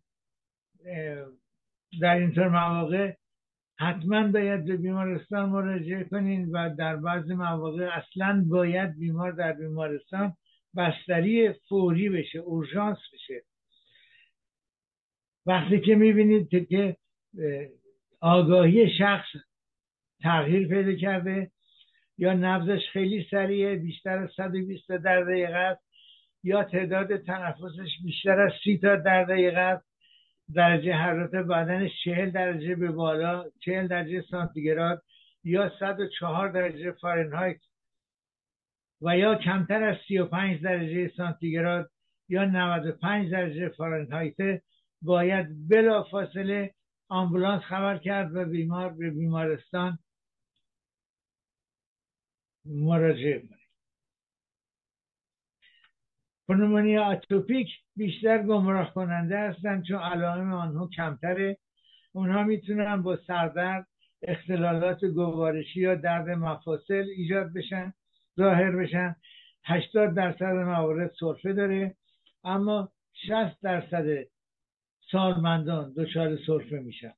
در 2.00 2.16
اینطور 2.16 2.48
مواقع 2.48 3.12
حتما 3.78 4.28
باید 4.28 4.64
به 4.64 4.76
بیمارستان 4.76 5.48
مراجعه 5.48 6.04
کنین 6.04 6.50
و 6.52 6.74
در 6.74 6.96
بعضی 6.96 7.34
مواقع 7.34 7.88
اصلا 7.92 8.44
باید 8.48 8.98
بیمار 8.98 9.32
در 9.32 9.52
بیمارستان 9.52 10.36
بستری 10.76 11.52
فوری 11.52 12.08
بشه 12.08 12.38
اورژانس 12.38 12.98
بشه. 13.12 13.42
وقتی 15.46 15.80
که 15.80 15.94
می‌بینید 15.94 16.68
که 16.68 16.96
آگاهی 18.20 18.90
شخص 18.98 19.28
تغییر 20.22 20.68
پیدا 20.68 20.94
کرده 20.94 21.50
یا 22.18 22.32
نبزش 22.32 22.88
خیلی 22.92 23.26
سریعه 23.30 23.76
بیشتر 23.76 24.18
از 24.18 24.30
120 24.36 24.92
در 24.92 25.22
دقیقه 25.22 25.54
است 25.54 25.82
یا 26.42 26.64
تعداد 26.64 27.16
تنفسش 27.16 27.90
بیشتر 28.04 28.40
از 28.40 28.52
30 28.64 28.78
تا 28.78 28.96
در 28.96 29.24
دقیقه 29.24 29.60
است 29.60 29.86
درجه 30.54 30.92
حرارت 30.92 31.30
بدنش 31.30 31.90
40 32.04 32.30
درجه 32.30 32.74
به 32.74 32.90
بالا 32.90 33.44
40 33.64 33.86
درجه 33.86 34.22
سانتیگراد 34.30 35.02
یا 35.44 35.72
104 35.80 36.48
درجه 36.48 36.92
فارنهایت. 36.92 37.60
و 39.02 39.18
یا 39.18 39.34
کمتر 39.34 39.82
از 39.82 39.96
35 40.08 40.62
درجه 40.62 41.12
سانتیگراد 41.16 41.90
یا 42.28 42.44
95 42.44 43.32
درجه 43.32 43.68
فارنهایت 43.68 44.62
باید 45.02 45.68
بلا 45.68 46.02
فاصله 46.02 46.74
آمبولانس 47.08 47.62
خبر 47.62 47.98
کرد 47.98 48.36
و 48.36 48.44
بیمار 48.44 48.92
به 48.92 49.10
بیمارستان 49.10 49.98
مراجعه 52.64 53.38
کنید 53.38 53.66
پنومونیا 56.48 57.04
اتوپیک 57.04 57.68
بیشتر 57.96 58.42
گمراه 58.42 58.94
کننده 58.94 59.38
هستند 59.38 59.84
چون 59.84 59.98
علائم 59.98 60.52
آنها 60.52 60.86
کمتره. 60.96 61.58
اونها 62.12 62.42
می‌تونن 62.42 63.02
با 63.02 63.18
سردرد 63.26 63.86
اختلالات 64.22 65.04
گوارشی 65.04 65.80
یا 65.80 65.94
درد 65.94 66.30
مفاصل 66.30 67.04
ایجاد 67.16 67.52
بشن. 67.52 67.92
ظاهر 68.36 68.70
بشن. 68.76 69.16
80 69.64 70.14
درصد 70.14 70.44
موارد 70.44 71.12
سرفه 71.20 71.52
داره. 71.52 71.96
اما 72.44 72.92
60 73.12 73.60
درصد 73.62 74.06
سالمندان 75.10 75.94
دچار 75.96 76.38
سرفه 76.46 76.78
میشن. 76.78 77.12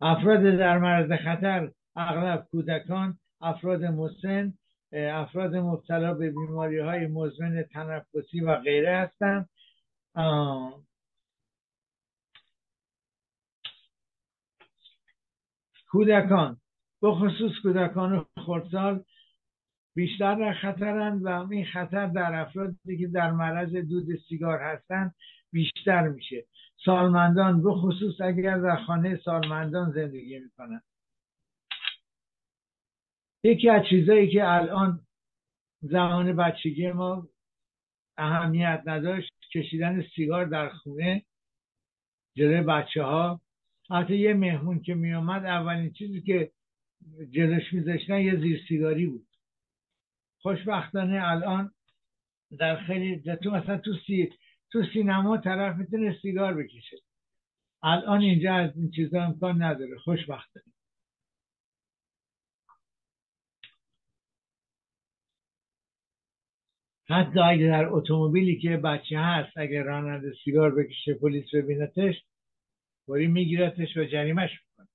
افراد 0.00 0.42
در 0.42 0.78
معرض 0.78 1.12
خطر 1.12 1.70
اغلب 1.96 2.48
کودکان 2.50 3.18
افراد 3.40 3.84
مسن 3.84 4.54
افراد 4.92 5.56
مبتلا 5.56 6.14
به 6.14 6.30
بیماری 6.30 6.78
های 6.78 7.06
مزمن 7.06 7.62
تنفسی 7.62 8.40
و 8.40 8.56
غیره 8.56 8.96
هستند 8.96 9.48
کودکان 15.90 16.60
به 17.04 17.12
خصوص 17.12 17.52
کودکان 17.62 18.26
خردسال 18.46 19.04
بیشتر 19.94 20.34
در 20.34 20.52
خطرند 20.52 21.24
و 21.24 21.28
این 21.50 21.64
خطر 21.64 22.06
در 22.06 22.34
افرادی 22.34 22.98
که 22.98 23.08
در 23.08 23.32
معرض 23.32 23.76
دود 23.76 24.06
سیگار 24.28 24.58
هستند 24.58 25.14
بیشتر 25.52 26.08
میشه. 26.08 26.44
سالمندان 26.84 27.62
به 27.62 27.72
خصوص 27.72 28.20
اگر 28.20 28.58
در 28.58 28.76
خانه 28.76 29.20
سالمندان 29.24 29.92
زندگی 29.92 30.38
می‌کنن 30.38 30.82
یکی 33.42 33.68
از 33.68 33.86
چیزایی 33.90 34.30
که 34.30 34.48
الان 34.48 35.00
زمان 35.80 36.36
بچگی 36.36 36.92
ما 36.92 37.28
اهمیت 38.16 38.82
نداشت 38.86 39.32
کشیدن 39.54 40.04
سیگار 40.16 40.44
در 40.44 40.68
خونه 40.68 41.24
جلوی 42.36 42.60
بچه 42.60 43.02
ها 43.02 43.40
حتی 43.90 44.16
یه 44.16 44.34
مهمون 44.34 44.80
که 44.80 44.94
میومد 44.94 45.44
اولین 45.44 45.92
چیزی 45.92 46.20
که 46.22 46.50
جلوش 47.30 47.72
میذاشتن 47.72 48.20
یه 48.20 48.36
زیر 48.36 48.60
سیگاری 48.68 49.06
بود. 49.06 49.26
خوشبختانه 50.38 51.20
الان 51.24 51.74
در 52.58 52.76
خیلی 52.86 53.22
تو 53.42 53.50
مثلا 53.50 53.78
تو 53.78 53.94
سی 54.06 54.32
تو 54.72 54.84
سینما 54.92 55.38
طرف 55.38 55.76
می‌تونه 55.76 56.18
سیگار 56.22 56.54
بکشه. 56.54 56.96
الان 57.82 58.20
اینجا 58.20 58.54
از 58.54 58.76
این 58.76 58.90
چیزا 58.90 59.22
امکان 59.24 59.62
نداره. 59.62 59.98
خوشبختانه. 59.98 60.64
حتی 67.08 67.40
اگه 67.40 67.66
در 67.66 67.86
اتومبیلی 67.86 68.60
که 68.60 68.76
بچه 68.76 69.18
هست 69.18 69.58
اگه 69.58 69.82
راننده 69.82 70.34
سیگار 70.44 70.74
بکشه 70.74 71.14
پلیس 71.14 71.54
ببینتش 71.54 72.24
باری 73.08 73.26
میگیرتش 73.26 73.96
و 73.96 74.04
جریمش 74.04 74.50
می‌کنه 74.50 74.88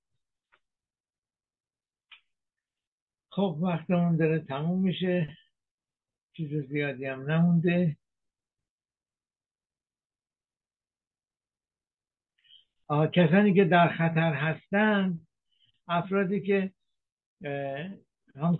خب 3.30 3.58
وقتمون 3.60 4.16
داره 4.16 4.38
تموم 4.38 4.82
میشه. 4.82 5.36
چیز 6.36 6.68
زیادی 6.68 7.04
هم 7.04 7.30
نمونده. 7.30 7.96
کسانی 13.12 13.54
که 13.54 13.64
در 13.64 13.88
خطر 13.88 14.32
هستند 14.32 15.26
افرادی 15.88 16.40
که 16.40 16.72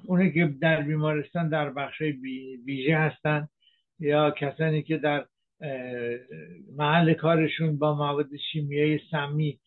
اونه 0.04 0.30
که 0.30 0.54
در 0.60 0.82
بیمارستان 0.82 1.48
در 1.48 1.70
بخش 1.70 2.00
ویژه 2.64 2.96
هستند 2.96 3.48
یا 3.98 4.30
کسانی 4.30 4.82
که 4.82 4.96
در 4.98 5.26
محل 6.76 7.14
کارشون 7.14 7.78
با 7.78 7.94
مواد 7.94 8.36
شیمیایی 8.52 9.00
سمی 9.10 9.60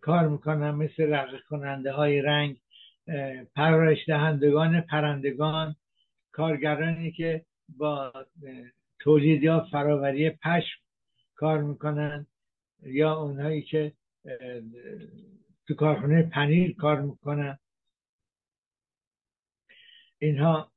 کار 0.00 0.28
می‌کنن 0.28 0.70
مثل 0.70 1.02
رقیق 1.02 1.40
کننده 1.48 1.92
های 1.92 2.22
رنگ 2.22 2.56
پرورش 3.54 4.08
دهندگان 4.08 4.80
پرندگان 4.80 5.76
کارگرانی 6.32 7.12
که 7.12 7.44
با 7.68 8.12
تولید 8.98 9.42
یا 9.42 9.66
فراوری 9.70 10.30
پشم 10.30 10.80
کار 11.34 11.62
می‌کنن 11.62 12.26
یا 12.82 13.14
اونهایی 13.14 13.62
که 13.62 13.92
تو 15.66 15.74
کارخانه 15.74 16.22
پنیر 16.22 16.76
کار 16.76 17.00
می‌کنن. 17.00 17.58
اینها 20.18 20.72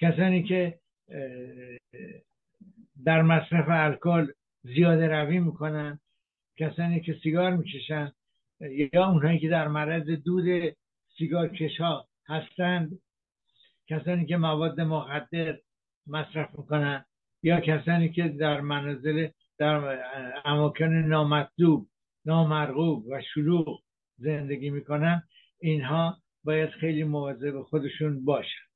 کسانی 0.00 0.42
که 0.42 0.80
در 3.04 3.22
مصرف 3.22 3.66
الکل 3.68 4.32
زیاده 4.62 5.08
روی 5.08 5.38
می‌کنن 5.38 6.00
کسانی 6.56 7.00
که 7.00 7.16
سیگار 7.22 7.56
می‌کشن 7.56 8.12
یا 8.92 9.06
اونهایی 9.06 9.38
که 9.38 9.48
در 9.48 9.68
معرض 9.68 10.10
دود 10.10 10.76
سیگار 11.18 11.48
کشا 11.48 12.04
هستند 12.26 12.98
کسانی 13.86 14.26
که 14.26 14.36
مواد 14.36 14.80
مخدر 14.80 15.58
مصرف 16.06 16.58
می‌کنن 16.58 17.04
یا 17.42 17.60
کسانی 17.60 18.08
که 18.08 18.28
در 18.28 18.60
منازل 18.60 19.28
در 19.58 20.02
اماکن 20.44 20.92
نامطلوب 20.92 21.88
نامرغوب 22.24 23.06
و 23.06 23.22
شلوغ 23.34 23.82
زندگی 24.18 24.70
می‌کنن 24.70 25.22
اینها 25.60 26.16
باید 26.44 26.70
خیلی 26.70 27.04
مواظب 27.04 27.62
خودشون 27.62 28.24
باشن. 28.24 28.68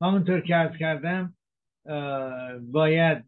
همونطور 0.00 0.40
که 0.40 0.56
ارز 0.56 0.76
کردم 0.76 1.34
باید 2.72 3.24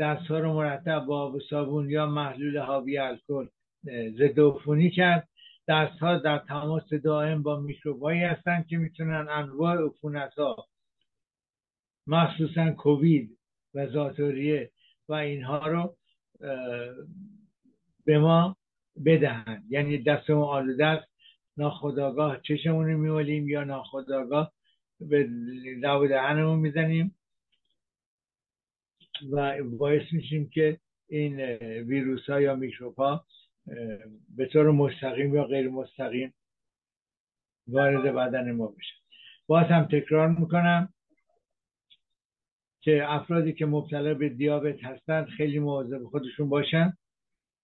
دستها 0.00 0.38
رو 0.38 0.54
مرتب 0.54 1.04
با 1.04 1.22
آب 1.22 1.34
و 1.34 1.40
صابون 1.40 1.90
یا 1.90 2.06
محلول 2.06 2.58
حاوی 2.58 2.98
الکل 2.98 3.46
ضد 3.86 4.40
عفونی 4.40 4.90
کرد. 4.90 5.28
دستها 5.68 6.18
در 6.18 6.38
تماس 6.38 6.92
دائم 6.92 7.42
با 7.42 7.60
میکروبایی 7.60 8.20
هستند 8.20 8.66
که 8.66 8.76
می‌تونن 8.76 9.26
انواع 9.30 9.86
عفونت 9.86 10.34
ها 10.34 10.68
مخصوصا 12.06 12.70
کووید 12.72 13.38
و 13.74 13.86
زاتوریه 13.86 14.70
و 15.08 15.12
اینها 15.12 15.66
رو 15.66 15.96
به 18.04 18.18
ما 18.18 18.56
بدهند. 19.04 19.64
یعنی 19.68 19.98
دستمون 19.98 20.42
آلوده 20.42 20.86
است 20.86 21.12
ناخداگاه 21.56 22.40
چشمون 22.40 22.86
رو 22.86 22.98
میولیم 22.98 23.48
یا 23.48 23.64
ناخداگاه 23.64 24.52
به 25.00 25.28
لب 25.80 26.08
دهنمون 26.08 26.58
می‌زنیم 26.58 27.14
و 29.32 29.64
باعث 29.64 30.12
میشیم 30.12 30.50
که 30.50 30.78
این 31.08 31.40
ویروس 31.80 32.30
ها 32.30 32.40
یا 32.40 32.54
میکروب 32.54 32.94
ها 32.94 33.24
به 34.36 34.46
طور 34.52 34.70
مستقیم 34.70 35.34
یا 35.34 35.44
غیر 35.44 35.68
مستقیم 35.68 36.34
وارد 37.66 38.14
بدن 38.14 38.52
ما 38.52 38.66
بشه. 38.66 38.94
باز 39.46 39.66
هم 39.66 39.84
تکرار 39.84 40.28
می‌کنم 40.28 40.94
که 42.80 43.12
افرادی 43.12 43.52
که 43.52 43.66
مبتلا 43.66 44.14
به 44.14 44.28
دیابت 44.28 44.84
هستند 44.84 45.26
خیلی 45.26 45.58
مواظب 45.58 46.04
خودشون 46.04 46.48
باشن 46.48 46.92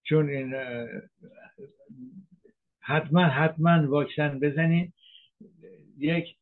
چون 0.03 0.29
این 0.31 0.55
حتما 2.81 3.23
حتما 3.23 3.91
واکسن 3.91 4.41
بزنین. 4.41 4.93
یک 5.99 6.37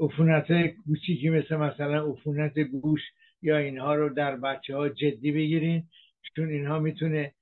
عفونت 0.00 0.66
کوچیکی 0.66 1.30
مثل 1.30 1.56
مثلا 1.56 2.10
عفونت 2.10 2.58
گوش 2.58 3.00
یا 3.42 3.58
اینها 3.58 3.94
رو 3.94 4.08
در 4.08 4.36
بچه 4.36 4.76
ها 4.76 4.88
جدی 4.88 5.32
بگیرین 5.32 5.88
چون 6.36 6.48
اینها 6.48 6.78
می‌تونه 6.78 7.34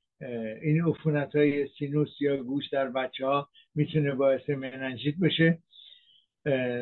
این 0.62 0.84
عفونت 0.84 1.36
های 1.36 1.68
سینوس 1.78 2.20
یا 2.20 2.42
گوش 2.42 2.68
در 2.68 2.88
بچه 2.88 3.26
ها 3.26 3.48
می‌تونه 3.74 4.14
باعث 4.14 4.50
مننجیت 4.50 5.14
بشه. 5.22 5.58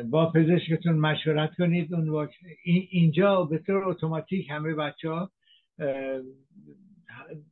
با 0.05 0.31
پزشکتون 0.31 0.95
مشورت 0.95 1.55
کنید. 1.55 1.93
اون 1.93 2.29
اینجا 2.65 3.43
به 3.43 3.57
طور 3.57 3.83
اتوماتیک 3.83 4.49
همه 4.49 4.73
بچه 4.73 5.09
ها 5.09 5.31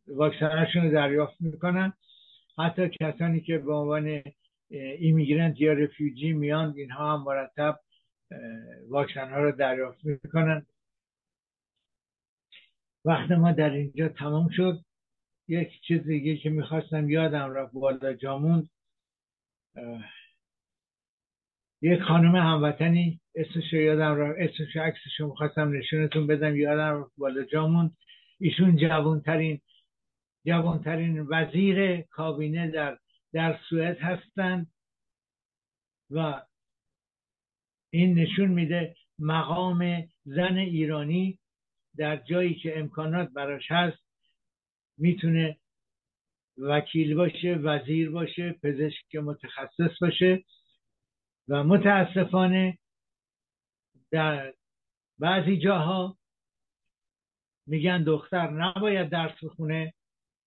واکسنشون 0.08 0.84
رو 0.84 0.92
دریافت 0.92 1.42
می‌کنن. 1.42 1.94
حتی 2.58 2.90
کسانی 2.90 3.42
که 3.42 3.58
به 3.58 3.74
عنوان 3.74 4.22
ایمیگرنت 4.70 5.62
یا 5.62 5.74
رفیوجی 5.74 6.34
میان 6.34 6.74
اینها 6.78 7.14
هم 7.14 7.24
مرتب 7.24 7.80
واکسن 8.90 9.30
ها 9.30 9.44
رو 9.44 9.52
دریافت 9.52 10.06
می‌کنن. 10.06 10.66
وقت 13.06 13.32
ما 13.32 13.52
در 13.52 13.70
اینجا 13.70 14.10
تمام 14.10 14.50
شد. 14.50 14.80
یک 15.48 15.82
چیز 15.82 16.02
دیگه 16.08 16.38
که 16.38 16.50
می‌خواستم 16.50 17.10
یادم 17.10 17.54
رفت 17.54 17.74
بالا 17.74 18.14
جامون 18.14 18.70
یک 21.82 22.02
خانم 22.02 22.36
هموطنی 22.36 23.20
اسمش 23.36 23.74
یادم 23.74 24.16
رفت 24.16 24.40
اسمش 24.40 24.76
عکسش 24.76 25.20
رو 25.20 25.28
می‌خواستم 25.28 25.72
نشونتون 25.78 26.28
بدم 26.28 26.56
یادم 26.56 27.02
رفت 27.02 27.12
بالا 27.18 27.44
جامون 27.44 27.92
ایشون 28.40 28.76
جوانترین 28.76 29.62
جوانترین 30.46 31.26
وزیر 31.30 32.02
کابینه 32.02 32.72
در 32.72 32.98
در 33.34 33.60
سوئد 33.70 34.00
هستند 34.00 34.68
و 36.12 36.42
این 37.90 38.20
نشون 38.20 38.48
میده 38.48 38.96
مقام 39.20 40.10
زن 40.26 40.58
ایرانی 40.58 41.40
در 41.98 42.18
جایی 42.18 42.56
که 42.56 42.80
امکانات 42.80 43.30
براش 43.30 43.72
هست. 43.72 44.11
می‌تونه 44.98 45.58
وکیل 46.58 47.16
باشه 47.16 47.56
وزیر 47.56 48.12
باشه 48.12 48.56
پزشک 48.64 49.16
متخصص 49.16 50.02
باشه 50.02 50.44
و 51.48 51.64
متاسفانه 51.64 52.78
در 54.12 54.54
بعضی 55.20 55.58
جاها 55.58 56.18
میگن 57.68 58.04
دختر 58.04 58.50
نباید 58.50 59.10
درس 59.10 59.44
بخونه 59.44 59.94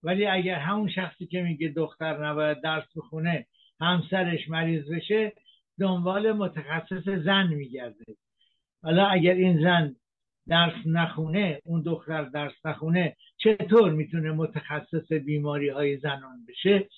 ولی 0.03 0.25
اگر 0.25 0.55
همون 0.55 0.89
شخصی 0.89 1.27
که 1.27 1.41
میگه 1.41 1.67
دختر 1.69 2.25
نباید 2.25 2.61
درس 2.61 2.85
بخونه 2.95 3.47
همسرش 3.79 4.49
مریض 4.49 4.91
بشه 4.91 5.33
دنبال 5.79 6.31
متخصص 6.31 7.09
زن 7.09 7.47
میگرده. 7.47 8.05
حالا 8.83 9.07
اگر 9.07 9.33
این 9.33 9.63
زن 9.63 9.95
درس 10.47 10.73
نخونه 10.85 11.61
اون 11.65 11.81
دختر 11.81 12.23
درس 12.23 12.65
نخونه 12.65 13.15
چطور 13.37 13.91
می‌تونه 13.91 14.31
متخصص 14.31 15.11
بیماری 15.11 15.69
های 15.69 15.97
زنان 15.97 16.45
بشه؟ 16.47 16.89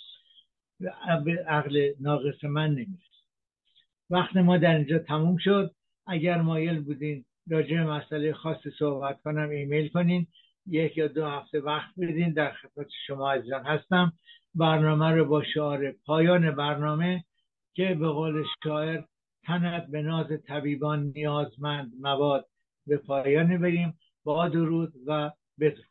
به 1.26 1.45
عقل 1.48 1.93
ناقص 2.00 2.43
من 2.43 2.70
نمی‌رسه. 2.70 3.18
وقت 4.10 4.38
ما 4.38 4.58
در 4.58 4.76
اینجا 4.76 5.00
تموم 5.00 5.38
شد. 5.38 5.72
اگر 6.08 6.41
مایل 6.41 6.80
بودین 6.80 7.26
راجع 7.50 7.76
به 7.78 7.84
مسئله 7.84 8.34
خاصی 8.34 8.72
صحبت 8.80 9.22
کنم 9.22 9.50
ایمیل 9.50 9.88
کنین. 9.88 10.28
یک 10.68 10.98
یا 10.98 11.08
دو 11.08 11.26
هفته 11.26 11.60
وقت 11.60 11.93
بدین. 11.98 12.34
در 12.34 12.52
خدمت 12.52 12.88
شما 13.08 13.32
عزیزان 13.32 13.64
هستم. 13.64 14.14
برنامه 14.56 15.12
رو 15.12 15.26
با 15.26 15.43
شعار 15.43 15.91
پایان 15.91 16.52
برنامه 16.52 17.24
که 17.74 17.95
به 18.00 18.08
قول 18.08 18.43
شاعر 18.64 19.04
تنت 19.43 19.88
به 19.88 20.02
ناز 20.02 20.28
طبیبان 20.48 21.12
نیازمند 21.16 21.91
مواد 22.02 22.45
به 22.88 22.98
پایان 22.98 23.58
بریم. 23.58 24.00
با 24.24 24.50
درود 24.50 24.94
و 25.08 25.32
بدرود. 25.60 25.87